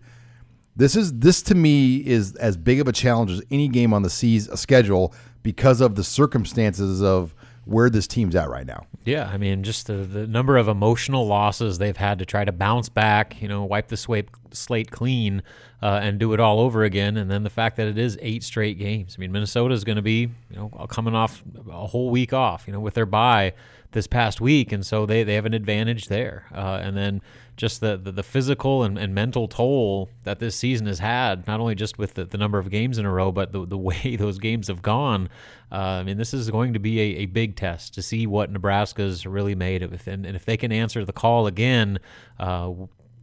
This 0.75 0.95
is 0.95 1.13
this 1.13 1.41
to 1.43 1.55
me 1.55 1.97
is 1.97 2.35
as 2.35 2.55
big 2.55 2.79
of 2.79 2.87
a 2.87 2.91
challenge 2.91 3.31
as 3.31 3.41
any 3.49 3.67
game 3.67 3.93
on 3.93 4.03
the 4.03 4.09
seas 4.09 4.47
schedule 4.59 5.13
because 5.41 5.81
of 5.81 5.95
the 5.95 6.03
circumstances 6.03 7.01
of 7.01 7.33
where 7.67 7.89
this 7.89 8.07
team's 8.07 8.35
at 8.35 8.49
right 8.49 8.65
now. 8.65 8.85
Yeah, 9.03 9.29
I 9.31 9.37
mean, 9.37 9.63
just 9.63 9.87
the, 9.87 9.93
the 9.93 10.25
number 10.25 10.57
of 10.57 10.67
emotional 10.67 11.27
losses 11.27 11.77
they've 11.77 11.97
had 11.97 12.19
to 12.19 12.25
try 12.25 12.45
to 12.45 12.51
bounce 12.51 12.89
back, 12.89 13.41
you 13.41 13.47
know, 13.47 13.63
wipe 13.63 13.87
the 13.87 13.97
slate, 13.97 14.91
clean 14.91 15.43
uh, 15.81 15.99
and 16.01 16.19
do 16.19 16.33
it 16.33 16.39
all 16.39 16.59
over 16.59 16.83
again. 16.83 17.17
And 17.17 17.29
then 17.29 17.43
the 17.43 17.49
fact 17.49 17.77
that 17.77 17.87
it 17.87 17.97
is 17.97 18.17
eight 18.21 18.43
straight 18.43 18.77
games. 18.79 19.15
I 19.17 19.21
mean, 19.21 19.31
Minnesota 19.31 19.73
is 19.73 19.83
going 19.83 19.97
to 19.97 20.01
be, 20.01 20.29
you 20.49 20.55
know, 20.55 20.69
coming 20.89 21.15
off 21.15 21.43
a 21.69 21.87
whole 21.87 22.09
week 22.09 22.33
off, 22.33 22.67
you 22.67 22.73
know, 22.73 22.79
with 22.79 22.95
their 22.95 23.05
bye 23.05 23.53
this 23.91 24.07
past 24.07 24.41
week. 24.41 24.71
And 24.71 24.85
so 24.85 25.05
they, 25.05 25.23
they 25.23 25.35
have 25.35 25.45
an 25.45 25.53
advantage 25.53 26.07
there. 26.07 26.45
Uh, 26.53 26.79
and 26.81 26.97
then 26.97 27.21
just 27.57 27.81
the, 27.81 27.97
the, 27.97 28.11
the 28.11 28.23
physical 28.23 28.83
and, 28.83 28.97
and 28.97 29.13
mental 29.13 29.47
toll 29.47 30.09
that 30.23 30.39
this 30.39 30.55
season 30.55 30.85
has 30.87 30.99
had, 30.99 31.45
not 31.47 31.59
only 31.59 31.75
just 31.75 31.97
with 31.97 32.13
the, 32.13 32.23
the 32.23 32.37
number 32.37 32.59
of 32.59 32.69
games 32.69 32.97
in 32.97 33.05
a 33.05 33.11
row, 33.11 33.31
but 33.31 33.51
the, 33.51 33.65
the 33.65 33.77
way 33.77 34.15
those 34.15 34.37
games 34.37 34.67
have 34.67 34.81
gone. 34.81 35.27
Uh, 35.71 35.75
I 35.75 36.03
mean, 36.03 36.17
this 36.17 36.33
is 36.33 36.49
going 36.49 36.73
to 36.73 36.79
be 36.79 36.99
a, 36.99 37.03
a 37.17 37.25
big 37.25 37.55
test 37.55 37.93
to 37.95 38.01
see 38.01 38.25
what 38.25 38.51
Nebraska's 38.51 39.25
really 39.25 39.55
made 39.55 39.83
of. 39.83 40.07
And, 40.07 40.25
and 40.25 40.35
if 40.35 40.45
they 40.45 40.55
can 40.55 40.71
answer 40.71 41.03
the 41.03 41.13
call 41.13 41.47
again, 41.47 41.99
uh, 42.39 42.71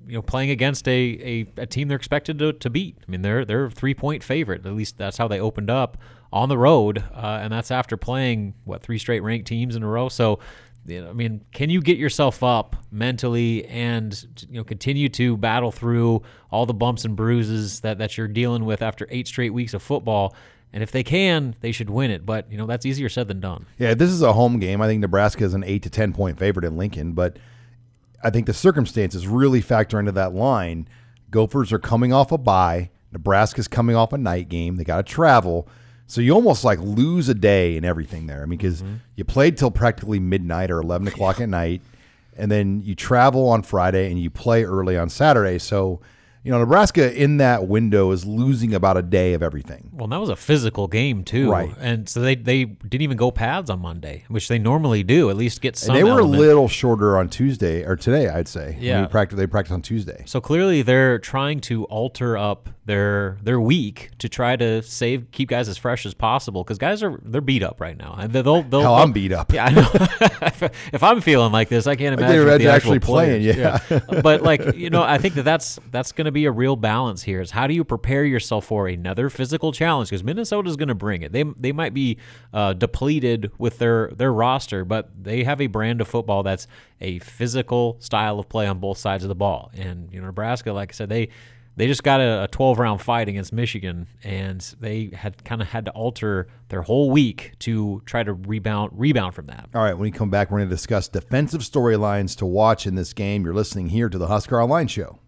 you 0.06 0.14
know, 0.14 0.22
playing 0.22 0.50
against 0.50 0.86
a, 0.88 1.46
a, 1.56 1.62
a, 1.62 1.66
team 1.66 1.88
they're 1.88 1.96
expected 1.96 2.38
to, 2.38 2.52
to 2.52 2.68
beat. 2.68 2.98
I 3.06 3.10
mean, 3.10 3.22
they're 3.22 3.44
they're 3.44 3.64
a 3.64 3.70
three 3.70 3.94
point 3.94 4.22
favorite. 4.22 4.66
At 4.66 4.74
least 4.74 4.98
that's 4.98 5.16
how 5.16 5.28
they 5.28 5.40
opened 5.40 5.70
up 5.70 5.96
on 6.32 6.48
the 6.48 6.58
road, 6.58 7.04
uh, 7.14 7.38
and 7.42 7.52
that's 7.52 7.70
after 7.70 7.96
playing 7.96 8.54
what 8.64 8.82
three 8.82 8.98
straight 8.98 9.22
ranked 9.22 9.46
teams 9.46 9.76
in 9.76 9.82
a 9.82 9.88
row. 9.88 10.08
So, 10.08 10.40
I 10.88 11.12
mean, 11.12 11.44
can 11.52 11.70
you 11.70 11.80
get 11.80 11.96
yourself 11.96 12.42
up 12.42 12.76
mentally 12.90 13.64
and 13.66 14.46
you 14.48 14.56
know 14.56 14.64
continue 14.64 15.08
to 15.10 15.36
battle 15.36 15.72
through 15.72 16.22
all 16.50 16.66
the 16.66 16.74
bumps 16.74 17.04
and 17.04 17.16
bruises 17.16 17.80
that 17.80 17.98
that 17.98 18.18
you're 18.18 18.28
dealing 18.28 18.64
with 18.64 18.82
after 18.82 19.06
eight 19.10 19.26
straight 19.26 19.54
weeks 19.54 19.74
of 19.74 19.82
football? 19.82 20.34
And 20.72 20.82
if 20.82 20.90
they 20.90 21.04
can, 21.04 21.54
they 21.60 21.70
should 21.70 21.88
win 21.88 22.10
it. 22.10 22.26
But 22.26 22.50
you 22.50 22.58
know, 22.58 22.66
that's 22.66 22.84
easier 22.84 23.08
said 23.08 23.28
than 23.28 23.40
done. 23.40 23.66
Yeah, 23.78 23.94
this 23.94 24.10
is 24.10 24.22
a 24.22 24.32
home 24.32 24.58
game. 24.58 24.82
I 24.82 24.88
think 24.88 25.00
Nebraska 25.00 25.44
is 25.44 25.54
an 25.54 25.64
eight 25.64 25.82
to 25.84 25.90
ten 25.90 26.12
point 26.12 26.38
favorite 26.38 26.64
in 26.64 26.76
Lincoln, 26.76 27.12
but 27.12 27.38
I 28.22 28.30
think 28.30 28.46
the 28.46 28.54
circumstances 28.54 29.26
really 29.26 29.60
factor 29.60 29.98
into 29.98 30.12
that 30.12 30.34
line. 30.34 30.88
Gophers 31.30 31.72
are 31.72 31.78
coming 31.78 32.12
off 32.12 32.32
a 32.32 32.38
bye. 32.38 32.90
Nebraska's 33.12 33.68
coming 33.68 33.96
off 33.96 34.12
a 34.12 34.18
night 34.18 34.48
game. 34.48 34.76
They 34.76 34.84
got 34.84 34.96
to 34.96 35.02
travel. 35.12 35.68
So 36.06 36.20
you 36.20 36.32
almost 36.32 36.64
like 36.64 36.78
lose 36.80 37.28
a 37.28 37.34
day 37.34 37.76
and 37.76 37.84
everything 37.84 38.26
there. 38.26 38.42
I 38.42 38.46
mean, 38.46 38.58
because 38.58 38.82
mm-hmm. 38.82 38.96
you 39.16 39.24
played 39.24 39.56
till 39.56 39.70
practically 39.70 40.20
midnight 40.20 40.70
or 40.70 40.80
11 40.80 41.08
o'clock 41.08 41.40
at 41.40 41.48
night, 41.48 41.82
and 42.36 42.50
then 42.50 42.82
you 42.82 42.94
travel 42.94 43.48
on 43.48 43.62
Friday 43.62 44.10
and 44.10 44.20
you 44.20 44.30
play 44.30 44.64
early 44.64 44.98
on 44.98 45.08
Saturday. 45.08 45.58
So 45.58 46.00
you 46.44 46.50
know, 46.52 46.58
Nebraska 46.58 47.10
in 47.14 47.38
that 47.38 47.68
window 47.68 48.10
is 48.10 48.26
losing 48.26 48.74
about 48.74 48.98
a 48.98 49.02
day 49.02 49.32
of 49.32 49.42
everything. 49.42 49.88
Well, 49.94 50.08
that 50.08 50.20
was 50.20 50.28
a 50.28 50.36
physical 50.36 50.88
game 50.88 51.24
too, 51.24 51.50
right? 51.50 51.74
And 51.80 52.06
so 52.06 52.20
they 52.20 52.34
they 52.34 52.64
didn't 52.64 53.00
even 53.00 53.16
go 53.16 53.30
pads 53.30 53.70
on 53.70 53.80
Monday, 53.80 54.24
which 54.28 54.48
they 54.48 54.58
normally 54.58 55.02
do. 55.02 55.30
At 55.30 55.36
least 55.36 55.62
get 55.62 55.74
some. 55.74 55.96
And 55.96 55.98
they 55.98 56.04
were 56.04 56.20
element. 56.20 56.36
a 56.36 56.38
little 56.38 56.68
shorter 56.68 57.16
on 57.16 57.30
Tuesday 57.30 57.82
or 57.82 57.96
today, 57.96 58.28
I'd 58.28 58.46
say. 58.46 58.76
Yeah, 58.78 59.00
we 59.00 59.08
practice. 59.08 59.38
They 59.38 59.46
practice 59.46 59.72
on 59.72 59.80
Tuesday. 59.80 60.22
So 60.26 60.38
clearly, 60.38 60.82
they're 60.82 61.18
trying 61.18 61.60
to 61.60 61.84
alter 61.86 62.36
up 62.36 62.68
their 62.84 63.38
their 63.42 63.58
week 63.58 64.10
to 64.18 64.28
try 64.28 64.56
to 64.56 64.82
save 64.82 65.30
keep 65.30 65.48
guys 65.48 65.68
as 65.68 65.78
fresh 65.78 66.04
as 66.04 66.12
possible 66.12 66.62
because 66.62 66.76
guys 66.76 67.02
are 67.02 67.18
they're 67.22 67.40
beat 67.40 67.62
up 67.62 67.80
right 67.80 67.96
now 67.96 68.16
and 68.18 68.32
they'll 68.32 68.62
they'll, 68.62 68.82
Hell, 68.82 68.94
I'm 68.96 69.12
beat 69.12 69.32
up. 69.32 69.52
Yeah, 69.52 69.64
I 69.64 69.70
know. 69.70 69.88
if 70.92 71.02
I'm 71.02 71.22
feeling 71.22 71.52
like 71.52 71.70
this, 71.70 71.86
I 71.86 71.96
can't 71.96 72.18
imagine 72.18 72.36
can't 72.36 72.46
with 72.46 72.60
the 72.60 72.68
actually 72.68 72.98
playing, 72.98 73.54
players. 73.54 73.80
yeah. 73.90 74.20
but 74.20 74.42
like 74.42 74.76
you 74.76 74.90
know, 74.90 75.02
I 75.02 75.16
think 75.16 75.34
that 75.36 75.44
that's 75.44 75.78
that's 75.90 76.12
going 76.12 76.26
to 76.26 76.33
be 76.34 76.44
a 76.44 76.50
real 76.50 76.76
balance 76.76 77.22
here. 77.22 77.40
Is 77.40 77.52
how 77.52 77.66
do 77.66 77.74
you 77.74 77.84
prepare 77.84 78.24
yourself 78.24 78.66
for 78.66 78.86
another 78.88 79.30
physical 79.30 79.72
challenge? 79.72 80.10
Because 80.10 80.22
Minnesota 80.22 80.68
is 80.68 80.76
going 80.76 80.88
to 80.88 80.94
bring 80.94 81.22
it. 81.22 81.32
They 81.32 81.44
they 81.44 81.72
might 81.72 81.94
be 81.94 82.18
uh, 82.52 82.74
depleted 82.74 83.52
with 83.58 83.78
their 83.78 84.10
their 84.14 84.32
roster, 84.32 84.84
but 84.84 85.10
they 85.22 85.44
have 85.44 85.60
a 85.60 85.66
brand 85.68 86.00
of 86.00 86.08
football 86.08 86.42
that's 86.42 86.66
a 87.00 87.18
physical 87.20 87.96
style 88.00 88.38
of 88.38 88.48
play 88.48 88.66
on 88.66 88.78
both 88.78 88.98
sides 88.98 89.24
of 89.24 89.28
the 89.28 89.34
ball. 89.34 89.70
And 89.74 90.12
you 90.12 90.20
know, 90.20 90.26
Nebraska, 90.26 90.72
like 90.72 90.92
I 90.92 90.94
said, 90.94 91.08
they 91.08 91.30
they 91.76 91.86
just 91.86 92.04
got 92.04 92.20
a, 92.20 92.48
12 92.50 92.78
round 92.78 93.00
fight 93.00 93.28
against 93.28 93.52
Michigan, 93.52 94.06
and 94.22 94.60
they 94.80 95.10
had 95.12 95.44
kind 95.44 95.60
of 95.60 95.68
had 95.68 95.86
to 95.86 95.90
alter 95.92 96.46
their 96.68 96.82
whole 96.82 97.10
week 97.10 97.52
to 97.60 98.02
try 98.06 98.22
to 98.22 98.32
rebound 98.32 98.92
rebound 98.94 99.34
from 99.34 99.46
that. 99.46 99.68
All 99.74 99.82
right, 99.82 99.94
when 99.94 100.02
we 100.02 100.10
come 100.10 100.30
back, 100.30 100.50
we're 100.50 100.58
going 100.58 100.68
to 100.68 100.74
discuss 100.74 101.08
defensive 101.08 101.62
storylines 101.62 102.36
to 102.38 102.46
watch 102.46 102.86
in 102.86 102.94
this 102.94 103.12
game. 103.12 103.44
You're 103.44 103.54
listening 103.54 103.88
here 103.88 104.08
to 104.08 104.18
the 104.18 104.28
Husker 104.28 104.60
Online 104.60 104.86
Show. 104.86 105.18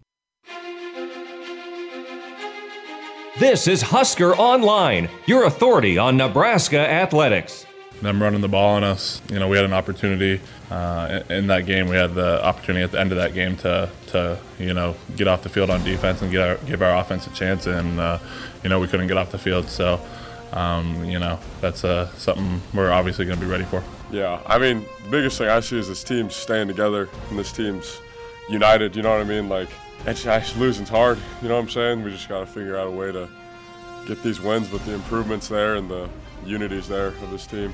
This 3.39 3.67
is 3.67 3.83
Husker 3.83 4.35
Online, 4.35 5.07
your 5.27 5.43
authority 5.43 5.99
on 5.99 6.17
Nebraska 6.17 6.79
athletics. 6.79 7.67
Them 8.01 8.19
running 8.19 8.41
the 8.41 8.47
ball 8.47 8.77
on 8.77 8.83
us, 8.83 9.21
you 9.31 9.37
know, 9.37 9.47
we 9.47 9.57
had 9.57 9.65
an 9.65 9.73
opportunity 9.73 10.41
uh, 10.71 11.21
in, 11.29 11.35
in 11.35 11.47
that 11.47 11.67
game. 11.67 11.87
We 11.87 11.95
had 11.95 12.15
the 12.15 12.43
opportunity 12.43 12.83
at 12.83 12.91
the 12.91 12.99
end 12.99 13.11
of 13.11 13.19
that 13.19 13.35
game 13.35 13.55
to, 13.57 13.91
to 14.07 14.39
you 14.57 14.73
know, 14.73 14.95
get 15.15 15.27
off 15.27 15.43
the 15.43 15.49
field 15.49 15.69
on 15.69 15.83
defense 15.83 16.23
and 16.23 16.31
get 16.31 16.41
our, 16.41 16.57
give 16.65 16.81
our 16.81 16.97
offense 16.97 17.27
a 17.27 17.29
chance, 17.29 17.67
and 17.67 17.99
uh, 17.99 18.17
you 18.63 18.69
know, 18.69 18.79
we 18.79 18.87
couldn't 18.87 19.05
get 19.05 19.17
off 19.17 19.29
the 19.29 19.37
field. 19.37 19.69
So, 19.69 20.01
um, 20.51 21.05
you 21.05 21.19
know, 21.19 21.37
that's 21.61 21.83
uh, 21.83 22.11
something 22.13 22.59
we're 22.73 22.91
obviously 22.91 23.25
going 23.25 23.37
to 23.37 23.45
be 23.45 23.51
ready 23.51 23.65
for. 23.65 23.83
Yeah, 24.11 24.41
I 24.47 24.57
mean, 24.57 24.83
the 25.03 25.11
biggest 25.11 25.37
thing 25.37 25.47
I 25.47 25.59
see 25.59 25.77
is 25.77 25.87
this 25.87 26.03
team 26.03 26.31
staying 26.31 26.69
together 26.69 27.07
and 27.29 27.37
this 27.37 27.51
team's 27.51 28.01
united. 28.49 28.95
You 28.95 29.03
know 29.03 29.11
what 29.11 29.21
I 29.21 29.25
mean? 29.25 29.47
Like 29.47 29.69
it's, 30.05 30.55
losing's 30.55 30.89
hard. 30.89 31.17
You 31.41 31.49
know 31.49 31.55
what 31.55 31.61
I'm 31.61 31.69
saying? 31.69 32.03
We 32.03 32.11
just 32.11 32.29
got 32.29 32.39
to 32.39 32.45
figure 32.45 32.77
out 32.77 32.87
a 32.87 32.91
way 32.91 33.11
to 33.11 33.29
get 34.05 34.21
these 34.23 34.39
wins, 34.39 34.67
but 34.69 34.85
the 34.85 34.93
improvements 34.93 35.47
there 35.47 35.75
and 35.75 35.89
the 35.89 36.09
unity's 36.45 36.87
there 36.87 37.07
of 37.07 37.31
this 37.31 37.47
team. 37.47 37.73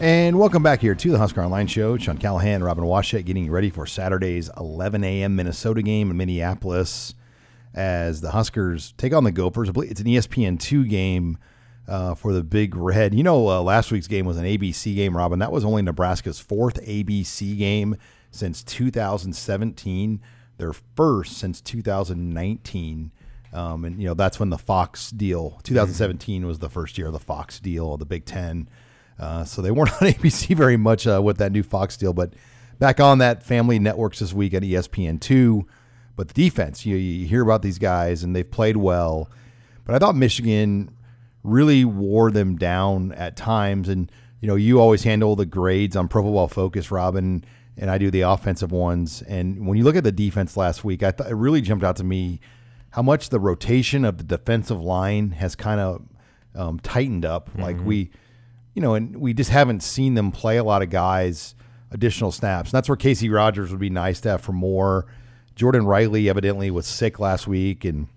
And 0.00 0.38
welcome 0.38 0.62
back 0.62 0.80
here 0.80 0.96
to 0.96 1.10
the 1.10 1.18
Husker 1.18 1.40
Online 1.40 1.68
Show. 1.68 1.96
Sean 1.98 2.18
Callahan, 2.18 2.64
Robin 2.64 2.84
Washut 2.84 3.24
getting 3.24 3.48
ready 3.48 3.70
for 3.70 3.86
Saturday's 3.86 4.50
11 4.56 5.04
a.m. 5.04 5.36
Minnesota 5.36 5.82
game 5.82 6.10
in 6.10 6.16
Minneapolis 6.16 7.14
as 7.74 8.20
the 8.20 8.32
Huskers 8.32 8.92
take 8.96 9.12
on 9.12 9.22
the 9.22 9.30
Gophers. 9.30 9.70
It's 9.74 10.00
an 10.00 10.06
ESPN2 10.06 10.88
game 10.88 11.38
uh, 11.86 12.14
for 12.14 12.32
the 12.32 12.42
Big 12.42 12.74
Red. 12.74 13.14
You 13.14 13.22
know, 13.22 13.48
uh, 13.48 13.62
last 13.62 13.92
week's 13.92 14.08
game 14.08 14.26
was 14.26 14.36
an 14.36 14.44
ABC 14.44 14.96
game, 14.96 15.16
Robin. 15.16 15.38
That 15.38 15.52
was 15.52 15.64
only 15.64 15.82
Nebraska's 15.82 16.40
fourth 16.40 16.82
ABC 16.84 17.56
game 17.56 17.96
since 18.30 18.64
2017, 18.64 20.20
their 20.56 20.72
first 20.72 21.38
since 21.38 21.60
2019. 21.60 23.10
Um, 23.52 23.84
and, 23.84 24.00
you 24.00 24.08
know, 24.08 24.14
that's 24.14 24.40
when 24.40 24.50
the 24.50 24.58
Fox 24.58 25.10
deal, 25.10 25.60
2017 25.62 26.46
was 26.46 26.58
the 26.58 26.68
first 26.68 26.98
year 26.98 27.06
of 27.06 27.12
the 27.12 27.20
Fox 27.20 27.60
deal, 27.60 27.96
the 27.96 28.04
Big 28.04 28.24
Ten. 28.24 28.68
Uh, 29.18 29.44
so 29.44 29.62
they 29.62 29.70
weren't 29.70 29.92
on 30.02 30.08
ABC 30.08 30.56
very 30.56 30.76
much 30.76 31.06
uh, 31.06 31.20
with 31.22 31.38
that 31.38 31.52
new 31.52 31.62
Fox 31.62 31.96
deal, 31.96 32.12
but 32.12 32.34
back 32.78 32.98
on 32.98 33.18
that 33.18 33.44
family 33.44 33.78
networks 33.78 34.18
this 34.18 34.32
week 34.32 34.54
at 34.54 34.62
ESPN2. 34.62 35.64
But 36.16 36.28
the 36.28 36.34
defense, 36.34 36.84
you, 36.86 36.96
you 36.96 37.26
hear 37.26 37.42
about 37.42 37.62
these 37.62 37.78
guys 37.78 38.22
and 38.22 38.34
they've 38.34 38.50
played 38.50 38.76
well. 38.76 39.30
But 39.84 39.94
I 39.94 39.98
thought 39.98 40.16
Michigan 40.16 40.96
really 41.42 41.84
wore 41.84 42.30
them 42.30 42.56
down 42.56 43.12
at 43.12 43.36
times. 43.36 43.88
And, 43.88 44.10
you 44.40 44.48
know, 44.48 44.54
you 44.54 44.80
always 44.80 45.04
handle 45.04 45.36
the 45.36 45.46
grades 45.46 45.96
on 45.96 46.08
Pro 46.08 46.22
Football 46.22 46.48
Focus, 46.48 46.90
Robin, 46.90 47.44
and 47.76 47.90
I 47.90 47.98
do 47.98 48.10
the 48.10 48.22
offensive 48.22 48.72
ones. 48.72 49.22
And 49.22 49.66
when 49.66 49.76
you 49.76 49.84
look 49.84 49.96
at 49.96 50.04
the 50.04 50.12
defense 50.12 50.56
last 50.56 50.84
week, 50.84 51.02
I 51.02 51.10
thought 51.10 51.30
it 51.30 51.34
really 51.34 51.60
jumped 51.60 51.84
out 51.84 51.96
to 51.96 52.04
me 52.04 52.40
how 52.90 53.02
much 53.02 53.30
the 53.30 53.40
rotation 53.40 54.04
of 54.04 54.18
the 54.18 54.24
defensive 54.24 54.80
line 54.80 55.32
has 55.32 55.56
kind 55.56 55.80
of 55.80 56.02
um, 56.54 56.78
tightened 56.80 57.24
up. 57.24 57.50
Mm-hmm. 57.50 57.62
Like 57.62 57.84
we 57.84 58.10
you 58.74 58.82
know, 58.82 58.94
and 58.94 59.16
we 59.16 59.32
just 59.32 59.50
haven't 59.50 59.82
seen 59.82 60.14
them 60.14 60.32
play 60.32 60.56
a 60.56 60.64
lot 60.64 60.82
of 60.82 60.90
guys 60.90 61.54
additional 61.92 62.32
snaps. 62.32 62.70
And 62.70 62.76
that's 62.76 62.88
where 62.88 62.96
Casey 62.96 63.28
Rogers 63.28 63.70
would 63.70 63.78
be 63.78 63.90
nice 63.90 64.20
to 64.22 64.30
have 64.30 64.40
for 64.40 64.52
more. 64.52 65.06
Jordan 65.54 65.86
Riley 65.86 66.28
evidently 66.28 66.70
was 66.72 66.86
sick 66.86 67.20
last 67.20 67.46
week 67.46 67.84
and 67.84 68.08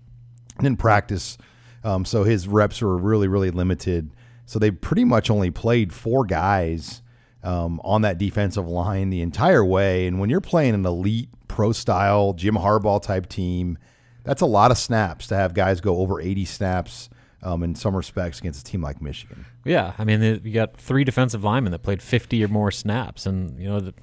didn't 0.60 0.80
practice, 0.80 1.38
um, 1.84 2.04
so 2.04 2.24
his 2.24 2.48
reps 2.48 2.82
were 2.82 2.96
really 2.96 3.28
really 3.28 3.50
limited. 3.50 4.10
So 4.46 4.58
they 4.58 4.70
pretty 4.70 5.04
much 5.04 5.30
only 5.30 5.50
played 5.50 5.92
four 5.92 6.24
guys 6.24 7.02
um, 7.42 7.80
on 7.84 8.02
that 8.02 8.18
defensive 8.18 8.66
line 8.66 9.10
the 9.10 9.20
entire 9.20 9.64
way. 9.64 10.06
And 10.06 10.18
when 10.18 10.30
you're 10.30 10.40
playing 10.40 10.74
an 10.74 10.84
elite 10.84 11.28
pro 11.46 11.72
style 11.72 12.32
Jim 12.32 12.54
Harbaugh 12.54 13.02
type 13.02 13.28
team, 13.28 13.78
that's 14.24 14.42
a 14.42 14.46
lot 14.46 14.70
of 14.70 14.78
snaps 14.78 15.26
to 15.28 15.36
have 15.36 15.54
guys 15.54 15.80
go 15.80 15.98
over 15.98 16.20
80 16.20 16.44
snaps 16.44 17.08
um, 17.42 17.62
in 17.62 17.74
some 17.74 17.96
respects 17.96 18.40
against 18.40 18.60
a 18.60 18.70
team 18.70 18.82
like 18.82 19.00
Michigan. 19.00 19.46
Yeah, 19.64 19.92
I 19.98 20.04
mean, 20.04 20.40
you 20.44 20.52
got 20.52 20.76
three 20.76 21.04
defensive 21.04 21.44
linemen 21.44 21.72
that 21.72 21.82
played 21.82 22.02
50 22.02 22.44
or 22.44 22.48
more 22.48 22.70
snaps, 22.70 23.26
and 23.26 23.58
you 23.60 23.68
know, 23.68 23.76
it 23.76 23.94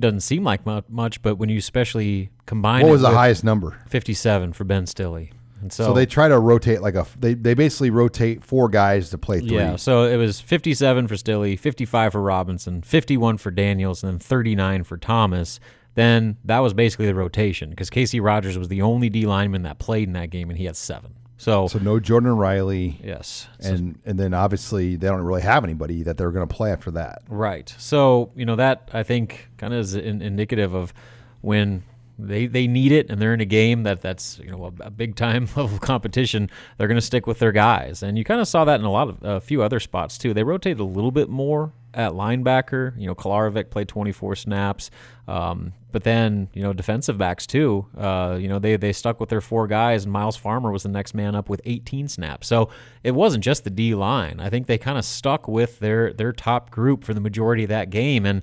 doesn't 0.00 0.20
seem 0.20 0.42
like 0.42 0.66
much, 0.88 1.22
but 1.22 1.36
when 1.36 1.48
you 1.48 1.58
especially 1.58 2.30
combine, 2.44 2.82
what 2.82 2.92
was 2.92 3.02
the 3.02 3.10
highest 3.10 3.44
number? 3.44 3.80
57 3.88 4.52
for 4.52 4.64
Ben 4.64 4.86
Stille. 4.86 5.28
And 5.60 5.72
so, 5.72 5.86
so, 5.86 5.92
they 5.92 6.06
try 6.06 6.28
to 6.28 6.38
rotate 6.38 6.82
like 6.82 6.94
a 6.94 7.06
they, 7.18 7.34
they 7.34 7.54
basically 7.54 7.90
rotate 7.90 8.44
four 8.44 8.68
guys 8.68 9.10
to 9.10 9.18
play 9.18 9.40
three. 9.40 9.56
Yeah, 9.56 9.76
so 9.76 10.04
it 10.04 10.16
was 10.16 10.40
57 10.40 11.08
for 11.08 11.16
Stille, 11.16 11.56
55 11.58 12.12
for 12.12 12.20
Robinson, 12.20 12.82
51 12.82 13.38
for 13.38 13.50
Daniels, 13.50 14.02
and 14.02 14.12
then 14.12 14.18
39 14.18 14.84
for 14.84 14.96
Thomas. 14.98 15.58
Then 15.94 16.36
that 16.44 16.58
was 16.58 16.74
basically 16.74 17.06
the 17.06 17.14
rotation 17.14 17.70
because 17.70 17.88
Casey 17.88 18.20
Rogers 18.20 18.58
was 18.58 18.68
the 18.68 18.82
only 18.82 19.08
D 19.08 19.24
lineman 19.24 19.62
that 19.62 19.78
played 19.78 20.08
in 20.08 20.12
that 20.12 20.28
game, 20.28 20.50
and 20.50 20.58
he 20.58 20.66
had 20.66 20.76
seven. 20.76 21.14
So, 21.38 21.68
so 21.68 21.78
no 21.78 22.00
Jordan 22.00 22.36
Riley. 22.36 23.00
Yes, 23.02 23.48
and 23.60 23.98
and 24.04 24.18
then 24.18 24.34
obviously 24.34 24.96
they 24.96 25.06
don't 25.06 25.22
really 25.22 25.42
have 25.42 25.64
anybody 25.64 26.02
that 26.02 26.16
they're 26.16 26.30
going 26.30 26.46
to 26.46 26.54
play 26.54 26.70
after 26.70 26.90
that. 26.92 27.22
Right. 27.28 27.74
So 27.78 28.30
you 28.34 28.44
know 28.44 28.56
that 28.56 28.90
I 28.92 29.02
think 29.02 29.48
kind 29.58 29.72
of 29.72 29.80
is 29.80 29.94
in, 29.94 30.22
indicative 30.22 30.74
of 30.74 30.94
when 31.40 31.82
they 32.18 32.46
they 32.46 32.66
need 32.66 32.92
it 32.92 33.10
and 33.10 33.20
they're 33.20 33.34
in 33.34 33.40
a 33.40 33.46
game 33.46 33.82
that 33.82 34.00
that's 34.00 34.38
you 34.38 34.50
know 34.50 34.64
a, 34.64 34.86
a 34.86 34.90
big 34.90 35.16
time 35.16 35.48
level 35.56 35.78
competition. 35.78 36.50
They're 36.78 36.88
going 36.88 36.96
to 36.96 37.06
stick 37.06 37.26
with 37.26 37.38
their 37.38 37.52
guys, 37.52 38.02
and 38.02 38.16
you 38.16 38.24
kind 38.24 38.40
of 38.40 38.48
saw 38.48 38.64
that 38.64 38.80
in 38.80 38.86
a 38.86 38.90
lot 38.92 39.08
of 39.08 39.18
a 39.22 39.40
few 39.40 39.62
other 39.62 39.80
spots 39.80 40.18
too. 40.18 40.34
They 40.34 40.42
rotated 40.42 40.80
a 40.80 40.84
little 40.84 41.10
bit 41.10 41.28
more 41.28 41.72
at 41.96 42.12
linebacker. 42.12 42.98
You 42.98 43.06
know, 43.06 43.14
Kolarevic 43.14 43.70
played 43.70 43.88
24 43.88 44.36
snaps. 44.36 44.90
Um, 45.26 45.72
but 45.90 46.04
then, 46.04 46.48
you 46.52 46.62
know, 46.62 46.74
defensive 46.74 47.16
backs 47.16 47.46
too. 47.46 47.86
Uh, 47.96 48.36
you 48.38 48.48
know, 48.48 48.58
they 48.58 48.76
they 48.76 48.92
stuck 48.92 49.18
with 49.18 49.30
their 49.30 49.40
four 49.40 49.66
guys, 49.66 50.04
and 50.04 50.12
Myles 50.12 50.36
Farmer 50.36 50.70
was 50.70 50.82
the 50.82 50.90
next 50.90 51.14
man 51.14 51.34
up 51.34 51.48
with 51.48 51.62
18 51.64 52.08
snaps. 52.08 52.46
So 52.46 52.68
it 53.02 53.12
wasn't 53.12 53.42
just 53.42 53.64
the 53.64 53.70
D 53.70 53.94
line. 53.94 54.38
I 54.38 54.50
think 54.50 54.66
they 54.66 54.78
kind 54.78 54.98
of 54.98 55.04
stuck 55.06 55.48
with 55.48 55.78
their 55.78 56.12
their 56.12 56.32
top 56.32 56.70
group 56.70 57.02
for 57.02 57.14
the 57.14 57.20
majority 57.20 57.62
of 57.62 57.70
that 57.70 57.88
game, 57.88 58.26
and 58.26 58.42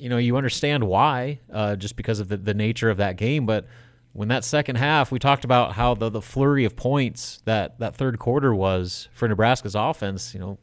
you 0.00 0.08
know, 0.08 0.16
you 0.16 0.36
understand 0.36 0.84
why, 0.84 1.40
uh, 1.52 1.76
just 1.76 1.96
because 1.96 2.20
of 2.20 2.28
the, 2.28 2.36
the 2.36 2.54
nature 2.54 2.90
of 2.90 2.96
that 2.96 3.16
game. 3.16 3.46
But 3.46 3.66
when 4.12 4.28
that 4.28 4.44
second 4.44 4.76
half, 4.76 5.12
we 5.12 5.18
talked 5.18 5.44
about 5.44 5.72
how 5.72 5.94
the 5.94 6.08
the 6.08 6.22
flurry 6.22 6.64
of 6.64 6.76
points 6.76 7.42
that 7.44 7.78
that 7.78 7.94
third 7.94 8.18
quarter 8.18 8.54
was 8.54 9.08
for 9.12 9.28
Nebraska's 9.28 9.74
offense. 9.74 10.34
You 10.34 10.40
know, 10.40 10.58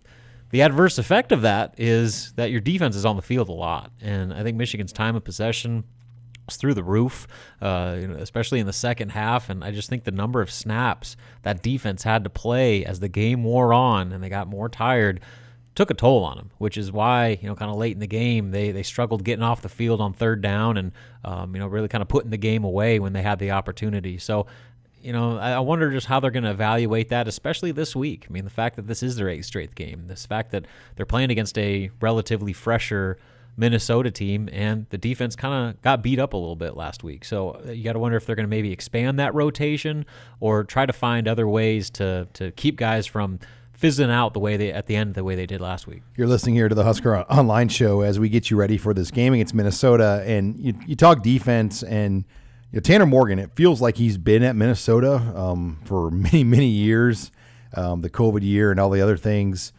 the 0.49 0.61
adverse 0.61 0.97
effect 0.97 1.31
of 1.31 1.41
that 1.43 1.75
is 1.77 2.33
that 2.33 2.51
your 2.51 2.61
defense 2.61 2.95
is 2.95 3.05
on 3.05 3.15
the 3.15 3.21
field 3.21 3.49
a 3.49 3.53
lot. 3.53 3.91
And 4.01 4.33
I 4.33 4.43
think 4.43 4.57
Michigan's 4.57 4.93
time 4.93 5.15
of 5.15 5.23
possession 5.23 5.83
was 6.45 6.57
through 6.57 6.73
the 6.73 6.83
roof, 6.83 7.27
uh, 7.61 7.97
you 7.99 8.07
know, 8.07 8.15
especially 8.15 8.59
in 8.59 8.65
the 8.65 8.73
second 8.73 9.09
half. 9.09 9.49
And 9.49 9.63
I 9.63 9.71
just 9.71 9.89
think 9.89 10.03
the 10.03 10.11
number 10.11 10.41
of 10.41 10.49
snaps 10.49 11.15
that 11.43 11.61
defense 11.61 12.03
had 12.03 12.23
to 12.23 12.29
play 12.29 12.85
as 12.85 12.99
the 12.99 13.09
game 13.09 13.43
wore 13.43 13.73
on 13.73 14.11
and 14.11 14.23
they 14.23 14.29
got 14.29 14.47
more 14.47 14.69
tired 14.69 15.21
took 15.77 15.91
a 15.91 15.93
toll 15.93 16.23
on 16.23 16.37
them, 16.37 16.49
which 16.57 16.75
is 16.75 16.91
why 16.91 17.37
you 17.39 17.47
know 17.47 17.53
kind 17.53 17.69
of 17.69 17.77
late 17.77 17.93
in 17.93 17.99
the 17.99 18.07
game 18.07 18.49
they 18.49 18.71
they 18.71 18.81
struggled 18.81 19.23
getting 19.23 19.43
off 19.43 19.61
the 19.61 19.69
field 19.69 20.01
on 20.01 20.11
third 20.11 20.41
down 20.41 20.75
and 20.75 20.91
um, 21.23 21.53
you 21.53 21.61
know 21.61 21.67
really 21.67 21.87
kind 21.87 22.01
of 22.01 22.07
putting 22.07 22.31
the 22.31 22.37
game 22.37 22.63
away 22.63 22.97
when 22.97 23.13
they 23.13 23.21
had 23.21 23.37
the 23.37 23.51
opportunity. 23.51 24.17
So 24.17 24.47
you 25.03 25.13
know, 25.13 25.37
I 25.37 25.59
wonder 25.59 25.91
just 25.91 26.07
how 26.07 26.19
they're 26.19 26.31
going 26.31 26.43
to 26.43 26.49
evaluate 26.49 27.09
that, 27.09 27.27
especially 27.27 27.71
this 27.71 27.95
week. 27.95 28.25
I 28.27 28.33
mean, 28.33 28.43
the 28.43 28.49
fact 28.49 28.75
that 28.75 28.87
this 28.87 29.03
is 29.03 29.15
their 29.15 29.29
eighth 29.29 29.45
straight 29.45 29.75
game, 29.75 30.07
this 30.07 30.25
fact 30.25 30.51
that 30.51 30.65
they're 30.95 31.05
playing 31.05 31.29
against 31.29 31.57
a 31.59 31.91
relatively 32.01 32.51
fresher 32.51 33.17
Minnesota 33.55 34.09
team, 34.09 34.49
and 34.51 34.87
the 34.89 34.97
defense 34.97 35.35
kind 35.35 35.69
of 35.69 35.81
got 35.83 36.01
beat 36.01 36.19
up 36.19 36.33
a 36.33 36.37
little 36.37 36.55
bit 36.55 36.75
last 36.75 37.03
week. 37.03 37.23
So 37.23 37.61
uh, 37.65 37.71
you 37.71 37.83
got 37.83 37.93
to 37.93 37.99
wonder 37.99 38.17
if 38.17 38.25
they're 38.25 38.35
going 38.35 38.45
to 38.45 38.49
maybe 38.49 38.71
expand 38.71 39.19
that 39.19 39.33
rotation 39.35 40.05
or 40.39 40.63
try 40.63 40.87
to 40.87 40.93
find 40.93 41.27
other 41.27 41.47
ways 41.47 41.91
to 41.91 42.27
to 42.33 42.51
keep 42.51 42.75
guys 42.75 43.05
from 43.05 43.39
fizzing 43.77 44.09
out 44.09 44.33
the 44.33 44.39
way 44.39 44.57
they 44.57 44.73
at 44.73 44.87
the 44.87 44.95
end 44.95 45.13
the 45.13 45.23
way 45.23 45.35
they 45.35 45.45
did 45.45 45.61
last 45.61 45.87
week. 45.87 46.01
You're 46.17 46.27
listening 46.27 46.55
here 46.55 46.67
to 46.67 46.75
the 46.75 46.83
Husker 46.83 47.15
Online 47.15 47.69
Show 47.69 48.01
as 48.01 48.19
we 48.19 48.27
get 48.27 48.49
you 48.49 48.57
ready 48.57 48.77
for 48.77 48.93
this 48.93 49.11
game 49.11 49.33
against 49.33 49.53
Minnesota, 49.53 50.23
and 50.25 50.59
you, 50.59 50.73
you 50.85 50.95
talk 50.95 51.23
defense 51.23 51.83
and 51.83 52.25
you 52.71 52.77
know, 52.77 52.81
Tanner 52.81 53.05
Morgan, 53.05 53.39
it 53.39 53.51
feels 53.55 53.79
like 53.79 53.95
he's 53.95 54.17
been 54.17 54.43
at 54.43 54.55
Minnesota 54.55 55.15
um, 55.35 55.79
for 55.85 56.11
many, 56.11 56.43
many 56.43 56.67
years, 56.67 57.31
um, 57.75 58.01
the 58.01 58.09
COVID 58.09 58.41
year 58.41 58.71
and 58.71 58.79
all 58.79 58.89
the 58.89 59.01
other 59.01 59.15
things. 59.15 59.71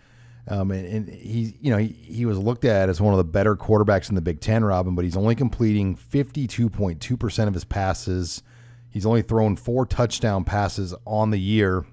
Um, 0.47 0.71
and, 0.71 0.87
and 0.87 1.09
he, 1.11 1.57
you 1.61 1.71
know, 1.71 1.77
he, 1.77 1.89
he 1.89 2.25
was 2.25 2.39
looked 2.39 2.65
at 2.65 2.89
as 2.89 3.03
one 3.03 3.13
of 3.13 3.19
the 3.19 3.25
better 3.25 3.55
quarterbacks 3.55 4.09
in 4.09 4.15
the 4.15 4.23
Big 4.23 4.41
Ten, 4.41 4.65
Robin, 4.65 4.95
but 4.95 5.05
he's 5.05 5.17
only 5.17 5.35
completing 5.35 5.95
52.2% 5.95 7.49
of 7.49 7.53
his 7.53 7.65
passes. 7.65 8.43
He's 8.89 9.05
only 9.05 9.21
thrown 9.21 9.57
four 9.57 9.85
touchdown 9.85 10.45
passes 10.45 10.95
on 11.05 11.31
the 11.31 11.39
year 11.39 11.85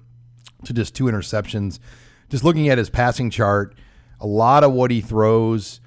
to 0.66 0.72
just 0.72 0.94
two 0.94 1.04
interceptions. 1.04 1.78
Just 2.28 2.44
looking 2.44 2.68
at 2.68 2.78
his 2.78 2.90
passing 2.90 3.30
chart, 3.30 3.74
a 4.20 4.26
lot 4.26 4.64
of 4.64 4.72
what 4.72 4.90
he 4.90 5.00
throws, 5.00 5.80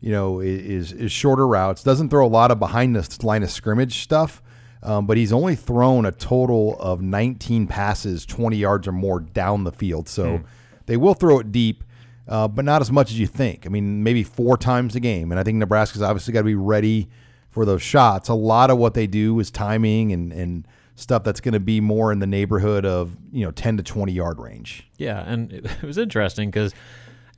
you 0.00 0.10
know, 0.10 0.40
is, 0.40 0.92
is 0.92 1.12
shorter 1.12 1.46
routes. 1.46 1.82
Doesn't 1.82 2.08
throw 2.08 2.26
a 2.26 2.28
lot 2.28 2.50
of 2.50 2.58
behind 2.58 2.96
the 2.96 3.26
line 3.26 3.42
of 3.42 3.50
scrimmage 3.50 4.02
stuff 4.02 4.42
um, 4.82 5.06
but 5.06 5.16
he's 5.16 5.32
only 5.32 5.54
thrown 5.54 6.04
a 6.04 6.12
total 6.12 6.76
of 6.80 7.00
19 7.00 7.66
passes 7.66 8.26
20 8.26 8.56
yards 8.56 8.88
or 8.88 8.92
more 8.92 9.20
down 9.20 9.64
the 9.64 9.72
field. 9.72 10.08
So 10.08 10.24
mm. 10.38 10.44
they 10.86 10.96
will 10.96 11.14
throw 11.14 11.38
it 11.38 11.52
deep, 11.52 11.84
uh, 12.26 12.48
but 12.48 12.64
not 12.64 12.80
as 12.80 12.90
much 12.90 13.10
as 13.10 13.18
you 13.18 13.28
think. 13.28 13.64
I 13.64 13.68
mean, 13.68 14.02
maybe 14.02 14.24
four 14.24 14.56
times 14.56 14.96
a 14.96 15.00
game. 15.00 15.30
And 15.30 15.38
I 15.38 15.44
think 15.44 15.58
Nebraska's 15.58 16.02
obviously 16.02 16.32
got 16.32 16.40
to 16.40 16.44
be 16.44 16.56
ready 16.56 17.08
for 17.48 17.64
those 17.64 17.82
shots. 17.82 18.28
A 18.28 18.34
lot 18.34 18.70
of 18.70 18.78
what 18.78 18.94
they 18.94 19.06
do 19.06 19.38
is 19.38 19.50
timing 19.50 20.12
and, 20.12 20.32
and 20.32 20.66
stuff 20.94 21.24
that's 21.24 21.40
going 21.40 21.54
to 21.54 21.60
be 21.60 21.80
more 21.80 22.12
in 22.12 22.18
the 22.18 22.26
neighborhood 22.26 22.84
of, 22.84 23.16
you 23.32 23.44
know, 23.44 23.50
10 23.50 23.78
to 23.78 23.82
20 23.82 24.12
yard 24.12 24.38
range. 24.38 24.88
Yeah. 24.98 25.22
And 25.26 25.52
it 25.52 25.82
was 25.82 25.98
interesting 25.98 26.50
because 26.50 26.74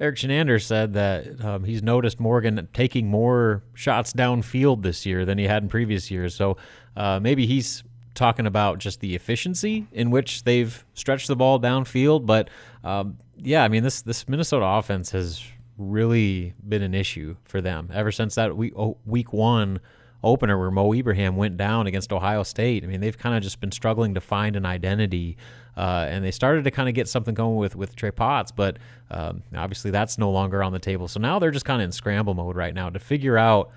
Erik 0.00 0.16
Chinander 0.16 0.62
said 0.62 0.94
that 0.94 1.44
um, 1.44 1.64
he's 1.64 1.82
noticed 1.82 2.18
Morgan 2.18 2.68
taking 2.72 3.08
more 3.08 3.62
shots 3.74 4.12
downfield 4.12 4.82
this 4.82 5.06
year 5.06 5.24
than 5.24 5.38
he 5.38 5.46
had 5.46 5.62
in 5.62 5.68
previous 5.68 6.10
years. 6.10 6.34
So 6.34 6.56
uh, 6.96 7.20
maybe 7.20 7.46
he's 7.46 7.84
talking 8.14 8.46
about 8.46 8.78
just 8.78 9.00
the 9.00 9.14
efficiency 9.14 9.86
in 9.92 10.10
which 10.10 10.44
they've 10.44 10.84
stretched 10.94 11.28
the 11.28 11.36
ball 11.36 11.60
downfield. 11.60 12.26
But 12.26 12.50
um, 12.82 13.18
yeah, 13.36 13.64
I 13.64 13.68
mean 13.68 13.82
this 13.82 14.02
this 14.02 14.28
Minnesota 14.28 14.66
offense 14.66 15.10
has 15.10 15.42
really 15.76 16.54
been 16.66 16.82
an 16.82 16.94
issue 16.94 17.36
for 17.44 17.60
them 17.60 17.90
ever 17.92 18.12
since 18.12 18.36
that 18.36 18.56
week 18.56 18.72
oh, 18.76 18.96
week 19.04 19.32
one 19.32 19.80
opener 20.24 20.58
where 20.58 20.70
Mo 20.70 20.92
Ibrahim 20.92 21.36
went 21.36 21.56
down 21.56 21.86
against 21.86 22.12
Ohio 22.12 22.42
State. 22.42 22.84
I 22.84 22.86
mean, 22.86 23.00
they've 23.00 23.16
kind 23.16 23.36
of 23.36 23.42
just 23.42 23.60
been 23.60 23.72
struggling 23.72 24.14
to 24.14 24.20
find 24.20 24.56
an 24.56 24.66
identity. 24.66 25.36
Uh, 25.76 26.06
and 26.08 26.24
they 26.24 26.30
started 26.30 26.64
to 26.64 26.70
kind 26.70 26.88
of 26.88 26.94
get 26.94 27.08
something 27.08 27.34
going 27.34 27.56
with 27.56 27.74
with 27.74 27.96
Trey 27.96 28.12
Potts, 28.12 28.52
but 28.52 28.78
um, 29.10 29.42
obviously 29.56 29.90
that's 29.90 30.18
no 30.18 30.30
longer 30.30 30.62
on 30.62 30.72
the 30.72 30.78
table. 30.78 31.08
So 31.08 31.20
now 31.20 31.38
they're 31.38 31.50
just 31.50 31.64
kind 31.64 31.82
of 31.82 31.86
in 31.86 31.92
scramble 31.92 32.34
mode 32.34 32.56
right 32.56 32.74
now 32.74 32.90
to 32.90 32.98
figure 32.98 33.36
out 33.36 33.70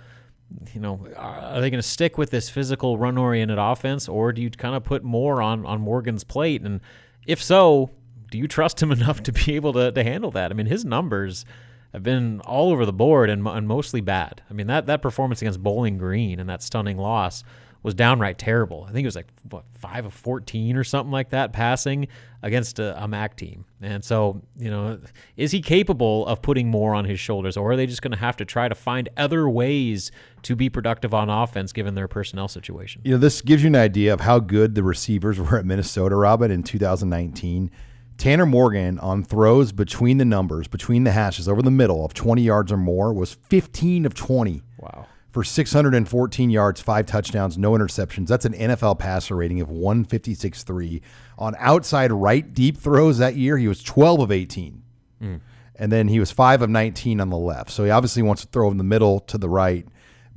you 0.73 0.79
know, 0.79 1.05
are 1.17 1.59
they 1.59 1.69
going 1.69 1.81
to 1.81 1.87
stick 1.87 2.17
with 2.17 2.29
this 2.29 2.49
physical 2.49 2.97
run 2.97 3.17
oriented 3.17 3.57
offense 3.57 4.07
or 4.07 4.31
do 4.31 4.41
you 4.41 4.49
kind 4.49 4.75
of 4.75 4.83
put 4.83 5.03
more 5.03 5.41
on, 5.41 5.65
on 5.65 5.81
Morgan's 5.81 6.23
plate? 6.23 6.61
And 6.61 6.79
if 7.25 7.43
so, 7.43 7.91
do 8.31 8.37
you 8.37 8.47
trust 8.47 8.81
him 8.81 8.91
enough 8.93 9.23
to 9.23 9.31
be 9.31 9.55
able 9.55 9.73
to, 9.73 9.91
to 9.91 10.03
handle 10.03 10.31
that? 10.31 10.51
I 10.51 10.53
mean, 10.53 10.67
his 10.67 10.85
numbers 10.85 11.45
have 11.93 12.03
been 12.03 12.41
all 12.41 12.71
over 12.71 12.85
the 12.85 12.93
board 12.93 13.29
and, 13.29 13.47
and 13.47 13.67
mostly 13.67 14.01
bad. 14.01 14.41
I 14.49 14.53
mean, 14.53 14.67
that, 14.67 14.85
that 14.87 15.01
performance 15.01 15.41
against 15.41 15.61
Bowling 15.63 15.97
Green 15.97 16.39
and 16.39 16.49
that 16.49 16.61
stunning 16.61 16.97
loss 16.97 17.43
was 17.83 17.93
downright 17.93 18.37
terrible. 18.37 18.85
I 18.87 18.91
think 18.91 19.05
it 19.05 19.07
was 19.07 19.15
like 19.15 19.29
what 19.49 19.63
five 19.75 20.05
of 20.05 20.13
fourteen 20.13 20.75
or 20.75 20.83
something 20.83 21.11
like 21.11 21.29
that 21.29 21.53
passing 21.53 22.07
against 22.43 22.79
a, 22.79 23.01
a 23.01 23.07
MAC 23.07 23.37
team. 23.37 23.65
And 23.81 24.03
so, 24.03 24.41
you 24.57 24.69
know, 24.69 24.99
is 25.37 25.51
he 25.51 25.61
capable 25.61 26.25
of 26.27 26.41
putting 26.41 26.67
more 26.69 26.93
on 26.93 27.05
his 27.05 27.19
shoulders, 27.19 27.55
or 27.55 27.71
are 27.71 27.75
they 27.77 27.87
just 27.87 28.01
going 28.01 28.11
to 28.11 28.17
have 28.17 28.35
to 28.37 28.45
try 28.45 28.67
to 28.67 28.75
find 28.75 29.07
other 29.15 29.47
ways 29.49 30.11
to 30.43 30.55
be 30.55 30.69
productive 30.69 31.13
on 31.13 31.29
offense 31.29 31.71
given 31.71 31.95
their 31.95 32.07
personnel 32.07 32.47
situation? 32.47 33.01
You 33.05 33.11
know, 33.11 33.17
this 33.17 33.41
gives 33.41 33.63
you 33.63 33.67
an 33.67 33.75
idea 33.75 34.13
of 34.13 34.21
how 34.21 34.39
good 34.39 34.75
the 34.75 34.83
receivers 34.83 35.39
were 35.39 35.57
at 35.57 35.65
Minnesota, 35.65 36.15
Robin, 36.15 36.51
in 36.51 36.63
2019. 36.63 37.71
Tanner 38.17 38.45
Morgan 38.45 38.99
on 38.99 39.23
throws 39.23 39.71
between 39.71 40.17
the 40.17 40.25
numbers, 40.25 40.67
between 40.67 41.03
the 41.03 41.11
hashes, 41.11 41.47
over 41.47 41.61
the 41.61 41.71
middle 41.71 42.03
of 42.03 42.13
20 42.13 42.41
yards 42.41 42.71
or 42.71 42.77
more 42.77 43.13
was 43.13 43.35
15 43.49 44.05
of 44.05 44.13
20. 44.13 44.63
Wow 44.79 45.05
for 45.37 45.43
614 45.43 46.49
yards, 46.49 46.81
five 46.81 47.05
touchdowns, 47.05 47.59
no 47.59 47.73
interceptions. 47.73 48.25
That's 48.25 48.45
an 48.45 48.53
NFL 48.53 48.97
passer 48.97 49.35
rating 49.35 49.61
of 49.61 49.67
156.3. 49.67 50.99
On 51.37 51.55
outside 51.59 52.11
right 52.11 52.51
deep 52.55 52.75
throws 52.75 53.19
that 53.19 53.35
year, 53.35 53.55
he 53.59 53.67
was 53.67 53.83
12 53.83 54.21
of 54.21 54.31
18. 54.31 54.81
Mm. 55.21 55.41
And 55.75 55.91
then 55.91 56.07
he 56.07 56.19
was 56.19 56.31
5 56.31 56.63
of 56.63 56.71
19 56.71 57.21
on 57.21 57.29
the 57.29 57.37
left. 57.37 57.69
So 57.69 57.83
he 57.83 57.91
obviously 57.91 58.23
wants 58.23 58.41
to 58.43 58.47
throw 58.47 58.71
in 58.71 58.77
the 58.77 58.83
middle 58.83 59.19
to 59.19 59.37
the 59.37 59.47
right. 59.47 59.85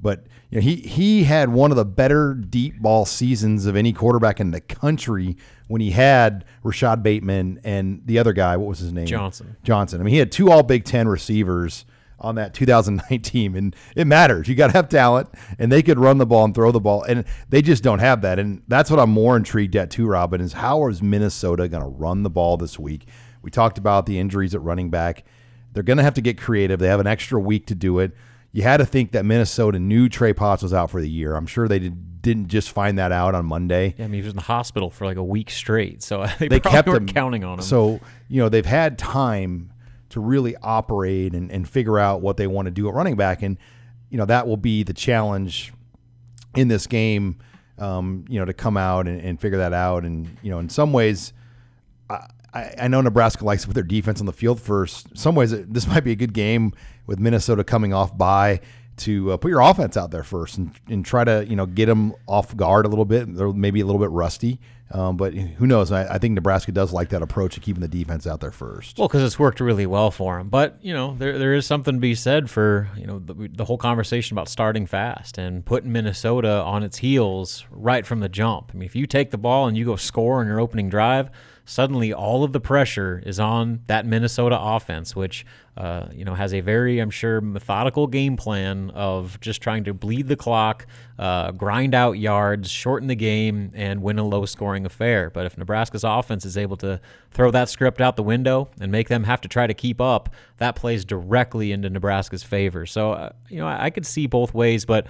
But 0.00 0.26
you 0.50 0.56
know, 0.56 0.62
he 0.62 0.76
he 0.76 1.24
had 1.24 1.50
one 1.50 1.70
of 1.70 1.76
the 1.76 1.84
better 1.84 2.34
deep 2.34 2.80
ball 2.80 3.04
seasons 3.04 3.66
of 3.66 3.76
any 3.76 3.92
quarterback 3.92 4.40
in 4.40 4.50
the 4.50 4.60
country 4.60 5.36
when 5.68 5.80
he 5.80 5.90
had 5.90 6.44
Rashod 6.62 7.02
Bateman 7.02 7.60
and 7.62 8.02
the 8.04 8.18
other 8.18 8.32
guy, 8.32 8.56
what 8.56 8.68
was 8.68 8.78
his 8.80 8.92
name? 8.92 9.06
Johnson. 9.06 9.56
Johnson. 9.62 10.00
I 10.00 10.04
mean, 10.04 10.12
he 10.12 10.18
had 10.18 10.32
two 10.32 10.50
all 10.50 10.62
Big 10.62 10.84
Ten 10.84 11.06
receivers 11.06 11.84
on 12.20 12.34
that 12.34 12.54
2009 12.54 13.20
team. 13.22 13.56
And 13.56 13.74
it 13.96 14.06
matters. 14.06 14.48
You 14.48 14.54
got 14.54 14.68
to 14.68 14.72
have 14.74 14.88
talent, 14.88 15.28
and 15.58 15.70
they 15.70 15.82
could 15.82 15.98
run 15.98 16.18
the 16.18 16.26
ball 16.26 16.44
and 16.44 16.54
throw 16.54 16.70
the 16.70 16.80
ball. 16.80 17.02
And 17.02 17.24
they 17.48 17.62
just 17.62 17.82
don't 17.82 17.98
have 17.98 18.22
that. 18.22 18.38
And 18.38 18.62
that's 18.68 18.90
what 18.90 19.00
I'm 19.00 19.10
more 19.10 19.36
intrigued 19.36 19.76
at, 19.76 19.90
too, 19.90 20.06
Robin, 20.06 20.40
is 20.40 20.54
how 20.54 20.86
is 20.88 21.02
Minnesota 21.02 21.68
going 21.68 21.82
to 21.82 21.88
run 21.88 22.22
the 22.22 22.30
ball 22.30 22.56
this 22.56 22.78
week? 22.78 23.06
We 23.42 23.50
talked 23.50 23.78
about 23.78 24.06
the 24.06 24.18
injuries 24.18 24.54
at 24.54 24.60
running 24.60 24.90
back. 24.90 25.24
They're 25.72 25.82
going 25.82 25.96
to 25.96 26.02
have 26.02 26.14
to 26.14 26.20
get 26.20 26.38
creative. 26.38 26.78
They 26.78 26.88
have 26.88 27.00
an 27.00 27.06
extra 27.06 27.40
week 27.40 27.66
to 27.66 27.74
do 27.74 28.00
it. 28.00 28.12
You 28.52 28.62
had 28.62 28.78
to 28.78 28.86
think 28.86 29.12
that 29.12 29.24
Minnesota 29.24 29.78
knew 29.78 30.08
Trey 30.08 30.32
Potts 30.32 30.62
was 30.62 30.74
out 30.74 30.90
for 30.90 31.00
the 31.00 31.08
year. 31.08 31.36
I'm 31.36 31.46
sure 31.46 31.68
they 31.68 31.78
did, 31.78 32.20
didn't 32.20 32.48
just 32.48 32.70
find 32.70 32.98
that 32.98 33.12
out 33.12 33.34
on 33.34 33.46
Monday. 33.46 33.94
Yeah, 33.96 34.06
I 34.06 34.08
mean, 34.08 34.20
he 34.20 34.24
was 34.24 34.32
in 34.32 34.36
the 34.36 34.42
hospital 34.42 34.90
for 34.90 35.04
like 35.04 35.16
a 35.16 35.24
week 35.24 35.50
straight, 35.50 36.02
so 36.02 36.26
they, 36.38 36.48
they 36.48 36.60
kept 36.60 36.88
him 36.88 37.06
counting 37.06 37.44
on 37.44 37.58
him. 37.58 37.64
So 37.64 38.00
you 38.28 38.40
know 38.40 38.48
they've 38.48 38.66
had 38.66 38.98
time 38.98 39.72
to 40.10 40.20
really 40.20 40.56
operate 40.62 41.34
and, 41.34 41.50
and 41.50 41.68
figure 41.68 41.98
out 41.98 42.20
what 42.20 42.36
they 42.36 42.46
want 42.46 42.66
to 42.66 42.70
do 42.70 42.88
at 42.88 42.94
running 42.94 43.16
back. 43.16 43.42
And, 43.42 43.56
you 44.10 44.18
know, 44.18 44.26
that 44.26 44.46
will 44.46 44.56
be 44.56 44.82
the 44.82 44.92
challenge 44.92 45.72
in 46.54 46.68
this 46.68 46.86
game, 46.86 47.38
um, 47.78 48.24
you 48.28 48.38
know, 48.38 48.44
to 48.44 48.52
come 48.52 48.76
out 48.76 49.06
and, 49.06 49.20
and, 49.20 49.40
figure 49.40 49.58
that 49.58 49.72
out. 49.72 50.04
And, 50.04 50.36
you 50.42 50.50
know, 50.50 50.58
in 50.58 50.68
some 50.68 50.92
ways, 50.92 51.32
I, 52.52 52.74
I 52.82 52.88
know 52.88 53.00
Nebraska 53.00 53.44
likes 53.44 53.62
to 53.62 53.68
put 53.68 53.74
their 53.74 53.82
defense 53.82 54.20
on 54.20 54.26
the 54.26 54.32
field 54.32 54.60
first. 54.60 55.16
Some 55.16 55.34
ways, 55.34 55.50
this 55.66 55.86
might 55.88 56.04
be 56.04 56.12
a 56.12 56.16
good 56.16 56.32
game 56.32 56.72
with 57.06 57.18
Minnesota 57.18 57.64
coming 57.64 57.92
off 57.92 58.16
by 58.16 58.60
to 59.00 59.32
uh, 59.32 59.36
put 59.36 59.48
your 59.48 59.60
offense 59.60 59.96
out 59.96 60.10
there 60.10 60.22
first 60.22 60.58
and, 60.58 60.72
and 60.88 61.04
try 61.04 61.24
to 61.24 61.46
you 61.48 61.56
know 61.56 61.66
get 61.66 61.86
them 61.86 62.14
off 62.26 62.56
guard 62.56 62.86
a 62.86 62.88
little 62.88 63.04
bit. 63.04 63.34
They're 63.34 63.52
maybe 63.52 63.80
a 63.80 63.86
little 63.86 64.00
bit 64.00 64.10
rusty, 64.10 64.60
um, 64.92 65.16
but 65.16 65.34
who 65.34 65.66
knows? 65.66 65.90
I, 65.90 66.14
I, 66.14 66.18
think 66.18 66.34
Nebraska 66.34 66.72
does 66.72 66.92
like 66.92 67.08
that 67.10 67.22
approach 67.22 67.56
of 67.56 67.62
keeping 67.62 67.80
the 67.80 67.88
defense 67.88 68.26
out 68.26 68.40
there 68.40 68.50
first. 68.50 68.98
Well, 68.98 69.08
because 69.08 69.22
it's 69.22 69.38
worked 69.38 69.60
really 69.60 69.86
well 69.86 70.10
for 70.10 70.38
them. 70.38 70.48
But 70.48 70.78
you 70.82 70.92
know, 70.92 71.14
there 71.16 71.38
there 71.38 71.54
is 71.54 71.64
something 71.64 71.94
to 71.94 72.00
be 72.00 72.14
said 72.14 72.50
for 72.50 72.88
you 72.96 73.06
know 73.06 73.18
the, 73.18 73.48
the 73.52 73.64
whole 73.64 73.78
conversation 73.78 74.34
about 74.36 74.48
starting 74.48 74.86
fast 74.86 75.38
and 75.38 75.64
putting 75.64 75.92
Minnesota 75.92 76.62
on 76.62 76.82
its 76.82 76.98
heels 76.98 77.64
right 77.70 78.04
from 78.04 78.20
the 78.20 78.28
jump. 78.28 78.70
I 78.74 78.76
mean, 78.76 78.86
if 78.86 78.94
you 78.94 79.06
take 79.06 79.30
the 79.30 79.38
ball 79.38 79.66
and 79.66 79.76
you 79.76 79.84
go 79.84 79.96
score 79.96 80.40
on 80.40 80.46
your 80.46 80.60
opening 80.60 80.88
drive 80.88 81.30
suddenly 81.70 82.12
all 82.12 82.42
of 82.42 82.52
the 82.52 82.59
pressure 82.59 83.22
is 83.24 83.38
on 83.38 83.80
that 83.87 84.04
Minnesota 84.04 84.59
offense, 84.61 85.14
which 85.14 85.46
uh, 85.76 86.09
you 86.12 86.24
know 86.24 86.35
has 86.35 86.52
a 86.52 86.61
very, 86.61 86.98
I'm 86.98 87.11
sure, 87.11 87.40
methodical 87.40 88.09
game 88.09 88.37
plan 88.37 88.90
of 88.90 89.38
just 89.40 89.62
trying 89.62 89.85
to 89.85 89.94
bleed 89.94 90.26
the 90.26 90.35
clock, 90.35 90.85
uh, 91.16 91.52
grind 91.52 91.94
out 91.94 92.18
yards, 92.18 92.68
shorten 92.68 93.06
the 93.06 93.14
game, 93.14 93.70
and 93.72 94.02
win 94.02 94.18
a 94.18 94.24
low-scoring 94.24 94.85
affair. 94.85 95.30
But 95.30 95.46
if 95.46 95.56
Nebraska's 95.56 96.02
offense 96.02 96.44
is 96.44 96.56
able 96.59 96.76
to 96.78 97.00
throw 97.30 97.52
that 97.52 97.68
script 97.68 98.00
out 98.00 98.16
the 98.16 98.24
window 98.24 98.68
and 98.80 98.90
make 98.90 99.09
them 99.09 99.22
have 99.22 99.40
to 99.42 99.48
try 99.48 99.68
to 99.68 99.74
keep 99.74 100.00
up, 100.00 100.35
that 100.56 100.74
plays 100.74 101.04
directly 101.04 101.70
into 101.70 101.88
Nebraska's 101.88 102.42
favor. 102.42 102.85
So 102.85 103.12
uh, 103.12 103.30
you 103.48 103.59
know 103.59 103.68
I, 103.68 103.85
I 103.85 103.90
could 103.90 104.06
see 104.06 104.26
both 104.26 104.52
ways, 104.52 104.85
but 104.85 105.06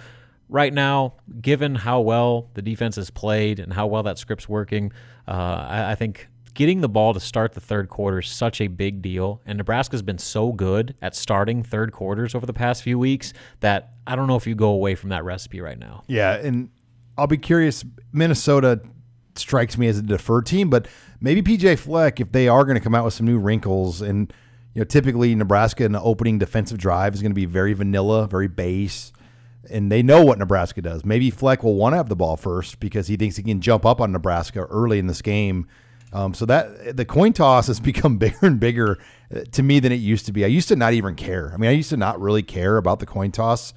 right 0.51 0.75
now, 0.75 1.15
given 1.41 1.75
how 1.75 2.01
well 2.01 2.51
the 2.53 2.61
defense 2.61 2.97
has 2.97 3.09
played 3.09 3.61
and 3.61 3.73
how 3.73 3.87
well 3.87 4.03
that 4.03 4.19
script's 4.19 4.49
working, 4.49 4.93
uh, 5.27 5.67
I, 5.71 5.93
I, 5.93 5.95
think 5.95 6.29
getting 6.51 6.81
the 6.81 6.89
ball 6.89 7.15
to 7.15 7.21
start 7.21 7.53
the 7.53 7.61
third 7.61 7.89
quarter 7.89 8.19
is 8.19 8.29
such 8.29 8.61
a 8.61 8.67
big 8.67 9.03
deal. 9.03 9.41
And 9.47 9.59
Nebraska's 9.59 10.03
been 10.03 10.19
so 10.19 10.53
good 10.53 10.95
at 11.01 11.15
starting 11.15 11.63
third 11.63 11.93
quarters 11.93 12.35
over 12.35 12.47
the 12.47 12.53
past 12.53 12.83
few 12.83 12.99
weeks 12.99 13.33
that 13.61 13.93
I 14.07 14.17
don't 14.17 14.27
know 14.27 14.37
if 14.37 14.47
you 14.47 14.55
go 14.55 14.71
away 14.71 14.95
from 14.95 15.11
that 15.11 15.25
recipe 15.25 15.61
right 15.61 15.79
now. 15.79 16.05
Yeah. 16.07 16.35
And 16.35 16.71
I'll 17.17 17.27
be 17.27 17.39
curious. 17.39 17.85
Minnesota 18.13 18.81
strikes 19.37 19.79
me 19.79 19.87
as 19.87 19.99
a 19.99 20.03
deferred 20.03 20.47
team, 20.47 20.71
but 20.71 20.89
maybe 21.21 21.43
PJ 21.43 21.79
Fleck, 21.79 22.21
if 22.21 22.33
they 22.33 22.49
are 22.49 22.65
going 22.65 22.77
to 22.77 22.83
come 22.83 22.95
out 22.95 23.05
with 23.05 23.15
some 23.15 23.27
new 23.27 23.39
wrinkles 23.39 24.01
and 24.03 24.33
you 24.75 24.81
know, 24.81 24.85
typically 24.85 25.35
Nebraska 25.35 25.85
in 25.85 25.93
the 25.93 26.01
opening 26.01 26.39
defensive 26.39 26.79
drive 26.79 27.15
is 27.15 27.23
going 27.23 27.33
to 27.33 27.37
be 27.37 27.47
very 27.47 27.73
vanilla, 27.73 28.27
very 28.27 28.49
base, 28.49 29.13
and 29.69 29.91
they 29.91 30.03
know 30.03 30.25
what 30.25 30.39
Nebraska 30.39 30.81
does. 30.81 31.05
Maybe 31.05 31.31
Fleck 31.31 31.63
will 31.63 31.75
want 31.75 31.93
to 31.93 31.97
have 31.97 32.09
the 32.09 32.17
ball 32.17 32.37
first 32.37 32.81
because 32.81 33.09
he 33.09 33.17
thinks 33.17 33.37
he 33.37 33.43
can 33.43 33.61
jump 33.61 33.85
up 33.85 34.01
on 34.01 34.13
Nebraska 34.13 34.61
early 34.61 34.99
in 34.99 35.07
this 35.07 35.23
game 35.23 35.67
um, 36.13 36.35
so 36.35 36.47
that 36.47 36.97
the 36.97 37.05
coin 37.05 37.33
toss 37.33 37.67
has 37.69 37.81
become 37.91 38.19
bigger 38.19 38.39
and 38.43 38.61
bigger 38.61 38.99
uh, 39.35 39.41
to 39.53 39.63
me 39.63 39.81
than 39.81 39.93
it 39.93 39.97
used 39.97 40.27
to 40.27 40.33
be. 40.33 40.45
I 40.45 40.49
used 40.49 40.69
to 40.69 40.77
not 40.77 40.93
even 40.93 41.15
care. 41.15 41.53
I 41.53 41.57
mean, 41.57 41.71
I 41.71 41.75
used 41.75 41.91
to 41.91 41.97
not 41.97 42.21
really 42.21 42.43
care 42.43 42.77
about 42.77 43.01
the 43.01 43.07
coin 43.07 43.31
toss 43.31 43.73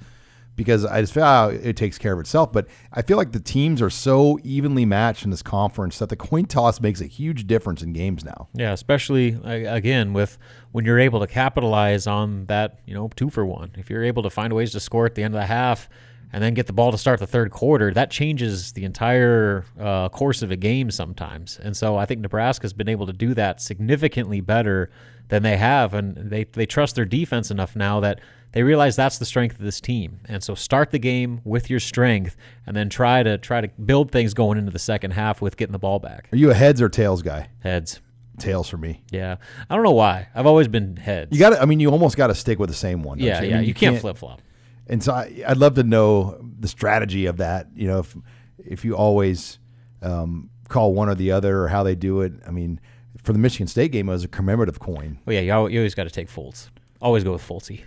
because 0.56 0.84
I 0.84 1.00
just 1.00 1.12
feel 1.12 1.24
oh, 1.24 1.48
it 1.48 1.76
takes 1.76 1.98
care 1.98 2.12
of 2.12 2.20
itself. 2.20 2.52
But 2.52 2.66
I 2.92 3.02
feel 3.02 3.16
like 3.16 3.32
the 3.32 3.40
teams 3.40 3.82
are 3.82 3.90
so 3.90 4.38
evenly 4.42 4.84
matched 4.84 5.24
in 5.24 5.30
this 5.30 5.42
conference 5.42 5.98
that 5.98 6.08
the 6.08 6.16
coin 6.16 6.46
toss 6.46 6.80
makes 6.80 7.00
a 7.00 7.06
huge 7.06 7.46
difference 7.46 7.82
in 7.82 7.92
games 7.92 8.24
now. 8.24 8.48
Yeah, 8.54 8.72
especially 8.72 9.38
again 9.44 10.12
with 10.12 10.38
when 10.72 10.84
you're 10.84 11.00
able 11.00 11.20
to 11.20 11.26
capitalize 11.26 12.06
on 12.06 12.46
that, 12.46 12.80
you 12.86 12.94
know, 12.94 13.10
two 13.16 13.30
for 13.30 13.44
one. 13.44 13.72
If 13.76 13.90
you're 13.90 14.04
able 14.04 14.22
to 14.22 14.30
find 14.30 14.52
ways 14.52 14.72
to 14.72 14.80
score 14.80 15.06
at 15.06 15.14
the 15.14 15.22
end 15.22 15.34
of 15.34 15.40
the 15.40 15.46
half 15.46 15.88
and 16.34 16.42
then 16.42 16.52
get 16.52 16.66
the 16.66 16.72
ball 16.72 16.90
to 16.90 16.98
start 16.98 17.20
the 17.20 17.28
third 17.28 17.52
quarter, 17.52 17.94
that 17.94 18.10
changes 18.10 18.72
the 18.72 18.84
entire 18.84 19.64
uh, 19.78 20.08
course 20.08 20.42
of 20.42 20.50
a 20.50 20.56
game 20.56 20.90
sometimes. 20.90 21.60
And 21.62 21.76
so 21.76 21.96
I 21.96 22.06
think 22.06 22.22
Nebraska's 22.22 22.72
been 22.72 22.88
able 22.88 23.06
to 23.06 23.12
do 23.12 23.34
that 23.34 23.62
significantly 23.62 24.40
better 24.40 24.90
than 25.28 25.44
they 25.44 25.56
have, 25.56 25.94
and 25.94 26.16
they 26.16 26.42
they 26.42 26.66
trust 26.66 26.96
their 26.96 27.04
defense 27.04 27.52
enough 27.52 27.76
now 27.76 28.00
that 28.00 28.20
they 28.50 28.64
realize 28.64 28.96
that's 28.96 29.16
the 29.18 29.24
strength 29.24 29.60
of 29.60 29.64
this 29.64 29.80
team. 29.80 30.18
And 30.26 30.42
so 30.42 30.56
start 30.56 30.90
the 30.90 30.98
game 30.98 31.40
with 31.44 31.70
your 31.70 31.78
strength, 31.78 32.36
and 32.66 32.76
then 32.76 32.88
try 32.88 33.22
to 33.22 33.38
try 33.38 33.60
to 33.60 33.68
build 33.68 34.10
things 34.10 34.34
going 34.34 34.58
into 34.58 34.72
the 34.72 34.80
second 34.80 35.12
half 35.12 35.40
with 35.40 35.56
getting 35.56 35.72
the 35.72 35.78
ball 35.78 36.00
back. 36.00 36.28
Are 36.32 36.36
you 36.36 36.50
a 36.50 36.54
heads 36.54 36.82
or 36.82 36.88
tails 36.88 37.22
guy? 37.22 37.48
Heads. 37.60 38.00
Tails 38.40 38.68
for 38.68 38.76
me. 38.76 39.04
Yeah, 39.12 39.36
I 39.70 39.74
don't 39.76 39.84
know 39.84 39.92
why. 39.92 40.26
I've 40.34 40.46
always 40.46 40.66
been 40.66 40.96
heads. 40.96 41.30
You 41.30 41.38
got 41.38 41.50
to. 41.50 41.62
I 41.62 41.66
mean, 41.66 41.78
you 41.78 41.90
almost 41.90 42.16
got 42.16 42.26
to 42.26 42.34
stick 42.34 42.58
with 42.58 42.68
the 42.68 42.74
same 42.74 43.04
one. 43.04 43.20
Yeah, 43.20 43.40
you? 43.40 43.50
yeah. 43.50 43.54
I 43.54 43.58
mean, 43.58 43.62
you, 43.62 43.68
you, 43.68 43.74
can't, 43.74 43.92
can't 43.92 44.00
flip 44.00 44.18
flop. 44.18 44.42
And 44.86 45.02
so 45.02 45.12
I, 45.12 45.44
would 45.48 45.58
love 45.58 45.74
to 45.76 45.82
know 45.82 46.38
the 46.58 46.68
strategy 46.68 47.26
of 47.26 47.38
that. 47.38 47.68
You 47.74 47.86
know, 47.86 47.98
if 48.00 48.16
if 48.58 48.84
you 48.84 48.96
always 48.96 49.58
um, 50.02 50.50
call 50.68 50.94
one 50.94 51.08
or 51.08 51.14
the 51.14 51.32
other, 51.32 51.62
or 51.62 51.68
how 51.68 51.82
they 51.82 51.94
do 51.94 52.20
it. 52.20 52.32
I 52.46 52.50
mean, 52.50 52.80
for 53.22 53.32
the 53.32 53.38
Michigan 53.38 53.66
State 53.66 53.92
game, 53.92 54.08
it 54.08 54.12
was 54.12 54.24
a 54.24 54.28
commemorative 54.28 54.78
coin. 54.78 55.18
Well, 55.24 55.34
yeah, 55.34 55.40
you 55.40 55.52
always 55.52 55.94
got 55.94 56.04
to 56.04 56.10
take 56.10 56.28
Foltz. 56.28 56.68
Always 57.00 57.24
go 57.24 57.32
with 57.32 57.46
Foltzy. 57.46 57.82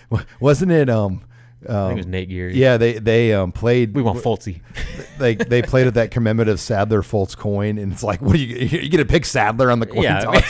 Wasn't 0.40 0.70
it? 0.70 0.88
Um, 0.88 1.24
um, 1.68 1.76
I 1.76 1.88
think 1.88 1.92
it 1.92 2.00
was 2.00 2.06
Nate 2.06 2.28
Gerry. 2.28 2.54
Yeah, 2.54 2.76
they 2.76 2.94
they 2.94 3.32
um, 3.32 3.52
played. 3.52 3.94
We 3.94 4.02
want 4.02 4.18
Foltzy. 4.18 4.60
They 5.18 5.34
they 5.34 5.62
played 5.62 5.84
with 5.84 5.94
that 5.94 6.10
commemorative 6.10 6.58
Sadler 6.58 7.02
Foltz 7.02 7.36
coin, 7.36 7.78
and 7.78 7.92
it's 7.92 8.02
like, 8.02 8.22
what 8.22 8.32
do 8.32 8.38
you 8.38 8.56
you 8.80 8.88
get 8.88 8.96
to 8.96 9.04
pick 9.04 9.24
Sadler 9.24 9.70
on 9.70 9.78
the 9.78 9.86
coin 9.86 10.02
yeah, 10.02 10.20
toss? 10.20 10.42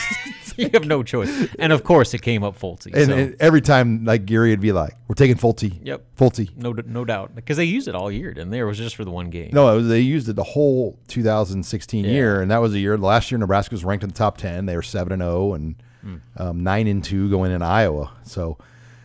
you 0.59 0.71
have 0.73 0.87
no 0.87 1.03
choice. 1.03 1.49
And 1.59 1.73
of 1.73 1.85
course, 1.85 2.15
it 2.15 2.23
came 2.23 2.43
up 2.45 2.59
Folty. 2.59 2.93
And, 2.95 3.07
so. 3.07 3.17
and 3.17 3.37
every 3.41 3.61
time, 3.61 4.05
like 4.05 4.25
Gerry 4.25 4.51
would 4.51 4.61
be 4.61 4.73
like, 4.73 4.95
"We're 5.09 5.15
taking 5.15 5.37
Folty." 5.37 5.81
Yep. 5.85 6.05
Folty. 6.17 6.51
No, 6.57 6.73
no 6.73 7.05
doubt, 7.05 7.35
because 7.35 7.57
they 7.57 7.65
used 7.65 7.89
it 7.89 7.95
all 7.95 8.11
year, 8.11 8.33
didn't 8.35 8.51
they? 8.51 8.61
Or 8.61 8.67
was 8.67 8.79
it 8.81 8.85
just 8.85 8.97
for 8.97 9.05
the 9.05 9.11
one 9.11 9.31
game? 9.31 9.51
No, 9.53 9.73
it 9.73 9.77
was, 9.77 9.89
they 9.89 10.01
used 10.01 10.29
it 10.29 10.37
the 10.37 10.43
whole 10.45 10.99
2016 11.09 12.05
Yeah. 12.05 12.11
year, 12.11 12.41
and 12.43 12.51
that 12.51 12.59
was 12.59 12.73
the 12.73 12.81
year. 12.81 12.97
Last 12.99 13.31
year, 13.31 13.39
Nebraska 13.39 13.75
was 13.75 13.85
ranked 13.85 14.03
in 14.05 14.09
the 14.11 14.15
top 14.17 14.39
10. 14.39 14.67
They 14.67 14.77
were 14.77 14.83
seven 14.83 15.13
and 15.13 15.23
0 15.23 15.55
and 15.55 15.75
Hmm. 16.03 16.17
um, 16.37 16.61
nine 16.65 16.89
and 16.89 17.05
two 17.05 17.31
going 17.31 17.53
in 17.53 17.63
Iowa. 17.63 18.11
So 18.25 18.59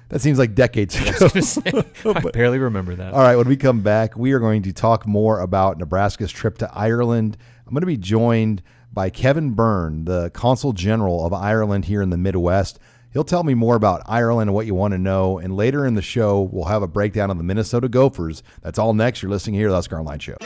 that 0.09 0.19
seems 0.19 0.39
like 0.39 0.55
decades 0.55 0.95
I 0.99 1.03
ago. 1.09 1.29
gonna 1.29 1.41
say, 1.43 1.61
I 2.05 2.19
barely 2.31 2.57
remember 2.57 2.95
that. 2.95 3.13
All 3.13 3.19
right, 3.21 3.35
when 3.35 3.47
we 3.47 3.55
come 3.55 3.81
back, 3.81 4.17
we 4.17 4.31
are 4.31 4.39
going 4.39 4.63
to 4.63 4.73
talk 4.73 5.05
more 5.05 5.39
about 5.41 5.77
Nebraska's 5.77 6.31
trip 6.31 6.57
to 6.57 6.71
Ireland. 6.73 7.37
I'm 7.67 7.73
going 7.73 7.81
to 7.81 7.85
be 7.85 7.97
joined 7.97 8.63
by 8.97 9.11
Kevin 9.11 9.51
Byrne, 9.51 10.05
the 10.05 10.31
Consul 10.31 10.73
General 10.73 11.23
of 11.23 11.31
Ireland 11.31 11.85
here 11.85 12.01
in 12.01 12.09
the 12.09 12.17
Midwest. 12.17 12.79
He'll 13.13 13.23
tell 13.23 13.43
me 13.43 13.53
more 13.53 13.75
about 13.75 14.01
Ireland 14.07 14.49
and 14.49 14.55
what 14.55 14.65
you 14.65 14.73
want 14.73 14.93
to 14.93 14.97
know. 14.97 15.37
And 15.37 15.55
later 15.55 15.85
in 15.85 15.93
the 15.93 16.01
show, 16.01 16.41
we'll 16.41 16.65
have 16.65 16.81
a 16.81 16.87
breakdown 16.87 17.29
of 17.29 17.37
the 17.37 17.43
Minnesota 17.43 17.89
Gophers. 17.89 18.41
That's 18.63 18.79
all 18.79 18.95
next. 18.95 19.21
You're 19.21 19.29
listening 19.29 19.53
here 19.53 19.67
to 19.67 19.69
the 19.69 19.75
Husker 19.75 19.99
Online 19.99 20.17
Show. 20.17 20.37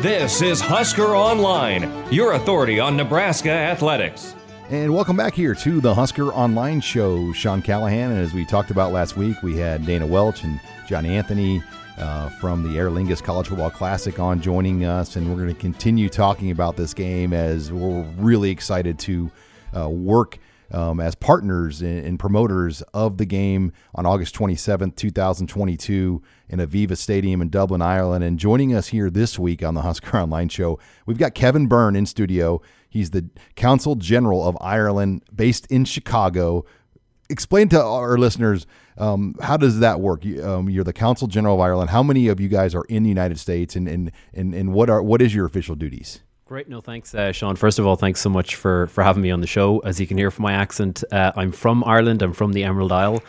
This 0.00 0.40
is 0.40 0.60
Husker 0.60 1.16
Online, 1.16 1.90
your 2.12 2.34
authority 2.34 2.78
on 2.78 2.96
Nebraska 2.96 3.50
athletics. 3.50 4.36
And 4.70 4.94
welcome 4.94 5.16
back 5.16 5.34
here 5.34 5.56
to 5.56 5.80
the 5.80 5.92
Husker 5.92 6.28
Online 6.28 6.80
Show. 6.80 7.32
Sean 7.32 7.60
Callahan, 7.60 8.12
and 8.12 8.20
as 8.20 8.32
we 8.32 8.44
talked 8.44 8.70
about 8.70 8.92
last 8.92 9.16
week, 9.16 9.42
we 9.42 9.56
had 9.56 9.84
Dana 9.84 10.06
Welch 10.06 10.44
and 10.44 10.60
John 10.86 11.04
Anthony 11.04 11.60
uh, 11.98 12.28
from 12.28 12.62
the 12.62 12.78
Aer 12.78 12.88
Lingus 12.88 13.20
College 13.20 13.48
Football 13.48 13.70
Classic 13.70 14.20
on 14.20 14.40
joining 14.40 14.84
us, 14.84 15.16
and 15.16 15.28
we're 15.28 15.42
going 15.42 15.52
to 15.52 15.60
continue 15.60 16.08
talking 16.08 16.52
about 16.52 16.76
this 16.76 16.94
game 16.94 17.32
as 17.32 17.72
we're 17.72 18.02
really 18.16 18.50
excited 18.50 18.96
to 19.00 19.28
uh, 19.76 19.88
work 19.88 20.38
um, 20.70 21.00
as 21.00 21.16
partners 21.16 21.82
and, 21.82 22.06
and 22.06 22.20
promoters 22.20 22.80
of 22.94 23.18
the 23.18 23.26
game 23.26 23.72
on 23.94 24.06
August 24.06 24.36
27th, 24.36 24.94
2022, 24.94 26.22
in 26.48 26.58
Aviva 26.60 26.96
Stadium 26.96 27.42
in 27.42 27.48
Dublin, 27.48 27.82
Ireland. 27.82 28.22
And 28.22 28.38
joining 28.38 28.72
us 28.72 28.88
here 28.88 29.10
this 29.10 29.36
week 29.36 29.64
on 29.64 29.74
the 29.74 29.82
Husker 29.82 30.16
Online 30.16 30.48
Show, 30.48 30.78
we've 31.06 31.18
got 31.18 31.34
Kevin 31.34 31.66
Byrne 31.66 31.96
in 31.96 32.06
studio. 32.06 32.62
He's 32.90 33.10
the 33.10 33.30
Consul 33.56 33.94
General 33.94 34.46
of 34.46 34.58
Ireland, 34.60 35.22
based 35.34 35.66
in 35.66 35.86
Chicago. 35.86 36.66
Explain 37.30 37.68
to 37.70 37.82
our 37.82 38.18
listeners 38.18 38.66
um, 39.00 39.34
how 39.40 39.56
does 39.56 39.80
that 39.80 40.00
work? 40.00 40.24
You, 40.24 40.46
um, 40.46 40.68
you're 40.68 40.84
the 40.84 40.92
Consul 40.92 41.26
General 41.26 41.54
of 41.54 41.60
Ireland. 41.60 41.90
How 41.90 42.02
many 42.02 42.28
of 42.28 42.38
you 42.38 42.48
guys 42.48 42.74
are 42.74 42.84
in 42.84 43.02
the 43.02 43.08
United 43.08 43.38
States, 43.38 43.74
and 43.74 43.88
and 43.88 44.12
and, 44.34 44.54
and 44.54 44.72
what 44.72 44.90
are 44.90 45.02
what 45.02 45.22
is 45.22 45.34
your 45.34 45.46
official 45.46 45.74
duties? 45.74 46.20
Great. 46.44 46.68
No, 46.68 46.80
thanks, 46.80 47.14
uh, 47.14 47.30
Sean. 47.32 47.56
First 47.56 47.78
of 47.78 47.86
all, 47.86 47.96
thanks 47.96 48.20
so 48.20 48.28
much 48.28 48.56
for 48.56 48.88
for 48.88 49.02
having 49.02 49.22
me 49.22 49.30
on 49.30 49.40
the 49.40 49.46
show. 49.46 49.78
As 49.78 49.98
you 49.98 50.06
can 50.06 50.18
hear 50.18 50.30
from 50.30 50.42
my 50.42 50.52
accent, 50.52 51.02
uh, 51.12 51.32
I'm 51.34 51.52
from 51.52 51.82
Ireland. 51.84 52.20
I'm 52.22 52.34
from 52.34 52.52
the 52.52 52.64
Emerald 52.64 52.92
Isle. 52.92 53.22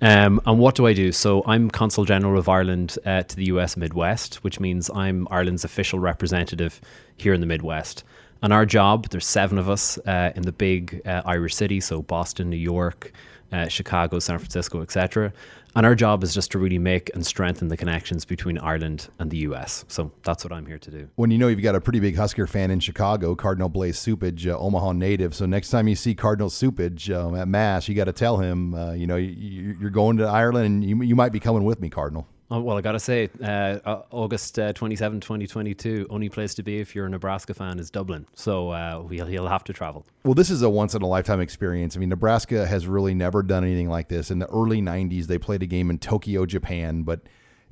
Um, 0.00 0.40
and 0.46 0.58
what 0.58 0.74
do 0.74 0.86
I 0.86 0.92
do? 0.92 1.10
So 1.10 1.42
I'm 1.46 1.70
Consul 1.70 2.04
General 2.04 2.38
of 2.38 2.48
Ireland 2.48 2.98
uh, 3.06 3.22
to 3.22 3.36
the 3.36 3.46
US 3.46 3.76
Midwest, 3.76 4.44
which 4.44 4.60
means 4.60 4.90
I'm 4.94 5.26
Ireland's 5.30 5.64
official 5.64 5.98
representative 5.98 6.80
here 7.16 7.32
in 7.32 7.40
the 7.40 7.46
Midwest. 7.46 8.04
And 8.42 8.52
our 8.52 8.66
job, 8.66 9.08
there's 9.08 9.26
seven 9.26 9.58
of 9.58 9.68
us 9.68 9.98
uh, 9.98 10.32
in 10.36 10.42
the 10.42 10.52
big 10.52 11.02
uh, 11.06 11.22
Irish 11.24 11.54
city, 11.54 11.80
so 11.80 12.02
Boston, 12.02 12.50
New 12.50 12.56
York, 12.56 13.12
uh, 13.52 13.68
Chicago, 13.68 14.18
San 14.18 14.38
Francisco, 14.38 14.82
etc. 14.82 15.32
And 15.74 15.84
our 15.84 15.94
job 15.94 16.24
is 16.24 16.32
just 16.32 16.50
to 16.52 16.58
really 16.58 16.78
make 16.78 17.10
and 17.14 17.24
strengthen 17.24 17.68
the 17.68 17.76
connections 17.76 18.24
between 18.24 18.56
Ireland 18.56 19.08
and 19.18 19.30
the 19.30 19.36
US. 19.48 19.84
So 19.88 20.10
that's 20.22 20.42
what 20.42 20.50
I'm 20.50 20.64
here 20.64 20.78
to 20.78 20.90
do. 20.90 21.08
When 21.16 21.30
you 21.30 21.36
know 21.36 21.48
you've 21.48 21.60
got 21.60 21.74
a 21.74 21.82
pretty 21.82 22.00
big 22.00 22.16
Husker 22.16 22.46
fan 22.46 22.70
in 22.70 22.80
Chicago, 22.80 23.34
Cardinal 23.34 23.68
Blase 23.68 24.02
Cupich, 24.02 24.50
uh, 24.50 24.58
Omaha 24.58 24.92
native. 24.92 25.34
So 25.34 25.44
next 25.44 25.68
time 25.68 25.86
you 25.86 25.94
see 25.94 26.14
Cardinal 26.14 26.48
Supage 26.48 27.14
um, 27.14 27.36
at 27.36 27.46
Mass, 27.46 27.88
you 27.88 27.94
got 27.94 28.04
to 28.04 28.12
tell 28.12 28.38
him, 28.38 28.74
uh, 28.74 28.92
you 28.92 29.06
know, 29.06 29.16
you, 29.16 29.76
you're 29.78 29.90
going 29.90 30.16
to 30.16 30.24
Ireland, 30.24 30.66
and 30.66 30.84
you, 30.84 31.02
you 31.02 31.14
might 31.14 31.32
be 31.32 31.40
coming 31.40 31.64
with 31.64 31.78
me, 31.80 31.90
Cardinal. 31.90 32.26
Oh, 32.48 32.60
well, 32.60 32.78
I 32.78 32.80
got 32.80 32.92
to 32.92 33.00
say, 33.00 33.28
uh, 33.42 34.02
August 34.10 34.56
uh, 34.58 34.72
27, 34.72 35.20
2022, 35.20 36.06
only 36.10 36.28
place 36.28 36.54
to 36.54 36.62
be 36.62 36.78
if 36.78 36.94
you're 36.94 37.06
a 37.06 37.10
Nebraska 37.10 37.54
fan 37.54 37.80
is 37.80 37.90
Dublin. 37.90 38.24
So 38.34 38.70
uh, 38.70 39.02
we'll, 39.04 39.26
he'll 39.26 39.48
have 39.48 39.64
to 39.64 39.72
travel. 39.72 40.06
Well, 40.24 40.34
this 40.34 40.50
is 40.50 40.62
a 40.62 40.70
once 40.70 40.94
in 40.94 41.02
a 41.02 41.06
lifetime 41.08 41.40
experience. 41.40 41.96
I 41.96 42.00
mean, 42.00 42.08
Nebraska 42.08 42.64
has 42.66 42.86
really 42.86 43.14
never 43.14 43.42
done 43.42 43.64
anything 43.64 43.88
like 43.88 44.08
this. 44.08 44.30
In 44.30 44.38
the 44.38 44.46
early 44.46 44.80
90s, 44.80 45.26
they 45.26 45.38
played 45.38 45.62
a 45.64 45.66
game 45.66 45.90
in 45.90 45.98
Tokyo, 45.98 46.46
Japan, 46.46 47.02
but 47.02 47.22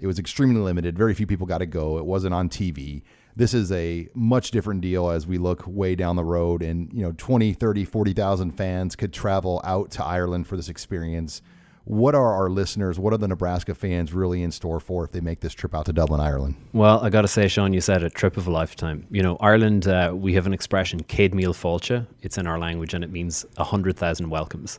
it 0.01 0.09
was 0.09 0.19
extremely 0.19 0.61
limited. 0.61 0.99
Very 0.99 1.15
few 1.15 1.27
people 1.27 1.47
got 1.47 1.59
to 1.59 1.67
go. 1.67 1.99
It 1.99 2.05
wasn't 2.05 2.35
on 2.35 2.49
TV. 2.49 3.03
This 3.37 3.55
is 3.55 3.71
a 3.71 4.09
much 4.13 4.51
different 4.51 4.81
deal 4.81 5.09
as 5.09 5.25
we 5.25 5.39
look 5.39 5.65
way 5.67 5.95
down 5.95 6.17
the 6.17 6.25
road 6.25 6.63
and, 6.63 6.93
you 6.93 7.03
know, 7.03 7.13
20, 7.17 7.53
30, 7.53 7.85
40,000 7.85 8.51
fans 8.53 8.97
could 8.97 9.13
travel 9.13 9.61
out 9.65 9.93
to 9.93 10.05
Ireland 10.05 10.49
for 10.49 10.57
this 10.57 10.69
experience. 10.69 11.43
What 11.87 12.15
are 12.15 12.33
our 12.33 12.49
listeners, 12.49 12.99
what 12.99 13.13
are 13.13 13.19
the 13.19 13.29
Nebraska 13.29 13.75
fans 13.75 14.15
really 14.15 14.43
in 14.43 14.51
store 14.51 14.81
for 14.81 15.05
if 15.05 15.13
they 15.13 15.21
make 15.21 15.41
this 15.41 15.53
trip 15.53 15.75
out 15.75 15.85
to 15.87 15.93
Dublin, 15.93 16.19
Ireland? 16.19 16.55
Well, 16.73 16.99
I 17.01 17.11
got 17.11 17.23
to 17.23 17.29
say, 17.29 17.47
Sean, 17.47 17.75
you 17.75 17.83
said 17.83 18.03
a 18.03 18.09
trip 18.09 18.39
of 18.39 18.47
a 18.47 18.51
lifetime. 18.51 19.07
You 19.11 19.23
know, 19.23 19.37
Ireland, 19.39 19.87
uh, 19.87 20.13
we 20.15 20.33
have 20.33 20.47
an 20.47 20.55
expression, 20.55 21.01
Míle 21.33 21.53
Fáilte. 21.53 22.07
It's 22.23 22.39
in 22.39 22.47
our 22.47 22.59
language 22.59 22.95
and 22.95 23.05
it 23.05 23.11
means 23.11 23.45
100,000 23.57 24.31
welcomes. 24.31 24.79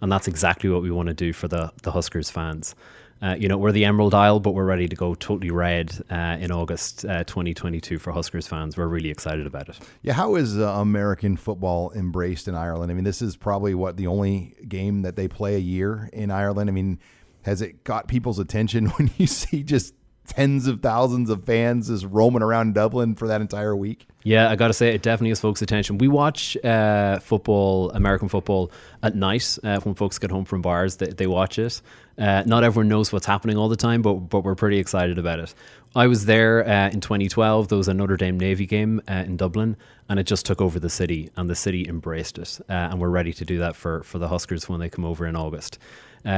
And 0.00 0.12
that's 0.12 0.28
exactly 0.28 0.70
what 0.70 0.82
we 0.82 0.92
want 0.92 1.08
to 1.08 1.14
do 1.14 1.32
for 1.32 1.48
the, 1.48 1.72
the 1.82 1.90
Huskers 1.90 2.30
fans. 2.30 2.76
Uh, 3.24 3.34
you 3.36 3.48
know, 3.48 3.56
we're 3.56 3.72
the 3.72 3.86
Emerald 3.86 4.12
Isle, 4.12 4.38
but 4.38 4.50
we're 4.50 4.66
ready 4.66 4.86
to 4.86 4.94
go 4.94 5.14
totally 5.14 5.50
red 5.50 5.98
uh, 6.10 6.36
in 6.38 6.52
August 6.52 7.06
uh, 7.06 7.24
2022 7.24 7.98
for 7.98 8.12
Huskers 8.12 8.46
fans. 8.46 8.76
We're 8.76 8.86
really 8.86 9.08
excited 9.08 9.46
about 9.46 9.70
it. 9.70 9.78
Yeah, 10.02 10.12
how 10.12 10.34
is 10.34 10.58
uh, 10.58 10.68
American 10.74 11.38
football 11.38 11.90
embraced 11.94 12.48
in 12.48 12.54
Ireland? 12.54 12.92
I 12.92 12.94
mean, 12.94 13.04
this 13.04 13.22
is 13.22 13.34
probably 13.34 13.74
what 13.74 13.96
the 13.96 14.08
only 14.08 14.54
game 14.68 15.02
that 15.02 15.16
they 15.16 15.26
play 15.26 15.54
a 15.54 15.58
year 15.58 16.10
in 16.12 16.30
Ireland. 16.30 16.68
I 16.68 16.74
mean, 16.74 16.98
has 17.44 17.62
it 17.62 17.82
got 17.82 18.08
people's 18.08 18.38
attention 18.38 18.86
when 18.98 19.10
you 19.16 19.26
see 19.26 19.62
just 19.62 19.94
tens 20.26 20.66
of 20.66 20.82
thousands 20.82 21.30
of 21.30 21.44
fans 21.44 21.88
just 21.88 22.04
roaming 22.04 22.42
around 22.42 22.74
Dublin 22.74 23.14
for 23.14 23.26
that 23.28 23.40
entire 23.40 23.74
week? 23.74 24.06
Yeah, 24.26 24.50
I 24.50 24.56
got 24.56 24.68
to 24.68 24.72
say, 24.72 24.94
it 24.94 25.02
definitely 25.02 25.28
has 25.28 25.40
folks' 25.40 25.60
attention. 25.60 25.98
We 25.98 26.08
watch 26.08 26.56
uh, 26.64 27.18
football, 27.18 27.90
American 27.90 28.28
football, 28.28 28.72
at 29.02 29.14
night 29.14 29.58
uh, 29.62 29.80
when 29.80 29.94
folks 29.94 30.18
get 30.18 30.30
home 30.30 30.46
from 30.46 30.62
bars. 30.62 30.96
They, 30.96 31.08
they 31.08 31.26
watch 31.26 31.58
it. 31.58 31.82
Uh, 32.16 32.42
not 32.46 32.64
everyone 32.64 32.88
knows 32.88 33.12
what's 33.12 33.26
happening 33.26 33.58
all 33.58 33.68
the 33.68 33.76
time, 33.76 34.00
but 34.00 34.14
but 34.14 34.40
we're 34.40 34.54
pretty 34.54 34.78
excited 34.78 35.18
about 35.18 35.40
it. 35.40 35.54
I 35.94 36.06
was 36.06 36.24
there 36.24 36.66
uh, 36.66 36.88
in 36.88 37.00
2012. 37.00 37.68
There 37.68 37.76
was 37.76 37.88
a 37.88 37.94
Notre 37.94 38.16
Dame 38.16 38.40
Navy 38.40 38.64
game 38.64 39.02
uh, 39.08 39.24
in 39.26 39.36
Dublin, 39.36 39.76
and 40.08 40.18
it 40.18 40.24
just 40.24 40.46
took 40.46 40.60
over 40.60 40.80
the 40.80 40.90
city, 40.90 41.30
and 41.36 41.50
the 41.50 41.54
city 41.54 41.86
embraced 41.86 42.38
it. 42.38 42.60
Uh, 42.68 42.72
and 42.72 43.00
we're 43.00 43.10
ready 43.10 43.34
to 43.34 43.44
do 43.44 43.58
that 43.58 43.76
for 43.76 44.02
for 44.04 44.18
the 44.18 44.28
Huskers 44.28 44.70
when 44.70 44.80
they 44.80 44.88
come 44.88 45.04
over 45.04 45.26
in 45.26 45.36
August. 45.36 45.78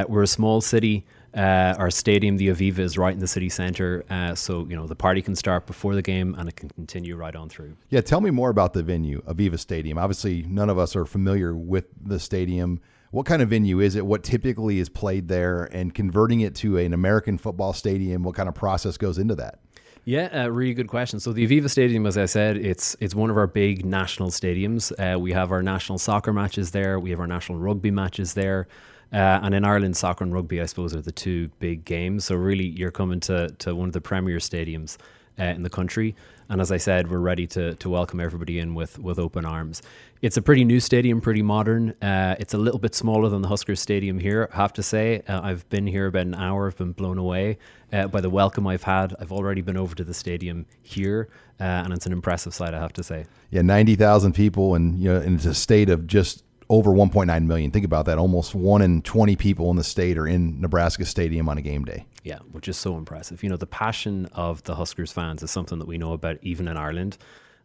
We're 0.09 0.25
a 0.25 0.27
small 0.27 0.61
city. 0.61 1.05
Uh, 1.37 1.75
our 1.79 1.91
stadium, 1.91 2.39
the 2.39 2.49
Aviva, 2.49 2.79
is 2.79 2.97
right 2.97 3.13
in 3.13 3.21
the 3.21 3.27
city 3.27 3.51
centre, 3.51 4.05
uh, 4.09 4.35
so 4.35 4.67
you 4.69 4.75
know 4.75 4.87
the 4.87 4.97
party 4.97 5.21
can 5.21 5.37
start 5.37 5.67
before 5.67 5.95
the 5.95 6.01
game 6.01 6.35
and 6.39 6.49
it 6.49 6.57
can 6.57 6.71
continue 6.71 7.15
right 7.15 7.37
on 7.37 7.51
through. 7.51 7.77
Yeah, 7.91 8.01
tell 8.01 8.23
me 8.23 8.31
more 8.31 8.49
about 8.49 8.73
the 8.73 8.83
venue, 8.83 9.21
Aviva 9.23 9.59
Stadium. 9.59 9.99
Obviously, 9.99 10.45
none 10.45 10.71
of 10.71 10.79
us 10.79 10.97
are 10.97 11.05
familiar 11.05 11.55
with 11.55 11.89
the 12.03 12.19
stadium. 12.19 12.81
What 13.11 13.27
kind 13.27 13.43
of 13.43 13.51
venue 13.51 13.81
is 13.81 13.97
it? 13.97 14.07
What 14.07 14.25
typically 14.25 14.79
is 14.79 14.89
played 14.89 15.29
there? 15.29 15.65
And 15.65 15.95
converting 15.95 16.41
it 16.41 16.55
to 16.57 16.79
an 16.79 16.95
American 16.95 17.37
football 17.39 17.73
stadium, 17.73 18.23
what 18.23 18.35
kind 18.35 18.49
of 18.49 18.55
process 18.55 18.97
goes 18.97 19.19
into 19.19 19.35
that? 19.35 19.59
Yeah, 20.07 20.45
uh, 20.45 20.49
really 20.49 20.73
good 20.73 20.87
question. 20.87 21.19
So 21.19 21.33
the 21.33 21.47
Aviva 21.47 21.69
Stadium, 21.69 22.07
as 22.07 22.17
I 22.17 22.27
said, 22.27 22.57
it's 22.57 22.97
it's 23.01 23.15
one 23.15 23.29
of 23.29 23.37
our 23.37 23.49
big 23.49 23.85
national 23.85 24.31
stadiums. 24.31 24.93
Uh, 24.93 25.19
we 25.19 25.33
have 25.33 25.51
our 25.51 25.63
national 25.63 25.99
soccer 25.99 26.33
matches 26.33 26.71
there. 26.71 27.01
We 27.01 27.11
have 27.11 27.21
our 27.21 27.27
national 27.27 27.59
rugby 27.59 27.91
matches 27.91 28.35
there. 28.35 28.69
Uh, 29.13 29.41
and 29.43 29.55
in 29.55 29.65
Ireland, 29.65 29.97
soccer 29.97 30.25
and 30.25 30.33
rugby, 30.33 30.61
I 30.61 30.67
suppose, 30.67 30.95
are 30.95 31.01
the 31.01 31.13
two 31.13 31.49
big 31.59 31.85
games. 31.85 32.25
So 32.25 32.35
really, 32.35 32.67
you're 32.67 32.91
coming 32.91 33.21
to, 33.21 33.49
to 33.49 33.75
one 33.75 33.89
of 33.89 33.93
the 33.93 34.01
premier 34.01 34.39
stadiums 34.39 34.97
uh, 35.39 35.45
in 35.45 35.63
the 35.63 35.71
country. 35.71 36.15
And 36.49 36.61
as 36.61 36.71
I 36.71 36.77
said, 36.77 37.11
we're 37.11 37.19
ready 37.19 37.47
to, 37.49 37.75
to 37.75 37.89
welcome 37.89 38.21
everybody 38.21 38.59
in 38.59 38.75
with, 38.75 38.99
with 38.99 39.19
open 39.19 39.45
arms. 39.45 39.83
It's 40.23 40.37
a 40.37 40.43
pretty 40.43 40.65
new 40.65 40.81
stadium, 40.81 41.21
pretty 41.21 41.43
modern. 41.43 41.91
Uh, 42.01 42.37
it's 42.39 42.55
a 42.55 42.59
little 42.59 42.79
bit 42.79 42.95
smaller 42.95 43.29
than 43.29 43.43
the 43.43 43.49
Huskers 43.49 43.81
Stadium 43.81 44.19
here, 44.19 44.49
I 44.53 44.57
have 44.57 44.73
to 44.75 44.83
say. 44.83 45.23
Uh, 45.29 45.41
I've 45.43 45.69
been 45.69 45.87
here 45.87 46.07
about 46.07 46.23
an 46.23 46.35
hour. 46.35 46.69
I've 46.69 46.77
been 46.77 46.93
blown 46.93 47.19
away 47.19 47.59
uh, 47.93 48.07
by 48.07 48.21
the 48.21 48.31
welcome 48.31 48.67
I've 48.67 48.85
had. 48.85 49.15
I've 49.21 49.33
already 49.33 49.61
been 49.61 49.77
over 49.77 49.95
to 49.97 50.05
the 50.05 50.15
stadium 50.15 50.67
here, 50.83 51.29
uh, 51.61 51.65
and 51.65 51.93
it's 51.93 52.07
an 52.07 52.13
impressive 52.13 52.55
sight, 52.55 52.75
I 52.75 52.81
have 52.81 52.93
to 52.95 53.03
say. 53.03 53.27
Yeah, 53.51 53.63
ninety 53.63 53.95
thousand 53.95 54.33
people, 54.33 54.75
and 54.75 54.99
you 54.99 55.13
know, 55.13 55.21
and 55.21 55.37
it's 55.37 55.45
a 55.45 55.55
state 55.55 55.91
of 55.91 56.07
just 56.07 56.45
over 56.69 56.91
1.9 56.91 57.47
million. 57.47 57.71
Think 57.71 57.85
about 57.85 58.07
that. 58.07 58.19
Almost 58.19 58.55
one 58.55 58.83
in 58.83 59.03
20 59.03 59.37
people 59.37 59.71
in 59.71 59.77
the 59.77 59.85
state 59.85 60.19
are 60.19 60.27
in 60.27 60.61
Nebraska 60.61 61.05
Stadium 61.05 61.49
on 61.49 61.59
a 61.59 61.63
game 61.63 61.85
day. 61.85 62.07
Yeah, 62.25 62.39
which 62.51 62.69
is 62.69 62.77
so 62.77 62.97
impressive. 62.97 63.43
You 63.43 63.49
know, 63.49 63.57
the 63.57 63.67
passion 63.67 64.27
of 64.33 64.63
the 64.65 64.75
Huskers 64.75 65.13
fans 65.13 65.43
is 65.43 65.51
something 65.51 65.79
that 65.79 65.87
we 65.87 65.97
know 65.97 66.13
about 66.13 66.39
even 66.43 66.67
in 66.67 66.77
Ireland, 66.77 67.19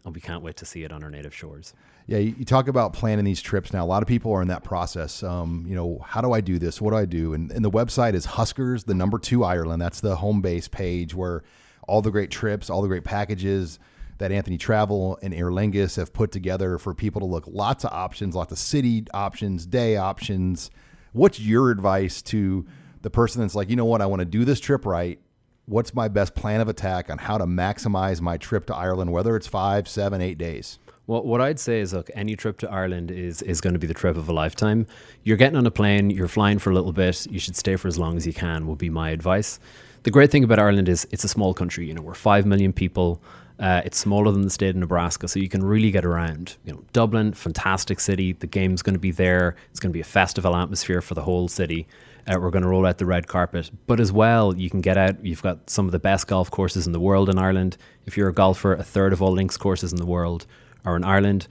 and 0.05 0.13
we 0.13 0.21
can't 0.21 0.43
wait 0.43 0.57
to 0.57 0.65
see 0.65 0.83
it 0.83 0.91
on 0.91 1.03
our 1.03 1.09
native 1.09 1.33
shores. 1.33 1.73
Yeah, 2.07 2.17
you, 2.17 2.45
talk 2.45 2.67
about 2.67 2.93
planning 2.93 3.25
these 3.25 3.41
trips 3.41 3.73
now. 3.73 3.83
A 3.83 3.87
lot 3.87 4.01
of 4.01 4.07
people 4.07 4.31
are 4.33 4.41
in 4.41 4.47
that 4.49 4.63
process. 4.63 5.23
Um, 5.23 5.65
you 5.67 5.75
know, 5.75 5.99
how 6.05 6.21
do 6.21 6.33
I 6.33 6.41
do 6.41 6.59
this? 6.59 6.81
What 6.81 6.91
do 6.91 6.97
I 6.97 7.05
do? 7.05 7.33
And, 7.33 7.51
and 7.51 7.63
the 7.63 7.71
website 7.71 8.13
is 8.13 8.25
Huskers, 8.25 8.83
the 8.83 8.93
number 8.93 9.17
two 9.17 9.43
Ireland. 9.43 9.81
That's 9.81 10.01
the 10.01 10.17
home 10.17 10.41
base 10.41 10.67
page 10.67 11.15
where 11.15 11.43
all 11.87 12.01
the 12.01 12.11
great 12.11 12.31
trips, 12.31 12.69
all 12.69 12.81
the 12.81 12.87
great 12.87 13.03
packages, 13.03 13.79
that 14.21 14.31
Anthony 14.31 14.59
Travel 14.59 15.17
and 15.23 15.33
Aer 15.33 15.49
Lingus 15.49 15.95
have 15.97 16.13
put 16.13 16.31
together 16.31 16.77
for 16.77 16.93
people 16.93 17.21
to 17.21 17.25
look 17.25 17.45
lots 17.47 17.83
of 17.83 17.91
options, 17.91 18.35
lots 18.35 18.51
of 18.51 18.59
city 18.59 19.03
options, 19.15 19.65
day 19.65 19.97
options. 19.97 20.69
What's 21.11 21.39
your 21.39 21.71
advice 21.71 22.21
to 22.23 22.63
the 23.01 23.09
person 23.09 23.41
that's 23.41 23.55
like, 23.55 23.71
you 23.71 23.75
know 23.75 23.85
what, 23.85 23.99
I 23.99 24.05
want 24.05 24.19
to 24.19 24.25
do 24.25 24.45
this 24.45 24.59
trip 24.59 24.85
right. 24.85 25.19
What's 25.65 25.95
my 25.95 26.07
best 26.07 26.35
plan 26.35 26.61
of 26.61 26.67
attack 26.67 27.09
on 27.09 27.17
how 27.17 27.39
to 27.39 27.45
maximize 27.45 28.21
my 28.21 28.37
trip 28.37 28.67
to 28.67 28.75
Ireland, 28.75 29.11
whether 29.11 29.35
it's 29.35 29.47
five, 29.47 29.87
seven, 29.87 30.21
eight 30.21 30.37
days? 30.37 30.77
Well, 31.07 31.23
what 31.23 31.41
I'd 31.41 31.59
say 31.59 31.79
is, 31.79 31.91
look, 31.91 32.11
any 32.13 32.35
trip 32.35 32.59
to 32.59 32.69
Ireland 32.69 33.09
is 33.09 33.41
is 33.41 33.59
going 33.59 33.73
to 33.73 33.79
be 33.79 33.87
the 33.87 33.95
trip 33.95 34.17
of 34.17 34.29
a 34.29 34.33
lifetime. 34.33 34.85
You're 35.23 35.35
getting 35.35 35.57
on 35.57 35.65
a 35.65 35.71
plane, 35.71 36.11
you're 36.11 36.27
flying 36.27 36.59
for 36.59 36.69
a 36.69 36.75
little 36.75 36.93
bit. 36.93 37.25
You 37.25 37.39
should 37.39 37.55
stay 37.55 37.75
for 37.75 37.87
as 37.87 37.97
long 37.97 38.17
as 38.17 38.27
you 38.27 38.33
can. 38.33 38.67
Would 38.67 38.77
be 38.77 38.91
my 38.91 39.09
advice. 39.09 39.59
The 40.03 40.11
great 40.11 40.31
thing 40.31 40.43
about 40.43 40.59
Ireland 40.59 40.87
is 40.87 41.07
it's 41.11 41.23
a 41.23 41.27
small 41.27 41.55
country. 41.55 41.87
You 41.87 41.95
know, 41.95 42.03
we're 42.03 42.13
five 42.13 42.45
million 42.45 42.71
people. 42.71 43.21
Uh, 43.61 43.79
it's 43.85 43.99
smaller 43.99 44.31
than 44.31 44.41
the 44.41 44.49
state 44.49 44.71
of 44.71 44.75
Nebraska, 44.75 45.27
so 45.27 45.39
you 45.39 45.47
can 45.47 45.63
really 45.63 45.91
get 45.91 46.03
around. 46.03 46.57
You 46.65 46.73
know, 46.73 46.83
Dublin, 46.93 47.31
fantastic 47.33 47.99
city. 47.99 48.33
The 48.33 48.47
game's 48.47 48.81
going 48.81 48.95
to 48.95 48.99
be 48.99 49.11
there. 49.11 49.55
It's 49.69 49.79
going 49.79 49.91
to 49.91 49.93
be 49.93 50.01
a 50.01 50.03
festival 50.03 50.55
atmosphere 50.55 50.99
for 50.99 51.13
the 51.13 51.21
whole 51.21 51.47
city. 51.47 51.87
Uh, 52.27 52.39
we're 52.39 52.49
going 52.49 52.63
to 52.63 52.67
roll 52.67 52.87
out 52.87 52.97
the 52.97 53.05
red 53.05 53.27
carpet, 53.27 53.69
but 53.85 53.99
as 53.99 54.11
well, 54.11 54.55
you 54.55 54.69
can 54.69 54.81
get 54.81 54.97
out. 54.97 55.23
You've 55.23 55.43
got 55.43 55.69
some 55.69 55.85
of 55.85 55.91
the 55.91 55.99
best 55.99 56.25
golf 56.25 56.49
courses 56.49 56.87
in 56.87 56.91
the 56.91 56.99
world 56.99 57.29
in 57.29 57.37
Ireland. 57.37 57.77
If 58.07 58.17
you're 58.17 58.29
a 58.29 58.33
golfer, 58.33 58.73
a 58.73 58.83
third 58.83 59.13
of 59.13 59.21
all 59.21 59.31
links 59.31 59.57
courses 59.57 59.91
in 59.91 59.99
the 59.99 60.07
world 60.07 60.47
are 60.83 60.95
in 60.95 61.03
Ireland. 61.03 61.47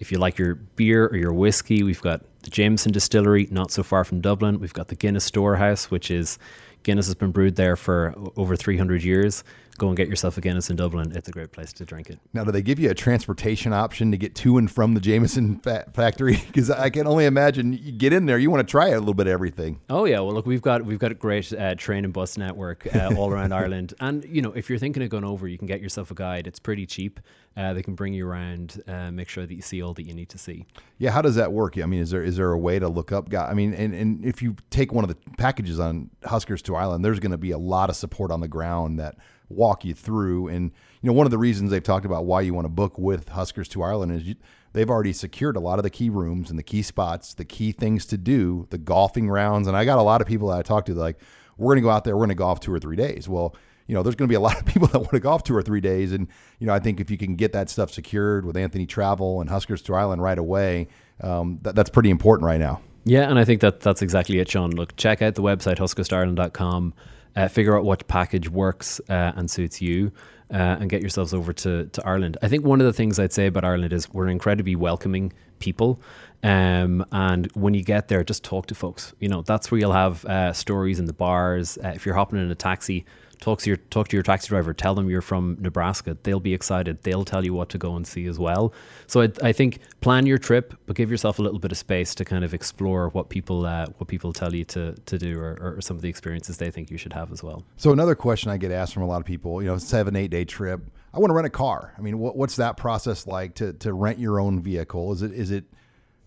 If 0.00 0.10
you 0.10 0.18
like 0.18 0.38
your 0.38 0.56
beer 0.56 1.06
or 1.06 1.16
your 1.16 1.32
whiskey, 1.32 1.84
we've 1.84 2.02
got 2.02 2.22
the 2.42 2.50
Jameson 2.50 2.90
Distillery, 2.90 3.46
not 3.52 3.70
so 3.70 3.84
far 3.84 4.02
from 4.02 4.20
Dublin. 4.20 4.58
We've 4.58 4.72
got 4.72 4.88
the 4.88 4.96
Guinness 4.96 5.24
Storehouse, 5.24 5.92
which 5.92 6.10
is 6.10 6.40
Guinness 6.82 7.06
has 7.06 7.14
been 7.14 7.30
brewed 7.30 7.54
there 7.54 7.76
for 7.76 8.14
over 8.36 8.56
300 8.56 9.04
years. 9.04 9.44
Go 9.82 9.88
and 9.88 9.96
get 9.96 10.06
yourself 10.06 10.38
a 10.38 10.40
Guinness 10.40 10.70
in 10.70 10.76
Dublin. 10.76 11.10
It's 11.12 11.28
a 11.28 11.32
great 11.32 11.50
place 11.50 11.72
to 11.72 11.84
drink 11.84 12.08
it. 12.08 12.20
Now, 12.32 12.44
do 12.44 12.52
they 12.52 12.62
give 12.62 12.78
you 12.78 12.88
a 12.88 12.94
transportation 12.94 13.72
option 13.72 14.12
to 14.12 14.16
get 14.16 14.36
to 14.36 14.56
and 14.56 14.70
from 14.70 14.94
the 14.94 15.00
Jameson 15.00 15.58
fa- 15.58 15.86
factory? 15.92 16.40
Because 16.52 16.70
I 16.70 16.88
can 16.88 17.08
only 17.08 17.24
imagine 17.24 17.72
you 17.72 17.90
get 17.90 18.12
in 18.12 18.26
there, 18.26 18.38
you 18.38 18.48
want 18.48 18.64
to 18.64 18.70
try 18.70 18.90
a 18.90 18.98
little 19.00 19.14
bit 19.14 19.26
of 19.26 19.32
everything. 19.32 19.80
Oh 19.90 20.04
yeah, 20.04 20.20
well 20.20 20.34
look, 20.34 20.46
we've 20.46 20.62
got 20.62 20.84
we've 20.84 21.00
got 21.00 21.10
a 21.10 21.14
great 21.14 21.52
uh, 21.52 21.74
train 21.74 22.04
and 22.04 22.12
bus 22.12 22.38
network 22.38 22.86
uh, 22.94 23.10
all 23.16 23.32
around 23.32 23.52
Ireland, 23.62 23.94
and 23.98 24.24
you 24.24 24.40
know 24.40 24.52
if 24.52 24.68
you're 24.68 24.78
thinking 24.78 25.02
of 25.02 25.08
going 25.08 25.24
over, 25.24 25.48
you 25.48 25.58
can 25.58 25.66
get 25.66 25.80
yourself 25.80 26.12
a 26.12 26.14
guide. 26.14 26.46
It's 26.46 26.60
pretty 26.60 26.86
cheap. 26.86 27.18
Uh, 27.56 27.72
they 27.72 27.82
can 27.82 27.94
bring 27.94 28.14
you 28.14 28.26
around, 28.26 28.82
uh, 28.86 29.10
make 29.10 29.28
sure 29.28 29.46
that 29.46 29.54
you 29.54 29.62
see 29.62 29.82
all 29.82 29.92
that 29.94 30.04
you 30.04 30.14
need 30.14 30.28
to 30.28 30.38
see. 30.38 30.64
Yeah, 30.98 31.10
how 31.10 31.22
does 31.22 31.34
that 31.34 31.52
work? 31.52 31.76
I 31.78 31.86
mean, 31.86 32.00
is 32.00 32.10
there 32.10 32.22
is 32.22 32.36
there 32.36 32.52
a 32.52 32.58
way 32.58 32.78
to 32.78 32.88
look 32.88 33.10
up? 33.10 33.30
Guy, 33.30 33.46
I 33.46 33.54
mean, 33.54 33.74
and, 33.74 33.94
and 33.94 34.24
if 34.24 34.42
you 34.42 34.56
take 34.70 34.92
one 34.92 35.02
of 35.04 35.08
the 35.08 35.16
packages 35.38 35.80
on 35.80 36.10
Huskers 36.24 36.62
to 36.62 36.76
Ireland, 36.76 37.04
there's 37.04 37.18
going 37.18 37.32
to 37.32 37.38
be 37.38 37.50
a 37.50 37.58
lot 37.58 37.90
of 37.90 37.96
support 37.96 38.30
on 38.30 38.40
the 38.40 38.48
ground 38.48 39.00
that 39.00 39.16
walk 39.52 39.84
you 39.84 39.94
through. 39.94 40.48
And 40.48 40.70
you 41.00 41.08
know, 41.08 41.12
one 41.12 41.26
of 41.26 41.30
the 41.30 41.38
reasons 41.38 41.70
they've 41.70 41.82
talked 41.82 42.06
about 42.06 42.24
why 42.24 42.40
you 42.40 42.54
want 42.54 42.64
to 42.64 42.70
book 42.70 42.98
with 42.98 43.30
Huskers 43.30 43.68
to 43.68 43.82
Ireland 43.82 44.12
is 44.12 44.22
you, 44.22 44.34
they've 44.72 44.90
already 44.90 45.12
secured 45.12 45.56
a 45.56 45.60
lot 45.60 45.78
of 45.78 45.82
the 45.82 45.90
key 45.90 46.10
rooms 46.10 46.50
and 46.50 46.58
the 46.58 46.62
key 46.62 46.82
spots, 46.82 47.34
the 47.34 47.44
key 47.44 47.72
things 47.72 48.06
to 48.06 48.16
do, 48.16 48.66
the 48.70 48.78
golfing 48.78 49.28
rounds. 49.28 49.68
And 49.68 49.76
I 49.76 49.84
got 49.84 49.98
a 49.98 50.02
lot 50.02 50.20
of 50.20 50.26
people 50.26 50.48
that 50.48 50.58
I 50.58 50.62
talked 50.62 50.86
to 50.86 50.94
like, 50.94 51.18
we're 51.56 51.74
going 51.74 51.82
to 51.82 51.86
go 51.86 51.90
out 51.90 52.04
there, 52.04 52.16
we're 52.16 52.26
going 52.26 52.30
to 52.30 52.34
golf 52.34 52.60
two 52.60 52.72
or 52.72 52.78
three 52.78 52.96
days. 52.96 53.28
Well, 53.28 53.54
you 53.86 53.94
know, 53.94 54.02
there's 54.02 54.14
going 54.14 54.28
to 54.28 54.32
be 54.32 54.36
a 54.36 54.40
lot 54.40 54.58
of 54.58 54.66
people 54.72 54.88
that 54.88 54.98
want 54.98 55.10
to 55.10 55.20
golf 55.20 55.44
two 55.44 55.54
or 55.54 55.62
three 55.62 55.80
days. 55.80 56.12
And, 56.12 56.28
you 56.58 56.66
know, 56.66 56.74
I 56.74 56.78
think 56.78 57.00
if 57.00 57.10
you 57.10 57.18
can 57.18 57.36
get 57.36 57.52
that 57.52 57.68
stuff 57.68 57.90
secured 57.90 58.44
with 58.44 58.56
Anthony 58.56 58.86
Travel 58.86 59.40
and 59.40 59.50
Huskers 59.50 59.82
to 59.82 59.94
Ireland 59.94 60.22
right 60.22 60.38
away, 60.38 60.88
um, 61.20 61.58
that, 61.62 61.74
that's 61.74 61.90
pretty 61.90 62.10
important 62.10 62.46
right 62.46 62.60
now. 62.60 62.80
Yeah, 63.04 63.28
and 63.28 63.38
I 63.38 63.44
think 63.44 63.60
that 63.62 63.80
that's 63.80 64.00
exactly 64.00 64.38
it, 64.38 64.48
Sean. 64.48 64.70
Look, 64.70 64.96
check 64.96 65.22
out 65.22 65.34
the 65.34 65.42
website, 65.42 65.78
huskerstoireland.com. 65.78 66.94
Uh, 67.34 67.48
figure 67.48 67.76
out 67.76 67.84
what 67.84 68.06
package 68.08 68.48
works 68.48 69.00
uh, 69.08 69.32
and 69.36 69.50
suits 69.50 69.80
you. 69.80 70.12
Uh, 70.50 70.76
and 70.80 70.90
get 70.90 71.00
yourselves 71.00 71.32
over 71.32 71.50
to, 71.54 71.86
to 71.86 72.06
Ireland. 72.06 72.36
I 72.42 72.48
think 72.48 72.62
one 72.62 72.78
of 72.78 72.86
the 72.86 72.92
things 72.92 73.18
I'd 73.18 73.32
say 73.32 73.46
about 73.46 73.64
Ireland 73.64 73.94
is 73.94 74.12
we're 74.12 74.28
incredibly 74.28 74.76
welcoming 74.76 75.32
people. 75.60 75.98
Um, 76.42 77.06
and 77.10 77.46
when 77.54 77.72
you 77.72 77.82
get 77.82 78.08
there, 78.08 78.22
just 78.22 78.44
talk 78.44 78.66
to 78.66 78.74
folks. 78.74 79.14
You 79.18 79.30
know, 79.30 79.40
that's 79.40 79.70
where 79.70 79.80
you'll 79.80 79.92
have 79.92 80.26
uh, 80.26 80.52
stories 80.52 80.98
in 80.98 81.06
the 81.06 81.14
bars. 81.14 81.78
Uh, 81.82 81.92
if 81.94 82.04
you're 82.04 82.14
hopping 82.14 82.38
in 82.38 82.50
a 82.50 82.54
taxi, 82.54 83.06
talk 83.42 83.60
to 83.60 83.68
your 83.68 83.76
talk 83.76 84.08
to 84.08 84.16
your 84.16 84.22
taxi 84.22 84.48
driver. 84.48 84.72
Tell 84.72 84.94
them 84.94 85.10
you're 85.10 85.20
from 85.20 85.58
Nebraska. 85.60 86.16
They'll 86.22 86.40
be 86.40 86.54
excited. 86.54 87.02
They'll 87.02 87.24
tell 87.24 87.44
you 87.44 87.52
what 87.52 87.68
to 87.70 87.78
go 87.78 87.96
and 87.96 88.06
see 88.06 88.26
as 88.26 88.38
well. 88.38 88.72
So 89.06 89.22
I, 89.22 89.32
I 89.42 89.52
think 89.52 89.80
plan 90.00 90.24
your 90.24 90.38
trip, 90.38 90.74
but 90.86 90.96
give 90.96 91.10
yourself 91.10 91.38
a 91.38 91.42
little 91.42 91.58
bit 91.58 91.72
of 91.72 91.78
space 91.78 92.14
to 92.14 92.24
kind 92.24 92.44
of 92.44 92.54
explore 92.54 93.08
what 93.10 93.28
people 93.28 93.66
uh, 93.66 93.86
what 93.98 94.08
people 94.08 94.32
tell 94.32 94.54
you 94.54 94.64
to 94.66 94.94
to 94.94 95.18
do, 95.18 95.38
or, 95.38 95.58
or 95.60 95.80
some 95.80 95.96
of 95.96 96.02
the 96.02 96.08
experiences 96.08 96.56
they 96.56 96.70
think 96.70 96.90
you 96.90 96.96
should 96.96 97.12
have 97.12 97.32
as 97.32 97.42
well. 97.42 97.64
So 97.76 97.92
another 97.92 98.14
question 98.14 98.50
I 98.50 98.56
get 98.56 98.70
asked 98.70 98.94
from 98.94 99.02
a 99.02 99.06
lot 99.06 99.20
of 99.20 99.26
people, 99.26 99.60
you 99.60 99.68
know, 99.68 99.76
seven 99.78 100.16
eight 100.16 100.30
day 100.30 100.44
trip. 100.44 100.80
I 101.12 101.18
want 101.18 101.30
to 101.30 101.34
rent 101.34 101.46
a 101.46 101.50
car. 101.50 101.92
I 101.98 102.00
mean, 102.00 102.18
what, 102.18 102.36
what's 102.36 102.56
that 102.56 102.76
process 102.76 103.26
like 103.26 103.54
to 103.56 103.72
to 103.74 103.92
rent 103.92 104.18
your 104.18 104.40
own 104.40 104.62
vehicle? 104.62 105.12
Is 105.12 105.22
it 105.22 105.32
is 105.32 105.50
it 105.50 105.64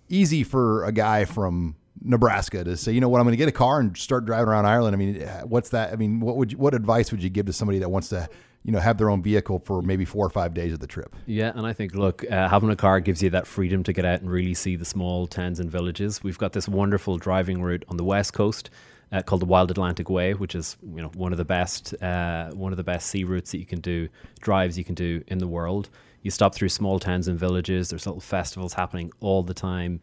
easy 0.09 0.43
for 0.43 0.83
a 0.83 0.91
guy 0.91 1.25
from 1.25 1.75
Nebraska 2.01 2.63
to 2.63 2.77
say, 2.77 2.91
you 2.91 3.01
know 3.01 3.09
what, 3.09 3.19
I'm 3.19 3.25
going 3.25 3.33
to 3.33 3.37
get 3.37 3.47
a 3.47 3.53
car 3.53 3.79
and 3.79 3.97
start 3.97 4.25
driving 4.25 4.47
around 4.47 4.65
Ireland. 4.65 4.95
I 4.95 4.99
mean, 4.99 5.21
what's 5.45 5.69
that? 5.69 5.93
I 5.93 5.95
mean, 5.95 6.19
what 6.19 6.37
would 6.37 6.51
you, 6.51 6.57
what 6.57 6.73
advice 6.73 7.11
would 7.11 7.23
you 7.23 7.29
give 7.29 7.45
to 7.47 7.53
somebody 7.53 7.79
that 7.79 7.89
wants 7.89 8.09
to, 8.09 8.29
you 8.63 8.71
know, 8.71 8.79
have 8.79 8.97
their 8.97 9.09
own 9.09 9.21
vehicle 9.21 9.59
for 9.59 9.81
maybe 9.81 10.05
four 10.05 10.25
or 10.25 10.29
five 10.29 10.53
days 10.53 10.73
of 10.73 10.79
the 10.79 10.87
trip? 10.87 11.15
Yeah, 11.25 11.51
and 11.55 11.65
I 11.65 11.73
think 11.73 11.95
look, 11.95 12.29
uh, 12.29 12.47
having 12.49 12.69
a 12.69 12.75
car 12.75 12.99
gives 12.99 13.23
you 13.23 13.29
that 13.31 13.47
freedom 13.47 13.83
to 13.83 13.93
get 13.93 14.05
out 14.05 14.21
and 14.21 14.29
really 14.29 14.53
see 14.53 14.75
the 14.75 14.85
small 14.85 15.27
towns 15.27 15.59
and 15.59 15.71
villages. 15.71 16.23
We've 16.23 16.37
got 16.37 16.53
this 16.53 16.67
wonderful 16.67 17.17
driving 17.17 17.61
route 17.61 17.85
on 17.87 17.97
the 17.97 18.05
west 18.05 18.33
coast. 18.33 18.69
Uh, 19.11 19.21
called 19.21 19.39
the 19.39 19.45
Wild 19.45 19.69
Atlantic 19.69 20.09
Way, 20.09 20.33
which 20.33 20.55
is 20.55 20.77
you 20.83 20.99
know 20.99 21.09
one 21.09 21.31
of 21.31 21.37
the 21.37 21.45
best 21.45 21.93
uh, 22.01 22.49
one 22.51 22.73
of 22.73 22.77
the 22.77 22.83
best 22.83 23.07
sea 23.07 23.23
routes 23.23 23.51
that 23.51 23.59
you 23.59 23.65
can 23.65 23.79
do, 23.79 24.09
drives 24.41 24.79
you 24.79 24.83
can 24.83 24.95
do 24.95 25.23
in 25.27 25.37
the 25.37 25.47
world. 25.47 25.89
You 26.23 26.31
stop 26.31 26.55
through 26.55 26.69
small 26.69 26.99
towns 26.99 27.27
and 27.27 27.37
villages. 27.37 27.89
There's 27.89 28.07
little 28.07 28.19
festivals 28.19 28.73
happening 28.73 29.11
all 29.19 29.43
the 29.43 29.53
time 29.53 30.01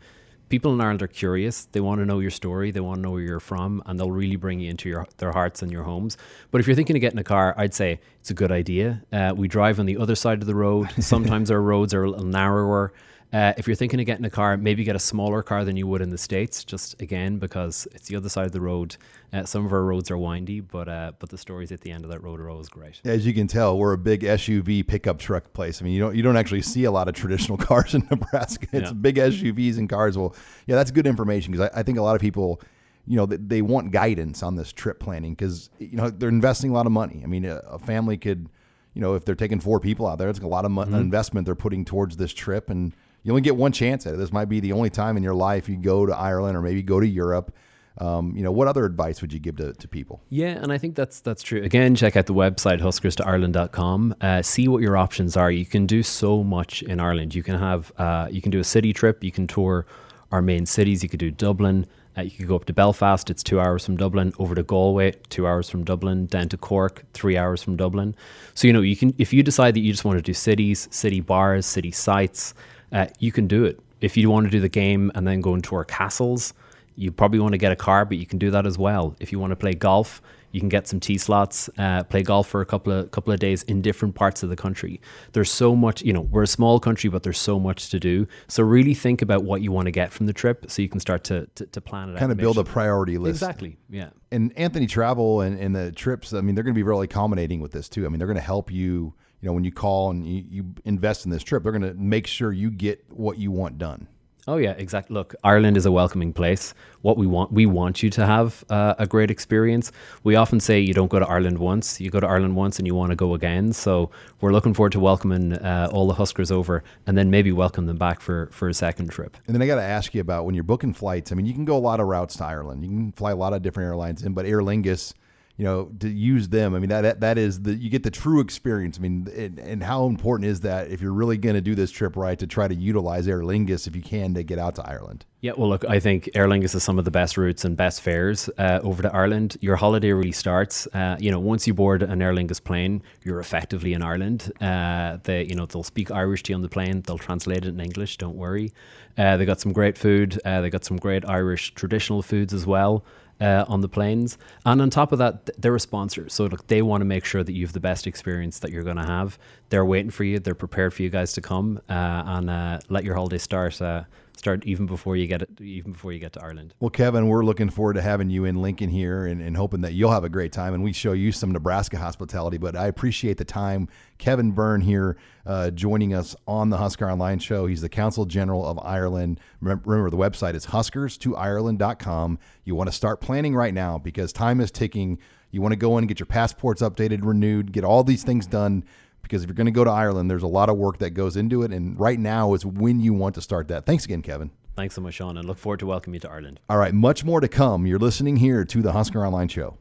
people 0.52 0.74
in 0.74 0.82
Ireland 0.82 1.00
are 1.00 1.08
curious. 1.08 1.64
They 1.72 1.80
want 1.80 2.02
to 2.02 2.04
know 2.04 2.18
your 2.18 2.30
story. 2.30 2.72
They 2.72 2.80
want 2.80 2.98
to 2.98 3.02
know 3.02 3.12
where 3.12 3.22
you're 3.22 3.40
from, 3.40 3.82
and 3.86 3.98
they'll 3.98 4.10
really 4.10 4.36
bring 4.36 4.60
you 4.60 4.68
into 4.68 4.86
your 4.86 5.06
their 5.16 5.32
hearts 5.32 5.62
and 5.62 5.72
your 5.72 5.82
homes. 5.82 6.18
But 6.50 6.60
if 6.60 6.66
you're 6.66 6.76
thinking 6.76 6.94
of 6.94 7.00
getting 7.00 7.18
a 7.18 7.24
car, 7.24 7.54
I'd 7.56 7.72
say 7.72 8.00
it's 8.20 8.30
a 8.30 8.34
good 8.34 8.52
idea. 8.52 9.02
Uh, 9.10 9.32
we 9.34 9.48
drive 9.48 9.80
on 9.80 9.86
the 9.86 9.96
other 9.96 10.14
side 10.14 10.42
of 10.42 10.46
the 10.46 10.54
road. 10.54 10.90
Sometimes 11.02 11.50
our 11.50 11.62
roads 11.62 11.94
are 11.94 12.04
a 12.04 12.10
little 12.10 12.26
narrower. 12.26 12.92
Uh, 13.32 13.54
if 13.56 13.66
you're 13.66 13.74
thinking 13.74 13.98
of 13.98 14.04
getting 14.04 14.26
a 14.26 14.30
car, 14.30 14.58
maybe 14.58 14.84
get 14.84 14.94
a 14.94 14.98
smaller 14.98 15.42
car 15.42 15.64
than 15.64 15.74
you 15.74 15.86
would 15.86 16.02
in 16.02 16.10
the 16.10 16.18
states. 16.18 16.64
Just 16.64 17.00
again 17.00 17.38
because 17.38 17.88
it's 17.94 18.08
the 18.08 18.16
other 18.16 18.28
side 18.28 18.44
of 18.44 18.52
the 18.52 18.60
road. 18.60 18.98
Uh, 19.32 19.44
some 19.46 19.64
of 19.64 19.72
our 19.72 19.82
roads 19.82 20.10
are 20.10 20.18
windy, 20.18 20.60
but 20.60 20.88
uh, 20.88 21.12
but 21.18 21.30
the 21.30 21.38
stories 21.38 21.72
at 21.72 21.80
the 21.80 21.90
end 21.90 22.04
of 22.04 22.10
that 22.10 22.22
road 22.22 22.38
are 22.38 22.50
always 22.50 22.68
great. 22.68 23.00
As 23.04 23.24
you 23.26 23.32
can 23.32 23.46
tell, 23.46 23.78
we're 23.78 23.94
a 23.94 23.98
big 23.98 24.20
SUV 24.22 24.86
pickup 24.86 25.18
truck 25.18 25.54
place. 25.54 25.80
I 25.80 25.84
mean, 25.86 25.94
you 25.94 26.00
don't 26.00 26.14
you 26.14 26.22
don't 26.22 26.36
actually 26.36 26.60
see 26.62 26.84
a 26.84 26.90
lot 26.90 27.08
of 27.08 27.14
traditional 27.14 27.56
cars 27.68 27.94
in 27.94 28.06
Nebraska. 28.10 28.66
It's 28.72 28.90
Yeah. 28.90 28.92
big 28.92 29.16
SUVs 29.16 29.78
and 29.78 29.88
cars. 29.88 30.18
Well, 30.18 30.36
yeah, 30.66 30.76
that's 30.76 30.90
good 30.90 31.06
information 31.06 31.52
because 31.52 31.70
I, 31.74 31.80
I 31.80 31.82
think 31.82 31.96
a 31.96 32.02
lot 32.02 32.14
of 32.14 32.20
people, 32.20 32.60
you 33.06 33.16
know, 33.16 33.24
they, 33.24 33.36
they 33.36 33.62
want 33.62 33.90
guidance 33.90 34.42
on 34.42 34.56
this 34.56 34.70
trip 34.70 35.00
planning 35.00 35.32
because 35.32 35.70
you 35.78 35.96
know 35.96 36.10
they're 36.10 36.28
investing 36.28 36.70
a 36.70 36.74
lot 36.74 36.84
of 36.84 36.92
money. 36.92 37.22
I 37.24 37.26
mean, 37.26 37.46
a, 37.46 37.56
a 37.56 37.78
family 37.78 38.18
could, 38.18 38.50
you 38.92 39.00
know, 39.00 39.14
if 39.14 39.24
they're 39.24 39.34
taking 39.34 39.60
four 39.60 39.80
people 39.80 40.06
out 40.06 40.18
there, 40.18 40.28
it's 40.28 40.40
a 40.40 40.46
lot 40.46 40.66
of 40.66 40.70
mo- 40.72 40.84
Mhm. 40.84 41.00
investment 41.00 41.46
they're 41.46 41.54
putting 41.54 41.86
towards 41.86 42.18
this 42.18 42.34
trip, 42.34 42.68
and 42.68 42.92
you 43.22 43.32
only 43.32 43.40
get 43.40 43.56
one 43.56 43.72
chance 43.72 44.06
at 44.06 44.12
it. 44.12 44.16
This 44.18 44.30
might 44.30 44.50
be 44.50 44.60
the 44.60 44.72
only 44.72 44.90
time 44.90 45.16
in 45.16 45.22
your 45.22 45.34
life 45.34 45.70
you 45.70 45.76
go 45.78 46.04
to 46.04 46.14
Ireland 46.14 46.54
or 46.54 46.60
maybe 46.60 46.82
go 46.82 47.00
to 47.00 47.06
Europe. 47.08 47.54
Um, 47.98 48.34
you 48.36 48.42
know, 48.42 48.52
what 48.52 48.68
other 48.68 48.84
advice 48.84 49.20
would 49.20 49.32
you 49.32 49.38
give 49.38 49.56
to, 49.56 49.72
to 49.74 49.88
people? 49.88 50.22
Yeah, 50.30 50.50
and 50.50 50.72
I 50.72 50.78
think 50.78 50.94
that's 50.94 51.20
that's 51.20 51.42
true. 51.42 51.62
Again, 51.62 51.94
check 51.94 52.16
out 52.16 52.26
the 52.26 52.34
website 52.34 52.80
huskerstoireland.com. 52.80 54.14
Uh, 54.20 54.42
see 54.42 54.68
what 54.68 54.82
your 54.82 54.96
options 54.96 55.36
are. 55.36 55.50
You 55.50 55.66
can 55.66 55.86
do 55.86 56.02
so 56.02 56.42
much 56.42 56.82
in 56.82 57.00
Ireland. 57.00 57.34
You 57.34 57.42
can 57.42 57.58
have 57.58 57.92
uh, 57.98 58.28
you 58.30 58.40
can 58.40 58.50
do 58.50 58.60
a 58.60 58.64
city 58.64 58.92
trip. 58.92 59.22
You 59.22 59.32
can 59.32 59.46
tour 59.46 59.86
our 60.30 60.40
main 60.40 60.64
cities. 60.64 61.02
You 61.02 61.08
could 61.08 61.20
do 61.20 61.30
Dublin. 61.30 61.86
Uh, 62.16 62.22
you 62.22 62.30
could 62.30 62.48
go 62.48 62.56
up 62.56 62.66
to 62.66 62.72
Belfast. 62.72 63.30
It's 63.30 63.42
two 63.42 63.60
hours 63.60 63.84
from 63.86 63.96
Dublin. 63.96 64.32
Over 64.38 64.54
to 64.54 64.62
Galway, 64.62 65.12
two 65.30 65.46
hours 65.46 65.70
from 65.70 65.84
Dublin. 65.84 66.26
Down 66.26 66.48
to 66.50 66.56
Cork, 66.56 67.04
three 67.14 67.36
hours 67.36 67.62
from 67.62 67.76
Dublin. 67.76 68.14
So 68.54 68.66
you 68.66 68.72
know 68.72 68.80
you 68.80 68.96
can 68.96 69.14
if 69.18 69.32
you 69.32 69.42
decide 69.42 69.74
that 69.74 69.80
you 69.80 69.92
just 69.92 70.04
want 70.04 70.18
to 70.18 70.22
do 70.22 70.34
cities, 70.34 70.88
city 70.90 71.20
bars, 71.20 71.66
city 71.66 71.90
sites, 71.90 72.54
uh, 72.92 73.06
you 73.18 73.32
can 73.32 73.46
do 73.46 73.64
it. 73.64 73.80
If 74.00 74.16
you 74.16 74.30
want 74.30 74.46
to 74.46 74.50
do 74.50 74.60
the 74.60 74.68
game 74.68 75.12
and 75.14 75.26
then 75.26 75.40
go 75.40 75.54
and 75.54 75.62
tour 75.62 75.84
castles, 75.84 76.54
you 76.96 77.12
probably 77.12 77.40
want 77.40 77.52
to 77.52 77.58
get 77.58 77.72
a 77.72 77.76
car, 77.76 78.04
but 78.04 78.18
you 78.18 78.26
can 78.26 78.38
do 78.38 78.50
that 78.50 78.66
as 78.66 78.78
well. 78.78 79.16
If 79.20 79.32
you 79.32 79.38
want 79.38 79.50
to 79.52 79.56
play 79.56 79.72
golf, 79.74 80.22
you 80.52 80.60
can 80.60 80.68
get 80.68 80.86
some 80.86 81.00
tee 81.00 81.18
slots, 81.18 81.70
uh, 81.78 82.04
play 82.04 82.22
golf 82.22 82.46
for 82.46 82.60
a 82.60 82.66
couple 82.66 82.92
of 82.92 83.10
couple 83.10 83.32
of 83.32 83.40
days 83.40 83.62
in 83.64 83.80
different 83.80 84.14
parts 84.14 84.42
of 84.42 84.50
the 84.50 84.56
country. 84.56 85.00
There's 85.32 85.50
so 85.50 85.74
much, 85.74 86.02
you 86.02 86.12
know, 86.12 86.20
we're 86.20 86.42
a 86.42 86.46
small 86.46 86.78
country, 86.78 87.08
but 87.08 87.22
there's 87.22 87.38
so 87.38 87.58
much 87.58 87.88
to 87.90 87.98
do. 87.98 88.26
So 88.48 88.62
really 88.62 88.94
think 88.94 89.22
about 89.22 89.44
what 89.44 89.62
you 89.62 89.72
want 89.72 89.86
to 89.86 89.90
get 89.90 90.12
from 90.12 90.26
the 90.26 90.32
trip, 90.32 90.66
so 90.68 90.82
you 90.82 90.88
can 90.88 91.00
start 91.00 91.24
to 91.24 91.46
to, 91.54 91.66
to 91.66 91.80
plan 91.80 92.10
it 92.10 92.12
out. 92.12 92.18
kind 92.18 92.32
of 92.32 92.38
build 92.38 92.58
a 92.58 92.64
priority 92.64 93.18
list. 93.18 93.42
Exactly. 93.42 93.78
Yeah. 93.88 94.10
And 94.30 94.52
Anthony 94.56 94.86
Travel 94.86 95.40
and, 95.40 95.58
and 95.58 95.74
the 95.74 95.90
trips, 95.92 96.32
I 96.32 96.40
mean, 96.40 96.54
they're 96.54 96.64
going 96.64 96.74
to 96.74 96.78
be 96.78 96.82
really 96.82 97.04
accommodating 97.04 97.60
with 97.60 97.72
this 97.72 97.88
too. 97.88 98.04
I 98.06 98.08
mean, 98.08 98.18
they're 98.18 98.28
going 98.28 98.36
to 98.36 98.42
help 98.42 98.70
you, 98.70 99.14
you 99.40 99.46
know, 99.46 99.52
when 99.52 99.64
you 99.64 99.72
call 99.72 100.10
and 100.10 100.26
you, 100.26 100.44
you 100.48 100.74
invest 100.84 101.24
in 101.24 101.30
this 101.30 101.42
trip, 101.42 101.62
they're 101.62 101.72
going 101.72 101.82
to 101.82 101.94
make 101.94 102.26
sure 102.26 102.52
you 102.52 102.70
get 102.70 103.04
what 103.10 103.38
you 103.38 103.50
want 103.50 103.78
done. 103.78 104.08
Oh 104.48 104.56
yeah, 104.56 104.72
exactly. 104.72 105.14
Look, 105.14 105.36
Ireland 105.44 105.76
is 105.76 105.86
a 105.86 105.92
welcoming 105.92 106.32
place. 106.32 106.74
What 107.02 107.16
we 107.16 107.28
want, 107.28 107.52
we 107.52 107.64
want 107.64 108.02
you 108.02 108.10
to 108.10 108.26
have 108.26 108.64
uh, 108.70 108.94
a 108.98 109.06
great 109.06 109.30
experience. 109.30 109.92
We 110.24 110.34
often 110.34 110.58
say 110.58 110.80
you 110.80 110.94
don't 110.94 111.10
go 111.10 111.20
to 111.20 111.28
Ireland 111.28 111.58
once, 111.58 112.00
you 112.00 112.10
go 112.10 112.18
to 112.18 112.26
Ireland 112.26 112.56
once 112.56 112.78
and 112.78 112.86
you 112.86 112.94
want 112.94 113.10
to 113.10 113.16
go 113.16 113.34
again. 113.34 113.72
So 113.72 114.10
we're 114.40 114.50
looking 114.50 114.74
forward 114.74 114.92
to 114.92 115.00
welcoming 115.00 115.52
uh, 115.52 115.90
all 115.92 116.08
the 116.08 116.14
Huskers 116.14 116.50
over, 116.50 116.82
and 117.06 117.16
then 117.16 117.30
maybe 117.30 117.52
welcome 117.52 117.86
them 117.86 117.98
back 117.98 118.20
for 118.20 118.48
for 118.50 118.68
a 118.68 118.74
second 118.74 119.10
trip. 119.10 119.36
And 119.46 119.54
then 119.54 119.62
I 119.62 119.66
got 119.66 119.76
to 119.76 119.82
ask 119.82 120.12
you 120.12 120.20
about 120.20 120.44
when 120.44 120.56
you're 120.56 120.64
booking 120.64 120.92
flights. 120.92 121.30
I 121.30 121.36
mean, 121.36 121.46
you 121.46 121.54
can 121.54 121.64
go 121.64 121.76
a 121.76 121.78
lot 121.78 122.00
of 122.00 122.08
routes 122.08 122.36
to 122.38 122.44
Ireland. 122.44 122.82
You 122.82 122.90
can 122.90 123.12
fly 123.12 123.30
a 123.30 123.36
lot 123.36 123.52
of 123.52 123.62
different 123.62 123.86
airlines 123.86 124.24
in, 124.24 124.32
but 124.32 124.44
Aer 124.44 124.60
Lingus 124.60 125.14
you 125.62 125.68
know, 125.68 125.92
to 126.00 126.08
use 126.08 126.48
them. 126.48 126.74
I 126.74 126.80
mean, 126.80 126.88
that 126.88 127.02
that, 127.02 127.20
that 127.20 127.38
is 127.38 127.62
the 127.62 127.72
you 127.72 127.88
get 127.88 128.02
the 128.02 128.10
true 128.10 128.40
experience. 128.40 128.98
I 128.98 129.00
mean, 129.00 129.28
and, 129.36 129.60
and 129.60 129.80
how 129.80 130.06
important 130.06 130.50
is 130.50 130.62
that 130.62 130.90
if 130.90 131.00
you're 131.00 131.12
really 131.12 131.38
going 131.38 131.54
to 131.54 131.60
do 131.60 131.76
this 131.76 131.92
trip 131.92 132.16
right 132.16 132.36
to 132.40 132.48
try 132.48 132.66
to 132.66 132.74
utilize 132.74 133.28
Aer 133.28 133.42
Lingus 133.42 133.86
if 133.86 133.94
you 133.94 134.02
can 134.02 134.34
to 134.34 134.42
get 134.42 134.58
out 134.58 134.74
to 134.74 134.82
Ireland? 134.82 135.24
Yeah, 135.40 135.52
well, 135.56 135.68
look, 135.68 135.84
I 135.88 136.00
think 136.00 136.28
Aer 136.34 136.48
Lingus 136.48 136.74
is 136.74 136.82
some 136.82 136.98
of 136.98 137.04
the 137.04 137.12
best 137.12 137.38
routes 137.38 137.64
and 137.64 137.76
best 137.76 138.00
fares 138.00 138.50
uh, 138.58 138.80
over 138.82 139.02
to 139.02 139.14
Ireland. 139.14 139.56
Your 139.60 139.76
holiday 139.76 140.10
really 140.10 140.32
starts, 140.32 140.88
uh, 140.94 141.16
you 141.20 141.30
know, 141.30 141.38
once 141.38 141.64
you 141.68 141.74
board 141.74 142.02
an 142.02 142.20
Aer 142.20 142.32
Lingus 142.32 142.62
plane, 142.62 143.00
you're 143.22 143.38
effectively 143.38 143.92
in 143.92 144.02
Ireland. 144.02 144.50
Uh, 144.60 145.18
they, 145.22 145.44
you 145.44 145.54
know, 145.54 145.66
they'll 145.66 145.84
speak 145.84 146.10
Irish 146.10 146.42
to 146.44 146.52
you 146.52 146.56
on 146.56 146.62
the 146.62 146.68
plane. 146.68 147.02
They'll 147.02 147.18
translate 147.18 147.64
it 147.64 147.68
in 147.68 147.78
English. 147.78 148.16
Don't 148.16 148.36
worry. 148.36 148.72
Uh, 149.16 149.36
they 149.36 149.44
got 149.44 149.60
some 149.60 149.72
great 149.72 149.96
food. 149.96 150.40
Uh, 150.44 150.60
they 150.60 150.70
got 150.70 150.84
some 150.84 150.96
great 150.96 151.24
Irish 151.28 151.72
traditional 151.74 152.20
foods 152.20 152.52
as 152.52 152.66
well 152.66 153.04
uh, 153.42 153.64
on 153.66 153.80
the 153.80 153.88
planes. 153.88 154.38
And 154.64 154.80
on 154.80 154.88
top 154.88 155.10
of 155.10 155.18
that, 155.18 155.50
they're 155.60 155.74
a 155.74 155.80
sponsor. 155.80 156.28
So 156.28 156.46
look, 156.46 156.66
they 156.68 156.80
want 156.80 157.00
to 157.00 157.04
make 157.04 157.24
sure 157.24 157.42
that 157.42 157.52
you 157.52 157.66
have 157.66 157.72
the 157.72 157.80
best 157.80 158.06
experience 158.06 158.60
that 158.60 158.70
you're 158.70 158.84
going 158.84 158.96
to 158.96 159.04
have. 159.06 159.38
They're 159.68 159.84
waiting 159.84 160.10
for 160.10 160.22
you. 160.24 160.38
They're 160.38 160.54
prepared 160.54 160.94
for 160.94 161.02
you 161.02 161.10
guys 161.10 161.32
to 161.34 161.40
come 161.40 161.80
uh, 161.88 162.22
and 162.26 162.48
uh, 162.48 162.78
let 162.88 163.04
your 163.04 163.16
holiday 163.16 163.38
start 163.38 163.82
uh, 163.82 164.04
start 164.36 164.64
even 164.64 164.86
before 164.86 165.16
you 165.16 165.26
get 165.26 165.42
it, 165.42 165.60
even 165.60 165.92
before 165.92 166.12
you 166.12 166.18
get 166.18 166.32
to 166.32 166.42
Ireland. 166.42 166.74
Well, 166.80 166.90
Kevin, 166.90 167.28
we're 167.28 167.44
looking 167.44 167.70
forward 167.70 167.94
to 167.94 168.02
having 168.02 168.30
you 168.30 168.44
in 168.44 168.60
Lincoln 168.62 168.90
here 168.90 169.24
and, 169.26 169.40
and 169.40 169.56
hoping 169.56 169.82
that 169.82 169.92
you'll 169.92 170.10
have 170.10 170.24
a 170.24 170.28
great 170.28 170.52
time 170.52 170.74
and 170.74 170.82
we 170.82 170.92
show 170.92 171.12
you 171.12 171.32
some 171.32 171.52
Nebraska 171.52 171.98
hospitality. 171.98 172.58
But 172.58 172.76
I 172.76 172.86
appreciate 172.86 173.36
the 173.36 173.44
time. 173.44 173.88
Kevin 174.18 174.52
Byrne 174.52 174.80
here 174.80 175.16
uh, 175.46 175.70
joining 175.70 176.14
us 176.14 176.34
on 176.46 176.70
the 176.70 176.76
Husker 176.76 177.10
Online 177.10 177.38
show. 177.38 177.66
He's 177.66 177.80
the 177.80 177.88
Consul 177.88 178.24
General 178.24 178.66
of 178.66 178.78
Ireland. 178.82 179.40
Remember, 179.60 180.10
the 180.10 180.16
website 180.16 180.54
is 180.54 180.66
huskers2ireland.com. 180.66 182.38
You 182.64 182.74
want 182.74 182.88
to 182.88 182.96
start 182.96 183.20
planning 183.20 183.54
right 183.54 183.74
now 183.74 183.98
because 183.98 184.32
time 184.32 184.60
is 184.60 184.70
ticking. 184.70 185.18
You 185.50 185.60
want 185.60 185.72
to 185.72 185.76
go 185.76 185.98
in 185.98 186.02
and 186.02 186.08
get 186.08 186.18
your 186.18 186.26
passports 186.26 186.80
updated, 186.80 187.20
renewed, 187.22 187.72
get 187.72 187.84
all 187.84 188.04
these 188.04 188.24
things 188.24 188.46
done 188.46 188.84
because 189.22 189.42
if 189.42 189.48
you're 189.48 189.54
going 189.54 189.66
to 189.66 189.70
go 189.72 189.84
to 189.84 189.90
Ireland, 189.90 190.30
there's 190.30 190.42
a 190.42 190.48
lot 190.48 190.68
of 190.68 190.76
work 190.76 190.98
that 190.98 191.10
goes 191.10 191.36
into 191.36 191.62
it. 191.62 191.72
And 191.72 191.98
right 191.98 192.18
now 192.18 192.54
is 192.54 192.66
when 192.66 193.00
you 193.00 193.14
want 193.14 193.34
to 193.36 193.40
start 193.40 193.68
that. 193.68 193.86
Thanks 193.86 194.04
again, 194.04 194.22
Kevin. 194.22 194.50
Thanks 194.76 194.94
so 194.94 195.00
much, 195.00 195.14
Sean, 195.14 195.36
and 195.36 195.46
look 195.46 195.58
forward 195.58 195.80
to 195.80 195.86
welcoming 195.86 196.14
you 196.14 196.20
to 196.20 196.30
Ireland. 196.30 196.60
All 196.68 196.78
right, 196.78 196.94
much 196.94 197.24
more 197.24 197.40
to 197.40 197.48
come. 197.48 197.86
You're 197.86 197.98
listening 197.98 198.36
here 198.36 198.64
to 198.64 198.82
the 198.82 198.92
Husker 198.92 199.24
Online 199.24 199.48
Show. 199.48 199.76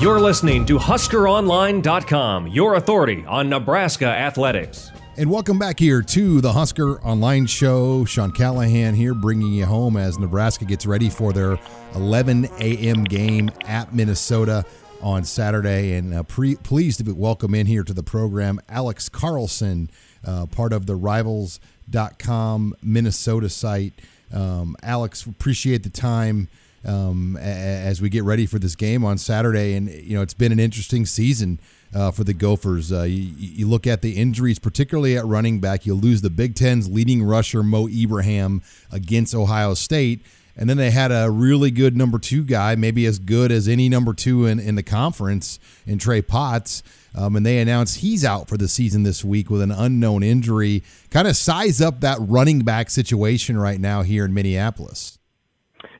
You're 0.00 0.20
listening 0.20 0.64
to 0.66 0.78
HuskerOnline.com, 0.78 2.46
your 2.46 2.74
authority 2.76 3.24
on 3.26 3.48
Nebraska 3.48 4.06
athletics. 4.06 4.92
And 5.16 5.28
welcome 5.28 5.58
back 5.58 5.80
here 5.80 6.02
to 6.02 6.40
the 6.40 6.52
Husker 6.52 7.00
Online 7.00 7.46
Show. 7.46 8.04
Sean 8.04 8.30
Callahan 8.30 8.94
here, 8.94 9.14
bringing 9.14 9.52
you 9.52 9.66
home 9.66 9.96
as 9.96 10.16
Nebraska 10.16 10.64
gets 10.64 10.86
ready 10.86 11.10
for 11.10 11.32
their 11.32 11.58
11 11.96 12.44
a.m. 12.60 13.02
game 13.02 13.50
at 13.64 13.92
Minnesota 13.92 14.64
on 15.00 15.24
Saturday. 15.24 15.94
And 15.94 16.14
uh, 16.14 16.22
pre- 16.22 16.56
pleased 16.56 17.04
to 17.04 17.12
welcome 17.12 17.54
in 17.54 17.66
here 17.66 17.84
to 17.84 17.92
the 17.92 18.02
program 18.02 18.60
Alex 18.68 19.08
Carlson, 19.08 19.90
uh, 20.24 20.46
part 20.46 20.72
of 20.72 20.86
the 20.86 20.96
Rivals.com 20.96 22.74
Minnesota 22.82 23.48
site. 23.48 23.94
Um, 24.32 24.76
Alex, 24.82 25.24
appreciate 25.24 25.82
the 25.82 25.90
time 25.90 26.48
um, 26.84 27.36
a- 27.40 27.42
as 27.42 28.00
we 28.00 28.08
get 28.08 28.24
ready 28.24 28.46
for 28.46 28.58
this 28.58 28.76
game 28.76 29.04
on 29.04 29.18
Saturday. 29.18 29.74
And, 29.74 29.88
you 29.88 30.16
know, 30.16 30.22
it's 30.22 30.34
been 30.34 30.52
an 30.52 30.60
interesting 30.60 31.06
season. 31.06 31.60
Uh, 31.94 32.10
for 32.10 32.22
the 32.22 32.34
Gophers. 32.34 32.92
Uh, 32.92 33.04
you, 33.04 33.32
you, 33.38 33.66
look 33.66 33.86
at 33.86 34.02
the 34.02 34.18
injuries, 34.18 34.58
particularly 34.58 35.16
at 35.16 35.24
running 35.24 35.58
back. 35.58 35.86
You 35.86 35.94
lose 35.94 36.20
the 36.20 36.28
Big 36.28 36.54
Ten's 36.54 36.86
leading 36.86 37.22
rusher, 37.22 37.62
Mo 37.62 37.88
Ibrahim, 37.88 38.60
against 38.92 39.34
Ohio 39.34 39.72
State. 39.72 40.20
And 40.58 40.68
then 40.68 40.76
they 40.76 40.90
had 40.90 41.12
a 41.12 41.30
really 41.30 41.70
good 41.70 41.96
number 41.96 42.18
two 42.18 42.42
guy, 42.42 42.74
maybe 42.74 43.06
as 43.06 43.20
good 43.20 43.52
as 43.52 43.68
any 43.68 43.88
number 43.88 44.12
two 44.12 44.44
in, 44.44 44.58
in 44.58 44.74
the 44.74 44.82
conference, 44.82 45.60
in 45.86 45.98
Trey 45.98 46.20
Potts. 46.20 46.82
Um, 47.14 47.36
and 47.36 47.46
they 47.46 47.58
announced 47.58 48.00
he's 48.00 48.24
out 48.24 48.48
for 48.48 48.56
the 48.56 48.66
season 48.66 49.04
this 49.04 49.24
week 49.24 49.50
with 49.50 49.62
an 49.62 49.70
unknown 49.70 50.24
injury. 50.24 50.82
Kind 51.10 51.28
of 51.28 51.36
size 51.36 51.80
up 51.80 52.00
that 52.00 52.18
running 52.20 52.60
back 52.60 52.90
situation 52.90 53.56
right 53.56 53.80
now 53.80 54.02
here 54.02 54.24
in 54.24 54.34
Minneapolis. 54.34 55.18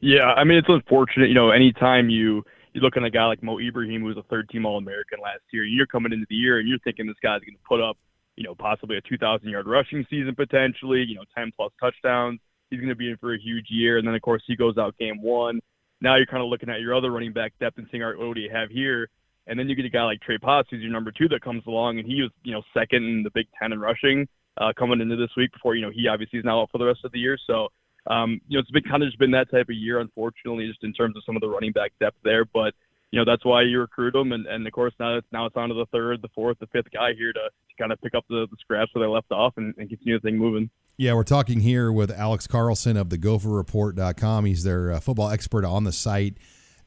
Yeah, 0.01 0.33
I 0.33 0.43
mean 0.43 0.59
it's 0.59 0.69
unfortunate. 0.69 1.29
You 1.29 1.35
know, 1.35 1.51
anytime 1.51 2.11
you 2.11 2.45
you 2.73 2.81
look 2.81 2.97
at 2.97 3.05
a 3.05 3.11
guy 3.11 3.27
like 3.27 3.43
Mo 3.43 3.61
Ibrahim, 3.61 4.01
who 4.01 4.07
was 4.07 4.17
a 4.17 4.23
third 4.25 4.49
team 4.49 4.67
All 4.67 4.77
American 4.77 5.21
last 5.23 5.43
year, 5.53 5.65
you're 5.65 5.87
coming 5.87 6.13
into 6.13 6.27
the 6.29 6.35
year 6.35 6.59
and 6.59 6.69
you're 6.69 6.79
thinking 6.81 7.07
this 7.07 7.17
guy's 7.23 7.41
going 7.41 7.55
to 7.55 7.69
put 7.69 7.81
up, 7.81 7.97
you 8.37 8.45
know, 8.45 8.55
possibly 8.55 8.97
a 8.97 9.01
2,000 9.03 9.49
yard 9.49 9.67
rushing 9.67 10.05
season 10.11 10.35
potentially, 10.35 11.05
you 11.05 11.15
know, 11.15 11.25
10 11.37 11.53
plus 11.57 11.73
touchdowns 11.81 12.41
he's 12.71 12.81
going 12.81 12.89
to 12.89 12.97
be 12.97 13.11
in 13.11 13.16
for 13.16 13.35
a 13.35 13.39
huge 13.39 13.66
year. 13.69 13.99
And 13.99 14.07
then, 14.07 14.14
of 14.14 14.23
course, 14.23 14.43
he 14.47 14.57
goes 14.57 14.79
out 14.79 14.97
game 14.99 15.23
one. 15.23 15.61
Now 16.01 16.16
you're 16.16 16.27
kind 16.27 16.43
of 16.43 16.49
looking 16.49 16.71
at 16.71 16.81
your 16.81 16.95
other 16.95 17.11
running 17.11 17.33
back 17.33 17.53
depth 17.59 17.79
and 17.79 17.87
seeing, 17.91 18.03
all 18.03 18.11
right, 18.11 18.19
what 18.19 18.35
do 18.35 18.41
you 18.41 18.51
have 18.53 18.71
here? 18.71 19.09
And 19.47 19.59
then 19.59 19.69
you 19.69 19.75
get 19.75 19.85
a 19.85 19.91
guy 19.91 20.05
like 20.05 20.21
Trey 20.21 20.39
Potts, 20.39 20.69
who's 20.71 20.83
your 20.83 20.93
number 20.93 21.11
two, 21.11 21.29
that 21.29 21.41
comes 21.43 21.62
along, 21.66 21.99
and 21.99 22.07
he 22.07 22.23
was, 22.23 22.31
you 22.45 22.53
know, 22.53 22.62
second 22.75 23.05
in 23.05 23.23
the 23.23 23.31
Big 23.35 23.47
Ten 23.59 23.73
in 23.73 23.81
rushing 23.81 24.29
uh, 24.59 24.73
coming 24.79 25.01
into 25.01 25.16
this 25.16 25.31
week. 25.37 25.53
Before 25.53 25.75
you 25.75 25.83
know, 25.83 25.91
he 25.93 26.07
obviously 26.07 26.39
is 26.39 26.45
now 26.45 26.61
out 26.61 26.71
for 26.71 26.79
the 26.79 26.85
rest 26.85 27.01
of 27.05 27.12
the 27.12 27.19
year. 27.19 27.39
So, 27.47 27.69
um, 28.09 28.41
you 28.47 28.57
know, 28.57 28.61
it's 28.61 28.71
been 28.71 28.83
kind 28.85 29.03
of 29.03 29.09
just 29.09 29.19
been 29.19 29.31
that 29.33 29.51
type 29.51 29.69
of 29.71 29.75
year, 29.75 30.01
unfortunately, 30.01 30.69
just 30.69 30.85
in 30.85 30.93
terms 30.93 31.16
of 31.16 31.23
some 31.25 31.35
of 31.35 31.41
the 31.41 31.49
running 31.49 31.73
back 31.73 31.93
depth 31.99 32.19
there. 32.23 32.45
But 32.45 32.75
you 33.11 33.19
know, 33.19 33.25
that's 33.25 33.45
why 33.45 33.62
you 33.62 33.81
recruit 33.81 34.12
them, 34.12 34.33
and, 34.33 34.47
and 34.47 34.66
of 34.66 34.73
course 34.73 34.93
now 35.01 35.16
it's 35.16 35.27
now 35.33 35.47
it's 35.47 35.57
on 35.57 35.71
to 35.71 35.75
the 35.75 35.87
third, 35.93 36.21
the 36.21 36.29
fourth, 36.35 36.59
the 36.59 36.66
fifth 36.66 36.91
guy 36.93 37.12
here 37.16 37.33
to, 37.33 37.41
to 37.41 37.75
kind 37.79 37.91
of 37.91 38.01
pick 38.03 38.14
up 38.14 38.25
the, 38.29 38.47
the 38.51 38.57
scraps 38.61 38.95
where 38.95 39.07
they 39.07 39.11
left 39.11 39.33
off 39.33 39.55
and, 39.57 39.75
and 39.79 39.89
continue 39.89 40.19
the 40.19 40.23
thing 40.23 40.37
moving. 40.37 40.69
Yeah, 41.01 41.15
we're 41.15 41.23
talking 41.23 41.61
here 41.61 41.93
with 41.93 42.11
Alex 42.11 42.49
Carlson 42.49 42.97
of 42.97 43.09
the 43.09 43.19
GopherReport.com. 43.19 44.45
He's 44.47 44.65
their 44.65 44.91
uh, 44.91 44.99
football 44.99 45.31
expert 45.31 45.65
on 45.65 45.85
the 45.85 45.93
site. 45.93 46.39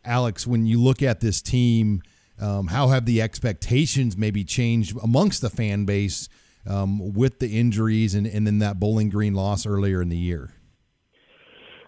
Alex, 0.03 0.45
when 0.45 0.65
you 0.65 0.81
look 0.81 1.01
at 1.01 1.21
this 1.21 1.41
team, 1.41 2.01
um, 2.37 2.67
how 2.67 2.89
have 2.89 3.05
the 3.05 3.21
expectations 3.21 4.17
maybe 4.17 4.43
changed 4.43 4.97
amongst 5.01 5.41
the 5.41 5.49
fan 5.49 5.85
base 5.85 6.27
um, 6.67 7.13
with 7.13 7.39
the 7.39 7.57
injuries 7.57 8.13
and, 8.13 8.27
and 8.27 8.45
then 8.45 8.59
that 8.59 8.81
Bowling 8.81 9.09
Green 9.09 9.33
loss 9.33 9.65
earlier 9.65 10.01
in 10.01 10.09
the 10.09 10.17
year? 10.17 10.51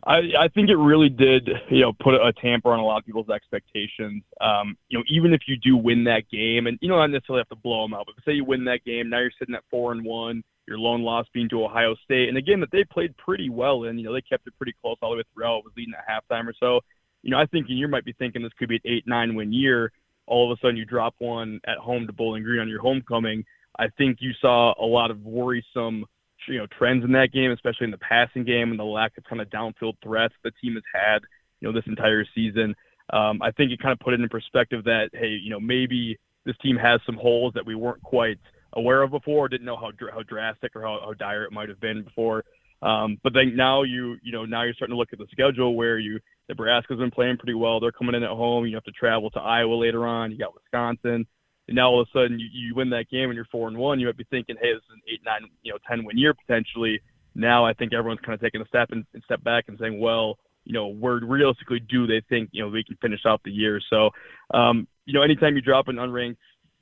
I, 0.07 0.19
I 0.39 0.47
think 0.47 0.69
it 0.69 0.77
really 0.77 1.09
did, 1.09 1.49
you 1.69 1.81
know, 1.81 1.91
put 1.91 2.13
a 2.13 2.31
tamper 2.41 2.71
on 2.71 2.79
a 2.79 2.85
lot 2.85 2.99
of 2.99 3.05
people's 3.05 3.29
expectations. 3.29 4.23
Um, 4.39 4.77
you 4.87 4.97
know, 4.97 5.03
even 5.09 5.33
if 5.33 5.41
you 5.45 5.57
do 5.57 5.75
win 5.75 6.05
that 6.05 6.29
game, 6.31 6.67
and 6.67 6.79
you 6.81 6.87
don't 6.87 7.11
necessarily 7.11 7.41
have 7.41 7.49
to 7.49 7.61
blow 7.61 7.83
them 7.83 7.93
out, 7.93 8.05
but 8.05 8.15
say 8.23 8.31
you 8.31 8.45
win 8.45 8.63
that 8.63 8.85
game, 8.85 9.09
now 9.09 9.19
you're 9.19 9.31
sitting 9.37 9.55
at 9.55 9.63
four 9.69 9.91
and 9.91 10.05
one 10.05 10.41
your 10.67 10.77
lone 10.77 11.03
loss 11.03 11.25
being 11.33 11.49
to 11.49 11.63
Ohio 11.63 11.95
State, 12.03 12.29
and 12.29 12.37
a 12.37 12.41
game 12.41 12.59
that 12.61 12.71
they 12.71 12.83
played 12.83 13.15
pretty 13.17 13.49
well 13.49 13.83
in. 13.83 13.97
You 13.97 14.05
know, 14.05 14.13
they 14.13 14.21
kept 14.21 14.47
it 14.47 14.53
pretty 14.57 14.73
close 14.81 14.97
all 15.01 15.11
the 15.11 15.17
way 15.17 15.23
throughout. 15.33 15.63
Was 15.63 15.73
leading 15.75 15.93
at 15.93 16.07
halftime 16.07 16.47
or 16.47 16.53
so. 16.59 16.81
You 17.21 17.31
know, 17.31 17.39
I 17.39 17.45
think 17.45 17.67
you 17.69 17.87
might 17.87 18.05
be 18.05 18.13
thinking 18.13 18.41
this 18.43 18.51
could 18.57 18.69
be 18.69 18.75
an 18.75 18.81
eight 18.85 19.07
nine 19.07 19.35
win 19.35 19.51
year. 19.51 19.91
All 20.25 20.49
of 20.49 20.57
a 20.57 20.61
sudden, 20.61 20.77
you 20.77 20.85
drop 20.85 21.15
one 21.19 21.59
at 21.65 21.77
home 21.77 22.07
to 22.07 22.13
Bowling 22.13 22.43
Green 22.43 22.61
on 22.61 22.69
your 22.69 22.81
homecoming. 22.81 23.43
I 23.77 23.87
think 23.97 24.17
you 24.21 24.31
saw 24.39 24.73
a 24.79 24.85
lot 24.85 25.11
of 25.11 25.21
worrisome, 25.23 26.05
you 26.47 26.59
know, 26.59 26.67
trends 26.77 27.03
in 27.03 27.11
that 27.13 27.31
game, 27.33 27.51
especially 27.51 27.85
in 27.85 27.91
the 27.91 27.97
passing 27.97 28.43
game 28.43 28.71
and 28.71 28.79
the 28.79 28.83
lack 28.83 29.17
of 29.17 29.23
kind 29.23 29.41
of 29.41 29.49
downfield 29.49 29.95
threats 30.03 30.33
the 30.43 30.51
team 30.61 30.75
has 30.75 30.83
had, 30.93 31.19
you 31.59 31.67
know, 31.67 31.73
this 31.73 31.87
entire 31.87 32.25
season. 32.35 32.75
Um, 33.11 33.41
I 33.41 33.51
think 33.51 33.71
it 33.71 33.81
kind 33.81 33.91
of 33.91 33.99
put 33.99 34.13
it 34.13 34.21
in 34.21 34.29
perspective 34.29 34.85
that 34.85 35.09
hey, 35.13 35.39
you 35.41 35.49
know, 35.49 35.59
maybe 35.59 36.17
this 36.45 36.55
team 36.61 36.77
has 36.77 37.01
some 37.05 37.15
holes 37.15 37.53
that 37.55 37.65
we 37.65 37.75
weren't 37.75 38.01
quite 38.03 38.39
aware 38.73 39.01
of 39.01 39.11
before, 39.11 39.47
didn't 39.49 39.65
know 39.65 39.77
how 39.77 39.91
how 40.11 40.23
drastic 40.23 40.75
or 40.75 40.81
how, 40.81 40.99
how 41.03 41.13
dire 41.13 41.43
it 41.43 41.51
might 41.51 41.69
have 41.69 41.79
been 41.79 42.03
before. 42.03 42.43
Um, 42.81 43.17
but 43.23 43.33
then 43.33 43.55
now 43.55 43.83
you 43.83 44.17
you 44.23 44.31
know 44.31 44.45
now 44.45 44.63
you're 44.63 44.73
starting 44.73 44.93
to 44.93 44.99
look 44.99 45.13
at 45.13 45.19
the 45.19 45.27
schedule 45.31 45.75
where 45.75 45.97
you 45.99 46.19
Nebraska's 46.49 46.99
been 46.99 47.11
playing 47.11 47.37
pretty 47.37 47.53
well. 47.53 47.79
They're 47.79 47.91
coming 47.91 48.15
in 48.15 48.23
at 48.23 48.29
home. 48.29 48.65
You 48.65 48.75
have 48.75 48.83
to 48.83 48.91
travel 48.91 49.29
to 49.31 49.39
Iowa 49.39 49.75
later 49.75 50.05
on. 50.05 50.31
You 50.31 50.37
got 50.37 50.53
Wisconsin. 50.53 51.25
And 51.67 51.75
now 51.75 51.91
all 51.91 52.01
of 52.01 52.07
a 52.13 52.17
sudden 52.17 52.39
you, 52.39 52.47
you 52.51 52.75
win 52.75 52.89
that 52.89 53.09
game 53.09 53.29
and 53.29 53.35
you're 53.35 53.47
four 53.49 53.69
and 53.69 53.77
one. 53.77 53.99
You 53.99 54.07
might 54.07 54.17
be 54.17 54.25
thinking, 54.29 54.57
hey, 54.61 54.73
this 54.73 54.83
is 54.83 54.89
an 54.91 55.01
eight, 55.07 55.21
nine, 55.25 55.49
you 55.61 55.71
know, 55.71 55.79
ten 55.89 56.03
win 56.03 56.17
year 56.17 56.33
potentially. 56.33 56.99
Now 57.35 57.65
I 57.65 57.73
think 57.73 57.93
everyone's 57.93 58.19
kind 58.19 58.33
of 58.33 58.41
taking 58.41 58.61
a 58.61 58.67
step 58.67 58.89
and, 58.91 59.05
and 59.13 59.23
step 59.23 59.43
back 59.43 59.65
and 59.69 59.77
saying, 59.79 59.99
well, 59.99 60.37
you 60.65 60.73
know, 60.73 60.87
where 60.87 61.15
realistically 61.15 61.79
do 61.79 62.07
they 62.07 62.21
think 62.29 62.49
you 62.51 62.63
know 62.63 62.69
we 62.69 62.83
can 62.83 62.97
finish 63.01 63.21
off 63.25 63.41
the 63.43 63.51
year? 63.51 63.81
So, 63.89 64.09
um, 64.53 64.87
you 65.05 65.13
know, 65.13 65.21
anytime 65.21 65.55
you 65.55 65.61
drop 65.61 65.87
an 65.87 65.97
unranked 65.97 66.37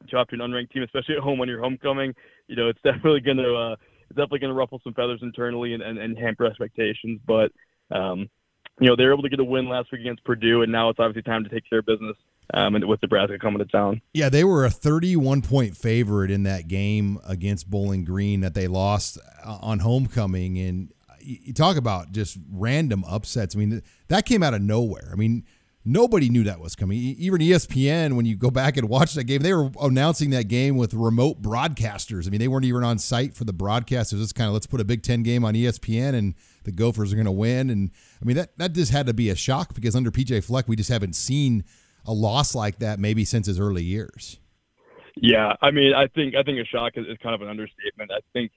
drop 0.08 0.30
to 0.30 0.36
an 0.36 0.41
unranked 0.41 0.72
team, 0.72 0.84
especially 0.84 1.16
at 1.16 1.22
home 1.22 1.38
when 1.38 1.49
you're 1.49 1.62
homecoming, 1.62 2.14
you 2.47 2.56
know, 2.56 2.70
it's 2.70 2.82
definitely 2.84 3.22
going 3.22 3.38
to 3.38 3.56
uh, 3.56 3.76
it's 4.10 4.18
definitely 4.18 4.39
going 4.39 4.54
to 4.54 4.58
ruffle 4.58 4.82
some 4.84 4.93
feathers 4.93 5.20
internally 5.22 5.74
and, 5.74 5.82
and, 5.82 5.97
and 5.97 6.18
hamper 6.18 6.45
expectations. 6.45 7.20
But 7.26 7.52
um, 7.91 8.30
you 8.80 8.88
know, 8.88 8.95
they 8.95 9.06
were 9.06 9.14
able 9.14 9.24
to 9.24 9.30
get 9.30 9.39
a 9.39 9.43
win 9.43 9.70
last 9.70 9.91
week 9.91 10.02
against 10.02 10.24
Purdue, 10.24 10.64
and 10.64 10.72
now 10.72 10.89
it's 10.89 10.99
obviously 10.99 11.22
time 11.24 11.43
to 11.43 11.49
take 11.49 11.70
care 11.70 11.80
of 11.80 11.86
business 11.86 12.18
um, 12.54 12.76
and 12.76 12.86
with 12.86 13.02
Nebraska 13.02 13.38
coming 13.39 13.60
to 13.60 13.66
town. 13.66 14.02
Yeah, 14.14 14.30
they 14.30 14.43
were 14.43 14.66
a 14.66 14.70
31 14.70 15.41
point 15.41 15.78
favorite 15.78 16.32
in 16.32 16.43
that 16.43 16.68
game 16.68 17.20
against 17.28 17.70
Bowling 17.70 18.04
Green 18.04 18.41
that 18.41 18.54
they 18.54 18.68
lost 18.68 19.18
uh, 19.45 19.60
on 19.62 19.80
homecoming. 19.80 20.58
And 20.58 20.93
you 21.20 21.54
talk 21.54 21.78
about 21.78 22.12
just 22.12 22.38
random 22.52 23.04
upsets. 23.06 23.56
I 23.56 23.60
mean, 23.60 23.82
that 24.08 24.26
came 24.26 24.43
out 24.43 24.54
of 24.54 24.62
nowhere. 24.62 25.10
I 25.12 25.16
mean, 25.16 25.45
nobody 25.84 26.29
knew 26.29 26.43
that 26.43 26.59
was 26.59 26.75
coming. 26.75 26.97
Even 26.97 27.39
ESPN, 27.39 28.15
when 28.15 28.25
you 28.25 28.36
go 28.36 28.51
back 28.51 28.77
and 28.77 28.88
watch 28.89 29.13
that 29.13 29.25
game, 29.25 29.41
they 29.41 29.53
were 29.53 29.69
announcing 29.82 30.29
that 30.32 30.47
game 30.47 30.77
with 30.77 30.93
remote 30.93 31.41
broadcasters. 31.41 32.27
I 32.27 32.29
mean, 32.29 32.39
they 32.39 32.47
weren't 32.47 32.65
even 32.65 32.84
on 32.84 32.99
site 32.99 33.34
for 33.34 33.43
the 33.43 33.53
broadcast. 33.53 34.13
It 34.13 34.17
was 34.17 34.25
just 34.25 34.36
kind 34.36 34.47
of 34.47 34.53
let's 34.53 34.67
put 34.67 34.82
a 34.82 34.86
Big 34.86 35.03
Ten 35.03 35.23
game 35.23 35.43
on 35.43 35.53
ESPN 35.53 36.13
and 36.13 36.36
the 36.63 36.71
Gophers 36.71 37.11
are 37.11 37.15
going 37.15 37.25
to 37.25 37.32
win. 37.32 37.69
And 37.69 37.91
I 38.21 38.25
mean, 38.25 38.38
that 38.38 38.57
that 38.57 38.73
just 38.73 38.91
had 38.91 39.05
to 39.07 39.13
be 39.13 39.29
a 39.29 39.36
shock 39.36 39.73
because 39.73 39.95
under 39.95 40.11
PJ 40.11 40.43
Fleck, 40.43 40.67
we 40.67 40.75
just 40.75 40.89
haven't 40.89 41.15
seen 41.15 41.63
a 42.05 42.13
loss 42.13 42.55
like 42.55 42.79
that 42.79 42.99
maybe 42.99 43.25
since 43.25 43.47
his 43.47 43.59
early 43.59 43.84
years. 43.84 44.39
Yeah, 45.15 45.55
I 45.61 45.71
mean, 45.71 45.93
I 45.93 46.07
think 46.07 46.36
I 46.36 46.43
think 46.43 46.59
a 46.59 46.65
shock 46.65 46.93
is, 46.95 47.05
is 47.07 47.17
kind 47.21 47.36
of 47.36 47.41
an 47.41 47.49
understatement. 47.49 48.11
I 48.11 48.21
think 48.34 48.51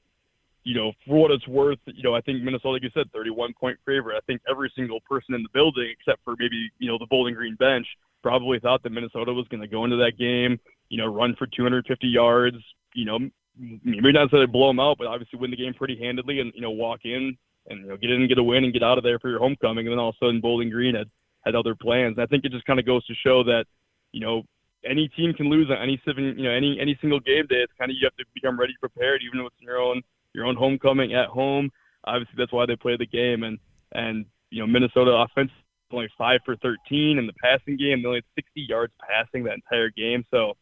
you 0.65 0.75
know, 0.75 0.93
for 1.07 1.21
what 1.21 1.31
it's 1.31 1.47
worth, 1.47 1.79
you 1.87 2.03
know, 2.03 2.15
I 2.15 2.23
think 2.23 2.43
Minnesota, 2.43 2.71
like 2.71 2.83
you 2.83 2.91
said, 2.95 3.13
31 3.13 3.53
point 3.61 3.79
favorite. 3.87 4.17
I 4.17 4.25
think 4.27 4.41
every 4.51 4.73
single 4.75 5.01
person 5.09 5.35
in 5.35 5.43
the 5.43 5.49
building, 5.53 5.93
except 5.93 6.25
for 6.25 6.35
maybe, 6.39 6.71
you 6.79 6.89
know, 6.89 6.99
the 6.99 7.07
Bowling 7.09 7.35
Green 7.35 7.55
bench, 7.57 7.87
probably 8.23 8.59
thought 8.59 8.83
that 8.83 8.91
Minnesota 8.91 9.33
was 9.33 9.47
going 9.49 9.61
to 9.61 9.69
go 9.69 9.85
into 9.85 9.97
that 9.97 10.13
game, 10.19 10.59
you 10.89 10.97
know, 10.97 11.07
run 11.07 11.37
for 11.39 11.47
250 11.47 12.07
yards, 12.07 12.57
you 12.95 13.05
know, 13.05 13.19
maybe 13.59 14.13
not 14.13 14.23
necessarily 14.25 14.47
blow 14.47 14.69
them 14.69 14.81
out, 14.81 14.97
but 14.99 15.07
obviously 15.07 15.39
win 15.39 15.51
the 15.51 15.57
game 15.57 15.75
pretty 15.75 15.99
handedly 16.01 16.41
and, 16.41 16.51
you 16.55 16.63
know, 16.63 16.71
walk 16.71 17.01
in 17.05 17.37
and, 17.69 17.81
you 17.83 17.89
know, 17.89 17.97
get 17.99 18.11
in 18.11 18.21
and 18.21 18.29
get 18.29 18.39
a 18.39 18.43
win 18.43 18.65
and 18.65 18.73
get 18.73 18.83
out 18.83 18.97
of 18.97 19.05
there 19.05 19.19
for 19.19 19.29
your 19.29 19.39
homecoming. 19.39 19.87
And 19.87 19.93
then 19.93 19.99
all 19.99 20.11
of 20.11 20.17
a 20.21 20.25
sudden 20.25 20.41
Bowling 20.41 20.71
Green 20.71 20.95
had, 20.95 21.11
had 21.45 21.55
other 21.55 21.75
plans. 21.75 22.17
And 22.17 22.25
I 22.25 22.27
think 22.27 22.45
it 22.45 22.53
just 22.53 22.65
kind 22.65 22.81
of 22.81 22.87
goes 22.87 23.05
to 23.07 23.15
show 23.23 23.45
that, 23.45 23.67
you 24.13 24.21
know, 24.21 24.43
any 24.87 25.09
team 25.09 25.33
can 25.35 25.51
lose 25.51 25.71
on 25.71 25.77
any 25.77 26.01
seven, 26.05 26.35
you 26.37 26.45
know, 26.45 26.51
any, 26.51 26.79
any 26.81 26.97
single 27.01 27.21
game 27.21 27.47
day. 27.49 27.57
It's 27.57 27.73
kind 27.79 27.91
of, 27.91 27.97
you 28.01 28.07
have 28.07 28.17
to 28.17 28.25
become 28.35 28.59
ready, 28.59 28.75
prepared, 28.81 29.21
even 29.23 29.41
in 29.41 29.49
your 29.61 29.79
own, 29.79 30.03
your 30.35 30.47
own 30.47 30.57
homecoming 30.57 31.15
at 31.15 31.29
home. 31.29 31.71
Obviously, 32.05 32.35
that's 32.37 32.53
why 32.53 32.67
they 32.67 32.77
play 32.77 32.97
the 32.97 33.07
game. 33.07 33.43
And 33.43 33.59
and 33.93 34.27
you 34.51 34.61
know, 34.61 34.67
Minnesota 34.67 35.11
offense 35.11 35.51
only 35.93 36.09
five 36.19 36.41
for 36.45 36.57
13 36.57 37.19
in 37.19 37.27
the 37.27 37.33
passing 37.43 37.77
game. 37.77 38.03
They 38.03 38.09
only 38.09 38.19
had 38.19 38.45
60 38.45 38.67
yards 38.69 38.93
passing 39.09 39.45
that 39.45 39.55
entire 39.55 39.91
game. 39.91 40.25
So 40.31 40.55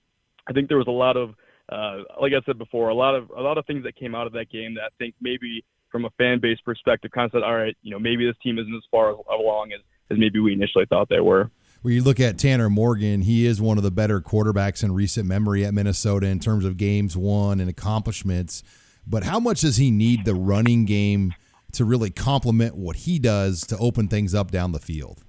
I 0.48 0.52
think 0.52 0.68
there 0.68 0.78
was 0.78 0.88
a 0.88 0.90
lot 0.90 1.16
of, 1.16 1.30
uh, 1.70 2.02
like 2.20 2.32
I 2.32 2.44
said 2.44 2.58
before, 2.58 2.90
a 2.90 2.94
lot 2.94 3.14
of 3.14 3.30
a 3.30 3.40
lot 3.40 3.58
of 3.58 3.66
things 3.66 3.84
that 3.84 3.96
came 3.96 4.14
out 4.14 4.26
of 4.26 4.32
that 4.34 4.50
game 4.50 4.74
that 4.74 4.82
I 4.82 4.88
think 4.98 5.14
maybe 5.20 5.64
from 5.90 6.04
a 6.04 6.10
fan 6.18 6.40
base 6.40 6.58
perspective 6.64 7.10
kind 7.10 7.26
of 7.26 7.32
said, 7.32 7.42
all 7.42 7.54
right, 7.54 7.76
you 7.82 7.90
know, 7.90 7.98
maybe 7.98 8.26
this 8.26 8.36
team 8.42 8.58
isn't 8.58 8.74
as 8.74 8.82
far 8.90 9.10
along 9.10 9.72
as, 9.72 9.80
as 10.10 10.18
maybe 10.18 10.38
we 10.38 10.52
initially 10.52 10.86
thought 10.86 11.08
they 11.08 11.20
were. 11.20 11.50
When 11.82 11.94
you 11.94 12.02
look 12.02 12.20
at 12.20 12.38
Tanner 12.38 12.70
Morgan, 12.70 13.22
he 13.22 13.44
is 13.44 13.60
one 13.60 13.76
of 13.76 13.82
the 13.82 13.90
better 13.90 14.20
quarterbacks 14.20 14.84
in 14.84 14.92
recent 14.92 15.26
memory 15.26 15.64
at 15.64 15.74
Minnesota 15.74 16.26
in 16.28 16.38
terms 16.38 16.64
of 16.64 16.76
games 16.76 17.16
won 17.16 17.60
and 17.60 17.68
accomplishments. 17.68 18.62
But 19.06 19.24
how 19.24 19.40
much 19.40 19.60
does 19.60 19.76
he 19.76 19.90
need 19.90 20.24
the 20.24 20.34
running 20.34 20.84
game 20.84 21.34
to 21.72 21.84
really 21.84 22.10
complement 22.10 22.76
what 22.76 22.96
he 22.96 23.18
does 23.18 23.66
to 23.66 23.78
open 23.78 24.08
things 24.08 24.34
up 24.34 24.50
down 24.50 24.72
the 24.72 24.78
field? 24.78 25.24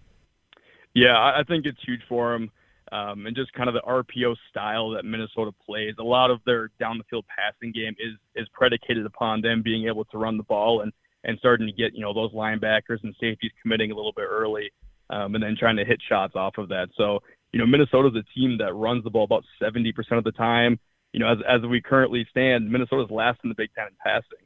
Yeah, 0.94 1.18
I 1.18 1.44
think 1.48 1.66
it's 1.66 1.80
huge 1.86 2.02
for 2.08 2.34
him. 2.34 2.52
Um, 2.92 3.26
and 3.26 3.36
just 3.36 3.52
kind 3.54 3.70
of 3.70 3.74
the 3.74 3.82
RPO 3.82 4.36
style 4.52 4.92
that 4.92 5.04
Minnesota 5.04 5.52
plays. 5.66 5.96
A 6.00 6.04
lot 6.04 6.30
of 6.30 6.42
their 6.46 6.70
down 6.80 7.00
the 7.00 7.04
field 7.10 7.26
passing 7.28 7.72
game 7.72 7.96
is 7.98 8.14
is 8.36 8.48
predicated 8.54 9.08
upon 9.08 9.42
them 9.42 9.64
being 9.64 9.88
able 9.88 10.06
to 10.06 10.20
run 10.20 10.38
the 10.38 10.44
ball 10.44 10.82
and 10.82 10.92
and 11.24 11.40
starting 11.40 11.66
to 11.66 11.74
get 11.74 11.96
you 11.96 12.02
know 12.02 12.14
those 12.14 12.32
linebackers 12.34 13.04
and 13.04 13.16
safeties 13.20 13.52
committing 13.64 13.92
a 13.92 13.96
little 13.96 14.14
bit 14.16 14.28
early, 14.30 14.72
um, 15.10 15.34
and 15.34 15.44
then 15.44 15.56
trying 15.58 15.78
to 15.78 15.86
hit 15.86 16.00
shots 16.08 16.36
off 16.36 16.60
of 16.60 16.70
that. 16.70 16.90
So 16.96 17.20
you 17.52 17.58
know 17.58 17.66
Minnesota's 17.66 18.14
a 18.16 18.40
team 18.40 18.60
that 18.60 18.76
runs 18.76 19.04
the 19.04 19.10
ball 19.10 19.24
about 19.24 19.44
70% 19.60 19.92
of 20.12 20.24
the 20.24 20.32
time 20.32 20.80
you 21.14 21.20
know, 21.20 21.32
as 21.32 21.38
as 21.48 21.62
we 21.62 21.82
currently 21.82 22.26
stand, 22.30 22.70
Minnesota's 22.70 23.12
last 23.12 23.40
in 23.44 23.50
the 23.50 23.56
Big 23.56 23.70
Ten 23.76 23.88
in 23.88 23.94
passing. 24.04 24.46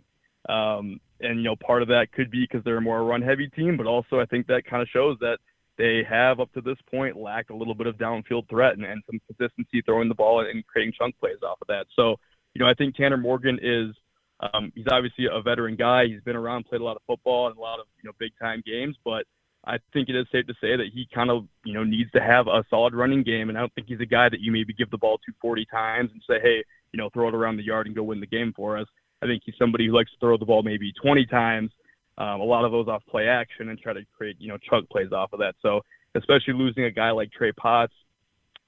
Um, 0.49 0.99
and 1.19 1.39
you 1.39 1.43
know, 1.43 1.55
part 1.55 1.81
of 1.81 1.87
that 1.87 2.11
could 2.11 2.29
be 2.29 2.43
because 2.43 2.63
they're 2.63 2.77
a 2.77 2.81
more 2.81 3.03
run-heavy 3.03 3.49
team, 3.49 3.75
but 3.77 3.87
also 3.87 4.19
I 4.19 4.25
think 4.25 4.47
that 4.47 4.63
kind 4.69 4.81
of 4.81 4.87
shows 4.89 5.17
that 5.19 5.39
they 5.77 6.03
have 6.09 6.39
up 6.39 6.51
to 6.53 6.61
this 6.61 6.77
point 6.89 7.15
lacked 7.15 7.49
a 7.49 7.55
little 7.55 7.75
bit 7.75 7.87
of 7.87 7.97
downfield 7.97 8.49
threat 8.49 8.73
and, 8.73 8.83
and 8.83 9.01
some 9.05 9.19
consistency 9.27 9.81
throwing 9.81 10.09
the 10.09 10.15
ball 10.15 10.41
and 10.41 10.65
creating 10.67 10.93
chunk 10.97 11.17
plays 11.19 11.37
off 11.43 11.59
of 11.61 11.67
that. 11.67 11.85
So, 11.95 12.15
you 12.53 12.59
know, 12.59 12.67
I 12.67 12.73
think 12.73 12.95
Tanner 12.95 13.17
Morgan 13.17 13.59
is 13.61 13.95
um, 14.39 14.71
he's 14.75 14.85
obviously 14.91 15.25
a 15.31 15.41
veteran 15.41 15.75
guy. 15.75 16.05
He's 16.07 16.21
been 16.21 16.35
around, 16.35 16.65
played 16.65 16.81
a 16.81 16.83
lot 16.83 16.95
of 16.95 17.01
football 17.07 17.47
and 17.47 17.57
a 17.57 17.61
lot 17.61 17.79
of 17.79 17.87
you 18.01 18.07
know 18.07 18.13
big 18.19 18.31
time 18.39 18.61
games, 18.65 18.95
but 19.03 19.25
I 19.65 19.77
think 19.91 20.07
it 20.09 20.15
is 20.15 20.25
safe 20.31 20.47
to 20.47 20.53
say 20.61 20.77
that 20.77 20.87
he 20.93 21.07
kind 21.13 21.29
of, 21.29 21.45
you 21.65 21.73
know, 21.73 21.83
needs 21.83 22.11
to 22.11 22.21
have 22.21 22.47
a 22.47 22.63
solid 22.69 22.93
running 22.93 23.23
game. 23.23 23.49
And 23.49 23.57
I 23.57 23.61
don't 23.61 23.73
think 23.73 23.87
he's 23.87 23.99
a 23.99 24.05
guy 24.05 24.29
that 24.29 24.39
you 24.39 24.51
maybe 24.51 24.73
give 24.73 24.89
the 24.89 24.97
ball 24.97 25.17
to 25.25 25.33
40 25.41 25.65
times 25.65 26.09
and 26.13 26.21
say, 26.27 26.39
hey, 26.41 26.63
you 26.93 26.97
know, 26.97 27.09
throw 27.09 27.27
it 27.27 27.35
around 27.35 27.57
the 27.57 27.65
yard 27.65 27.85
and 27.85 27.95
go 27.95 28.03
win 28.03 28.21
the 28.21 28.27
game 28.27 28.53
for 28.55 28.77
us. 28.77 28.87
I 29.21 29.25
think 29.25 29.43
he's 29.45 29.55
somebody 29.59 29.87
who 29.87 29.95
likes 29.95 30.11
to 30.11 30.17
throw 30.19 30.37
the 30.37 30.45
ball 30.45 30.63
maybe 30.63 30.93
20 31.01 31.25
times, 31.25 31.71
um, 32.17 32.39
a 32.39 32.43
lot 32.43 32.65
of 32.65 32.71
those 32.71 32.87
off 32.87 33.03
play 33.09 33.27
action, 33.27 33.69
and 33.69 33.79
try 33.79 33.93
to 33.93 34.05
create, 34.15 34.37
you 34.39 34.47
know, 34.47 34.57
chunk 34.69 34.89
plays 34.89 35.11
off 35.11 35.33
of 35.33 35.39
that. 35.39 35.55
So, 35.61 35.81
especially 36.15 36.53
losing 36.53 36.85
a 36.85 36.91
guy 36.91 37.11
like 37.11 37.31
Trey 37.31 37.51
Potts, 37.51 37.93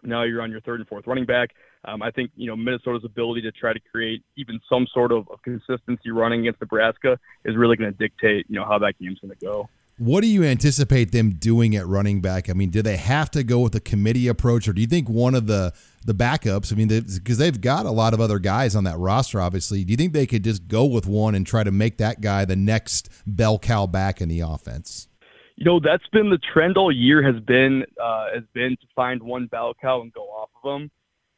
now 0.03 0.23
you're 0.23 0.41
on 0.41 0.51
your 0.51 0.61
third 0.61 0.79
and 0.79 0.89
fourth 0.89 1.07
running 1.07 1.25
back. 1.25 1.49
Um, 1.85 2.01
I 2.01 2.11
think 2.11 2.31
you 2.35 2.47
know 2.47 2.55
Minnesota's 2.55 3.05
ability 3.05 3.41
to 3.41 3.51
try 3.51 3.73
to 3.73 3.79
create 3.91 4.23
even 4.35 4.59
some 4.69 4.85
sort 4.93 5.11
of, 5.11 5.27
of 5.29 5.41
consistency 5.43 6.11
running 6.11 6.41
against 6.41 6.61
Nebraska 6.61 7.17
is 7.45 7.55
really 7.55 7.77
going 7.77 7.91
to 7.91 7.97
dictate 7.97 8.45
you 8.49 8.55
know 8.55 8.65
how 8.65 8.79
that 8.79 8.99
game's 8.99 9.19
going 9.19 9.33
to 9.33 9.45
go. 9.45 9.69
What 9.99 10.21
do 10.21 10.27
you 10.27 10.45
anticipate 10.45 11.11
them 11.11 11.31
doing 11.31 11.75
at 11.75 11.85
running 11.85 12.21
back? 12.21 12.49
I 12.49 12.53
mean, 12.53 12.69
do 12.69 12.81
they 12.81 12.95
have 12.95 13.29
to 13.31 13.43
go 13.43 13.59
with 13.59 13.75
a 13.75 13.81
committee 13.81 14.29
approach, 14.29 14.65
or 14.65 14.71
do 14.71 14.79
you 14.79 14.87
think 14.87 15.09
one 15.09 15.35
of 15.35 15.45
the 15.45 15.73
the 16.05 16.13
backups? 16.13 16.71
I 16.71 16.77
mean, 16.77 16.87
because 16.87 17.37
they, 17.37 17.47
have 17.47 17.59
got 17.59 17.85
a 17.85 17.91
lot 17.91 18.13
of 18.13 18.21
other 18.21 18.39
guys 18.39 18.77
on 18.77 18.85
that 18.85 18.97
roster, 18.97 19.41
obviously. 19.41 19.83
Do 19.83 19.91
you 19.91 19.97
think 19.97 20.13
they 20.13 20.25
could 20.25 20.45
just 20.45 20.69
go 20.69 20.85
with 20.85 21.05
one 21.05 21.35
and 21.35 21.45
try 21.45 21.65
to 21.65 21.71
make 21.71 21.97
that 21.97 22.21
guy 22.21 22.45
the 22.45 22.55
next 22.55 23.09
bell 23.27 23.59
cow 23.59 23.87
back 23.87 24.21
in 24.21 24.29
the 24.29 24.39
offense? 24.39 25.09
You 25.57 25.65
know, 25.65 25.81
that's 25.81 26.07
been 26.13 26.29
the 26.29 26.39
trend 26.53 26.77
all 26.77 26.93
year. 26.93 27.21
Has 27.21 27.43
been 27.43 27.83
uh, 28.01 28.27
has 28.33 28.45
been 28.53 28.77
to 28.79 28.87
find 28.95 29.21
one 29.21 29.47
bell 29.47 29.73
cow 29.81 30.01
and 30.01 30.13
go 30.13 30.21
off 30.21 30.49
of 30.63 30.79
them. 30.79 30.91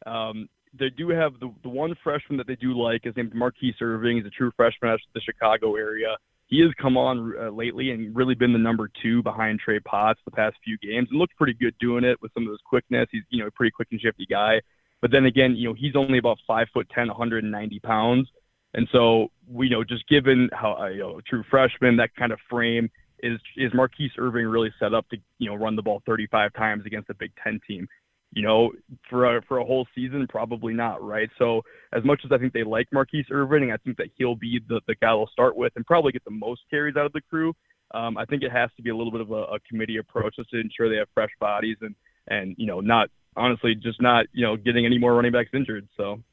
Um, 0.05 0.49
they 0.79 0.91
do 0.91 1.09
have 1.09 1.39
the 1.39 1.51
the 1.63 1.69
one 1.69 1.95
freshman 2.03 2.37
that 2.37 2.45
they 2.45 2.57
do 2.57 2.79
like 2.79 3.07
is 3.07 3.15
named 3.17 3.33
Mar'Keise 3.33 3.81
Irving. 3.81 4.17
He's 4.17 4.27
a 4.27 4.29
true 4.29 4.51
freshman 4.55 4.91
out 4.91 4.95
of 4.95 5.01
the 5.15 5.21
Chicago 5.21 5.75
area 5.77 6.15
he 6.51 6.59
has 6.59 6.69
come 6.79 6.97
on 6.97 7.33
uh, 7.41 7.49
lately 7.49 7.91
and 7.91 8.13
really 8.13 8.35
been 8.35 8.51
the 8.51 8.59
number 8.59 8.91
two 9.01 9.23
behind 9.23 9.59
Trey 9.59 9.79
Potts 9.79 10.19
the 10.25 10.31
past 10.31 10.57
few 10.63 10.77
games 10.77 11.07
and 11.09 11.17
looked 11.17 11.35
pretty 11.37 11.53
good 11.53 11.73
doing 11.79 12.03
it 12.03 12.21
with 12.21 12.31
some 12.33 12.45
of 12.45 12.51
his 12.51 12.59
quickness. 12.65 13.07
He's 13.09 13.23
you 13.29 13.39
know 13.39 13.47
a 13.47 13.51
pretty 13.51 13.71
quick 13.71 13.87
and 13.91 13.99
shifty 13.99 14.27
guy, 14.29 14.61
but 15.01 15.11
then 15.11 15.25
again, 15.25 15.55
you 15.55 15.69
know 15.69 15.73
he's 15.73 15.95
only 15.95 16.17
about 16.17 16.37
five 16.45 16.67
foot 16.73 16.87
ten, 16.93 17.07
190 17.07 17.79
pounds, 17.79 18.27
and 18.73 18.87
so 18.91 19.29
we 19.49 19.67
you 19.67 19.71
know 19.71 19.83
just 19.85 20.07
given 20.09 20.49
how 20.51 20.73
uh, 20.73 20.87
you 20.89 20.99
know 20.99 21.19
a 21.19 21.21
true 21.21 21.43
freshman 21.49 21.95
that 21.97 22.13
kind 22.17 22.33
of 22.33 22.39
frame 22.49 22.91
is 23.23 23.39
is 23.55 23.71
Mar'Keise 23.71 24.11
Irving 24.17 24.45
really 24.45 24.73
set 24.77 24.93
up 24.93 25.07
to 25.09 25.17
you 25.39 25.49
know 25.49 25.55
run 25.55 25.77
the 25.77 25.81
ball 25.81 26.03
35 26.05 26.53
times 26.53 26.85
against 26.85 27.09
a 27.09 27.13
Big 27.13 27.31
Ten 27.41 27.61
team 27.65 27.87
you 28.33 28.43
know, 28.43 28.71
for 29.09 29.37
a, 29.37 29.41
for 29.43 29.57
a 29.57 29.65
whole 29.65 29.87
season, 29.93 30.25
probably 30.29 30.73
not, 30.73 31.03
right? 31.03 31.29
So 31.37 31.63
as 31.93 32.03
much 32.03 32.21
as 32.23 32.31
I 32.31 32.37
think 32.37 32.53
they 32.53 32.63
like 32.63 32.87
Mar'Keise 32.93 33.29
Irving, 33.29 33.71
I 33.71 33.77
think 33.77 33.97
that 33.97 34.07
he'll 34.17 34.35
be 34.35 34.59
the, 34.67 34.81
the 34.87 34.95
guy 34.95 35.09
they'll 35.09 35.27
start 35.27 35.57
with 35.57 35.73
and 35.75 35.85
probably 35.85 36.11
get 36.11 36.23
the 36.23 36.31
most 36.31 36.61
carries 36.69 36.95
out 36.95 37.05
of 37.05 37.13
the 37.13 37.21
crew. 37.21 37.53
Um, 37.93 38.17
I 38.17 38.25
think 38.25 38.43
it 38.43 38.51
has 38.51 38.69
to 38.77 38.81
be 38.81 38.89
a 38.89 38.95
little 38.95 39.11
bit 39.11 39.21
of 39.21 39.31
a, 39.31 39.43
a 39.55 39.59
committee 39.69 39.97
approach 39.97 40.37
just 40.37 40.49
to 40.51 40.59
ensure 40.59 40.89
they 40.89 40.95
have 40.95 41.09
fresh 41.13 41.31
bodies 41.41 41.77
and, 41.81 41.93
and, 42.27 42.55
you 42.57 42.67
know, 42.67 42.79
not 42.79 43.09
honestly 43.35 43.75
just 43.75 44.01
not, 44.01 44.27
you 44.31 44.45
know, 44.45 44.55
getting 44.55 44.85
any 44.85 44.97
more 44.97 45.13
running 45.13 45.33
backs 45.33 45.49
injured. 45.53 45.87
So 45.97 46.23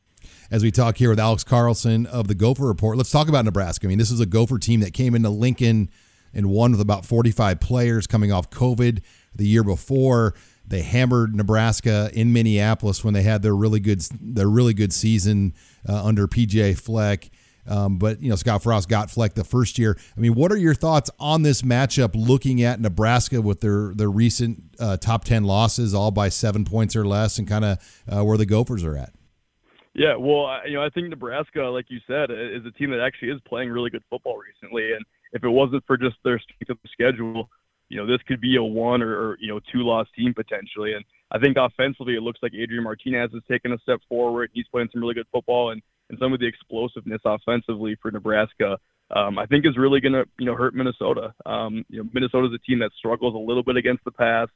as 0.50 0.62
we 0.62 0.70
talk 0.70 0.96
here 0.96 1.10
with 1.10 1.20
Alex 1.20 1.44
Carlson 1.44 2.06
of 2.06 2.28
the 2.28 2.34
Gopher 2.34 2.66
Report. 2.66 2.96
Let's 2.96 3.10
talk 3.10 3.28
about 3.28 3.44
Nebraska. 3.44 3.86
I 3.86 3.88
mean, 3.88 3.98
this 3.98 4.10
is 4.10 4.20
a 4.20 4.26
Gopher 4.26 4.58
team 4.58 4.80
that 4.80 4.92
came 4.92 5.14
into 5.14 5.30
Lincoln 5.30 5.90
and 6.34 6.50
won 6.50 6.72
with 6.72 6.80
about 6.80 7.04
45 7.06 7.60
players 7.60 8.06
coming 8.06 8.32
off 8.32 8.50
COVID 8.50 9.02
the 9.34 9.46
year 9.46 9.64
before. 9.64 10.34
They 10.68 10.82
hammered 10.82 11.34
Nebraska 11.34 12.10
in 12.12 12.32
Minneapolis 12.32 13.02
when 13.02 13.14
they 13.14 13.22
had 13.22 13.42
their 13.42 13.56
really 13.56 13.80
good 13.80 14.00
their 14.20 14.48
really 14.48 14.74
good 14.74 14.92
season 14.92 15.54
uh, 15.88 16.04
under 16.04 16.26
PJ 16.26 16.78
Fleck. 16.78 17.30
Um, 17.66 17.98
but 17.98 18.22
you 18.22 18.30
know 18.30 18.36
Scott 18.36 18.62
Frost 18.62 18.88
got 18.88 19.10
Fleck 19.10 19.34
the 19.34 19.44
first 19.44 19.78
year. 19.78 19.96
I 20.16 20.20
mean, 20.20 20.34
what 20.34 20.50
are 20.52 20.56
your 20.56 20.74
thoughts 20.74 21.10
on 21.18 21.42
this 21.42 21.62
matchup? 21.62 22.12
Looking 22.14 22.62
at 22.62 22.80
Nebraska 22.80 23.42
with 23.42 23.60
their 23.60 23.92
their 23.94 24.10
recent 24.10 24.62
uh, 24.80 24.96
top 24.96 25.24
ten 25.24 25.44
losses, 25.44 25.94
all 25.94 26.10
by 26.10 26.28
seven 26.28 26.64
points 26.64 26.96
or 26.96 27.06
less, 27.06 27.38
and 27.38 27.46
kind 27.46 27.64
of 27.64 28.02
uh, 28.08 28.24
where 28.24 28.38
the 28.38 28.46
Gophers 28.46 28.84
are 28.84 28.96
at. 28.96 29.12
Yeah, 29.94 30.14
well, 30.16 30.60
you 30.64 30.74
know, 30.74 30.84
I 30.84 30.90
think 30.90 31.08
Nebraska, 31.08 31.62
like 31.62 31.86
you 31.88 31.98
said, 32.06 32.30
is 32.30 32.64
a 32.64 32.70
team 32.70 32.90
that 32.90 33.00
actually 33.00 33.30
is 33.30 33.40
playing 33.48 33.70
really 33.70 33.90
good 33.90 34.04
football 34.08 34.38
recently. 34.38 34.92
And 34.92 35.04
if 35.32 35.42
it 35.42 35.48
wasn't 35.48 35.84
for 35.86 35.96
just 35.96 36.16
their 36.22 36.38
strength 36.38 36.70
of 36.70 36.78
the 36.82 36.88
schedule, 36.92 37.50
you 37.88 37.96
know, 37.96 38.06
this 38.06 38.22
could 38.26 38.40
be 38.40 38.56
a 38.56 38.62
one 38.62 39.02
or, 39.02 39.12
or 39.12 39.38
you 39.40 39.48
know 39.48 39.60
two 39.72 39.80
loss 39.80 40.06
team 40.16 40.34
potentially. 40.34 40.94
And 40.94 41.04
I 41.30 41.38
think 41.38 41.56
offensively, 41.58 42.14
it 42.14 42.22
looks 42.22 42.40
like 42.42 42.52
Adrian 42.54 42.84
Martinez 42.84 43.30
has 43.32 43.42
taken 43.50 43.72
a 43.72 43.78
step 43.78 44.00
forward. 44.08 44.50
He's 44.52 44.68
playing 44.68 44.88
some 44.92 45.00
really 45.00 45.14
good 45.14 45.26
football, 45.32 45.70
and 45.70 45.82
and 46.10 46.18
some 46.18 46.32
of 46.32 46.40
the 46.40 46.46
explosiveness 46.46 47.20
offensively 47.24 47.96
for 48.00 48.10
Nebraska, 48.10 48.78
um, 49.14 49.38
I 49.38 49.46
think 49.46 49.66
is 49.66 49.76
really 49.76 50.00
going 50.00 50.14
to 50.14 50.24
you 50.38 50.46
know 50.46 50.54
hurt 50.54 50.74
Minnesota. 50.74 51.34
Um, 51.46 51.84
you 51.88 52.02
know, 52.02 52.10
Minnesota's 52.12 52.52
a 52.54 52.58
team 52.58 52.78
that 52.80 52.92
struggles 52.98 53.34
a 53.34 53.38
little 53.38 53.62
bit 53.62 53.76
against 53.76 54.04
the 54.04 54.10
pass. 54.10 54.48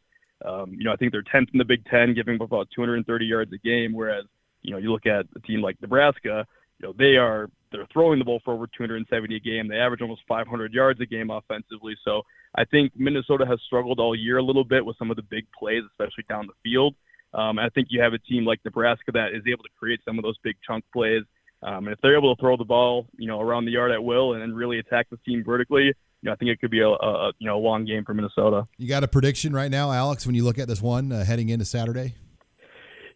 Um, 0.44 0.74
you 0.76 0.84
know, 0.84 0.92
I 0.92 0.96
think 0.96 1.12
they're 1.12 1.22
10th 1.22 1.52
in 1.52 1.58
the 1.58 1.64
Big 1.64 1.84
Ten, 1.86 2.14
giving 2.14 2.34
up 2.34 2.40
about 2.42 2.68
230 2.74 3.24
yards 3.24 3.52
a 3.52 3.58
game, 3.58 3.92
whereas 3.92 4.24
you 4.62 4.72
know 4.72 4.78
you 4.78 4.92
look 4.92 5.06
at 5.06 5.26
a 5.36 5.40
team 5.40 5.62
like 5.62 5.80
Nebraska, 5.80 6.46
you 6.82 6.88
know 6.88 6.94
they 6.98 7.16
are 7.16 7.48
they're 7.70 7.86
throwing 7.92 8.18
the 8.18 8.24
ball 8.24 8.40
for 8.44 8.52
over 8.52 8.66
270 8.66 9.34
a 9.34 9.40
game. 9.40 9.68
They 9.68 9.76
average 9.76 10.02
almost 10.02 10.22
500 10.28 10.74
yards 10.74 11.00
a 11.00 11.06
game 11.06 11.30
offensively. 11.30 11.96
So 12.04 12.22
I 12.54 12.64
think 12.66 12.92
Minnesota 12.96 13.46
has 13.46 13.58
struggled 13.66 13.98
all 13.98 14.14
year 14.14 14.36
a 14.38 14.42
little 14.42 14.64
bit 14.64 14.84
with 14.84 14.96
some 14.98 15.10
of 15.10 15.16
the 15.16 15.22
big 15.22 15.46
plays, 15.58 15.82
especially 15.90 16.24
down 16.28 16.46
the 16.46 16.52
field. 16.62 16.94
Um, 17.32 17.58
I 17.58 17.70
think 17.70 17.88
you 17.90 18.02
have 18.02 18.12
a 18.12 18.18
team 18.18 18.44
like 18.44 18.60
Nebraska 18.62 19.12
that 19.12 19.28
is 19.34 19.42
able 19.50 19.62
to 19.62 19.70
create 19.78 20.00
some 20.04 20.18
of 20.18 20.22
those 20.22 20.36
big 20.44 20.56
chunk 20.66 20.84
plays. 20.92 21.22
Um, 21.62 21.86
and 21.86 21.94
if 21.94 22.00
they're 22.02 22.16
able 22.16 22.34
to 22.34 22.40
throw 22.40 22.58
the 22.58 22.64
ball, 22.64 23.06
you 23.16 23.26
know, 23.26 23.40
around 23.40 23.64
the 23.64 23.70
yard 23.70 23.90
at 23.90 24.02
will 24.02 24.34
and, 24.34 24.42
and 24.42 24.54
really 24.54 24.78
attack 24.78 25.08
the 25.10 25.16
team 25.18 25.42
vertically, 25.42 25.84
you 25.84 25.94
know, 26.24 26.32
I 26.32 26.36
think 26.36 26.50
it 26.50 26.60
could 26.60 26.70
be 26.70 26.80
a, 26.80 26.88
a 26.88 27.32
you 27.38 27.46
know 27.46 27.56
a 27.56 27.62
long 27.62 27.86
game 27.86 28.04
for 28.04 28.12
Minnesota. 28.12 28.66
You 28.76 28.88
got 28.88 29.02
a 29.02 29.08
prediction 29.08 29.54
right 29.54 29.70
now, 29.70 29.90
Alex? 29.92 30.26
When 30.26 30.34
you 30.34 30.44
look 30.44 30.58
at 30.58 30.68
this 30.68 30.82
one 30.82 31.10
uh, 31.10 31.24
heading 31.24 31.48
into 31.48 31.64
Saturday, 31.64 32.16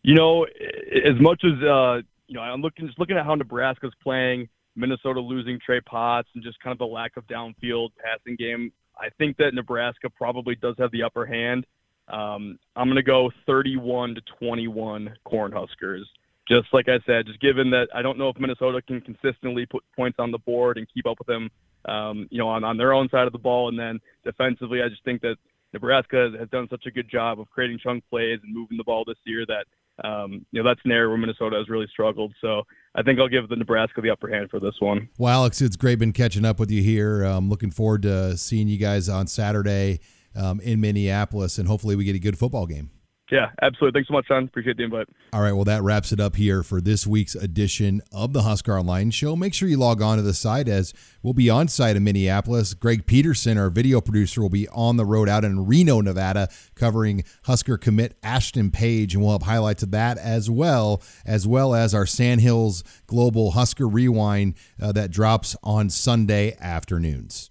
you 0.02 0.14
know, 0.14 0.44
as 0.44 1.20
much 1.20 1.44
as 1.44 1.62
uh, 1.62 2.00
you 2.28 2.34
know, 2.34 2.40
I'm 2.40 2.60
looking 2.60 2.86
just 2.86 2.98
looking 2.98 3.16
at 3.16 3.24
how 3.24 3.34
Nebraska's 3.34 3.94
playing, 4.02 4.48
Minnesota 4.74 5.20
losing 5.20 5.58
Trey 5.64 5.80
Potts, 5.80 6.28
and 6.34 6.42
just 6.42 6.60
kind 6.60 6.72
of 6.72 6.78
the 6.78 6.86
lack 6.86 7.16
of 7.16 7.26
downfield 7.26 7.90
passing 8.02 8.36
game. 8.36 8.72
I 8.98 9.08
think 9.18 9.36
that 9.36 9.54
Nebraska 9.54 10.08
probably 10.08 10.54
does 10.54 10.74
have 10.78 10.90
the 10.90 11.02
upper 11.02 11.26
hand. 11.26 11.66
Um, 12.08 12.58
I'm 12.76 12.86
going 12.86 12.96
to 12.96 13.02
go 13.02 13.30
31 13.46 14.14
to 14.14 14.20
21 14.38 15.14
Cornhuskers 15.26 16.04
just 16.48 16.66
like 16.72 16.88
I 16.88 16.98
said, 17.06 17.26
just 17.26 17.40
given 17.40 17.70
that 17.70 17.88
I 17.94 18.02
don't 18.02 18.18
know 18.18 18.28
if 18.28 18.38
Minnesota 18.38 18.80
can 18.80 19.00
consistently 19.00 19.66
put 19.66 19.82
points 19.94 20.16
on 20.18 20.30
the 20.30 20.38
board 20.38 20.78
and 20.78 20.86
keep 20.92 21.06
up 21.06 21.18
with 21.18 21.26
them, 21.26 21.50
um, 21.86 22.28
you 22.30 22.38
know, 22.38 22.48
on, 22.48 22.62
on 22.64 22.76
their 22.76 22.92
own 22.92 23.08
side 23.08 23.26
of 23.26 23.32
the 23.32 23.38
ball. 23.38 23.68
And 23.68 23.78
then 23.78 24.00
defensively, 24.24 24.80
I 24.82 24.88
just 24.88 25.04
think 25.04 25.22
that 25.22 25.36
Nebraska 25.72 26.30
has, 26.30 26.40
has 26.40 26.48
done 26.50 26.68
such 26.70 26.86
a 26.86 26.90
good 26.90 27.10
job 27.10 27.40
of 27.40 27.50
creating 27.50 27.80
chunk 27.82 28.04
plays 28.08 28.38
and 28.42 28.54
moving 28.54 28.76
the 28.76 28.84
ball 28.84 29.04
this 29.04 29.18
year 29.24 29.44
that, 29.46 29.66
um, 30.04 30.44
you 30.52 30.62
know, 30.62 30.68
that's 30.68 30.80
an 30.84 30.92
area 30.92 31.08
where 31.08 31.18
Minnesota 31.18 31.56
has 31.56 31.68
really 31.68 31.86
struggled. 31.90 32.34
So 32.40 32.62
I 32.94 33.02
think 33.02 33.18
I'll 33.18 33.28
give 33.28 33.48
the 33.48 33.56
Nebraska 33.56 34.00
the 34.00 34.10
upper 34.10 34.28
hand 34.28 34.50
for 34.50 34.60
this 34.60 34.74
one. 34.80 35.08
Well, 35.18 35.32
Alex, 35.32 35.60
it's 35.60 35.76
great 35.76 35.98
been 35.98 36.12
catching 36.12 36.44
up 36.44 36.58
with 36.58 36.70
you 36.70 36.82
here. 36.82 37.24
Um, 37.24 37.48
looking 37.48 37.70
forward 37.70 38.02
to 38.02 38.36
seeing 38.36 38.68
you 38.68 38.78
guys 38.78 39.08
on 39.08 39.26
Saturday 39.26 40.00
um, 40.34 40.60
in 40.60 40.80
Minneapolis, 40.80 41.58
and 41.58 41.66
hopefully 41.68 41.96
we 41.96 42.04
get 42.04 42.16
a 42.16 42.20
good 42.20 42.38
football 42.38 42.66
game. 42.66 42.90
Yeah, 43.30 43.50
absolutely. 43.60 43.98
Thanks 43.98 44.08
so 44.08 44.14
much, 44.14 44.26
Sean. 44.26 44.44
Appreciate 44.44 44.76
the 44.76 44.84
invite. 44.84 45.08
All 45.32 45.40
right. 45.40 45.52
Well, 45.52 45.64
that 45.64 45.82
wraps 45.82 46.12
it 46.12 46.20
up 46.20 46.36
here 46.36 46.62
for 46.62 46.80
this 46.80 47.06
week's 47.08 47.34
edition 47.34 48.00
of 48.12 48.32
the 48.32 48.42
Husker 48.42 48.78
Online 48.78 49.10
Show. 49.10 49.34
Make 49.34 49.52
sure 49.52 49.68
you 49.68 49.78
log 49.78 50.00
on 50.00 50.16
to 50.18 50.22
the 50.22 50.32
site 50.32 50.68
as 50.68 50.94
we'll 51.24 51.34
be 51.34 51.50
on 51.50 51.66
site 51.66 51.96
in 51.96 52.04
Minneapolis. 52.04 52.72
Greg 52.74 53.04
Peterson, 53.04 53.58
our 53.58 53.68
video 53.68 54.00
producer, 54.00 54.40
will 54.40 54.48
be 54.48 54.68
on 54.68 54.96
the 54.96 55.04
road 55.04 55.28
out 55.28 55.44
in 55.44 55.66
Reno, 55.66 56.00
Nevada, 56.00 56.48
covering 56.76 57.24
Husker 57.44 57.76
commit 57.76 58.16
Ashton 58.22 58.70
Page, 58.70 59.14
and 59.14 59.24
we'll 59.24 59.32
have 59.32 59.42
highlights 59.42 59.82
of 59.82 59.90
that 59.90 60.18
as 60.18 60.48
well, 60.48 61.02
as 61.24 61.48
well 61.48 61.74
as 61.74 61.94
our 61.94 62.06
Sandhills 62.06 62.84
Global 63.08 63.52
Husker 63.52 63.88
Rewind 63.88 64.54
uh, 64.80 64.92
that 64.92 65.10
drops 65.10 65.56
on 65.64 65.90
Sunday 65.90 66.56
afternoons. 66.60 67.50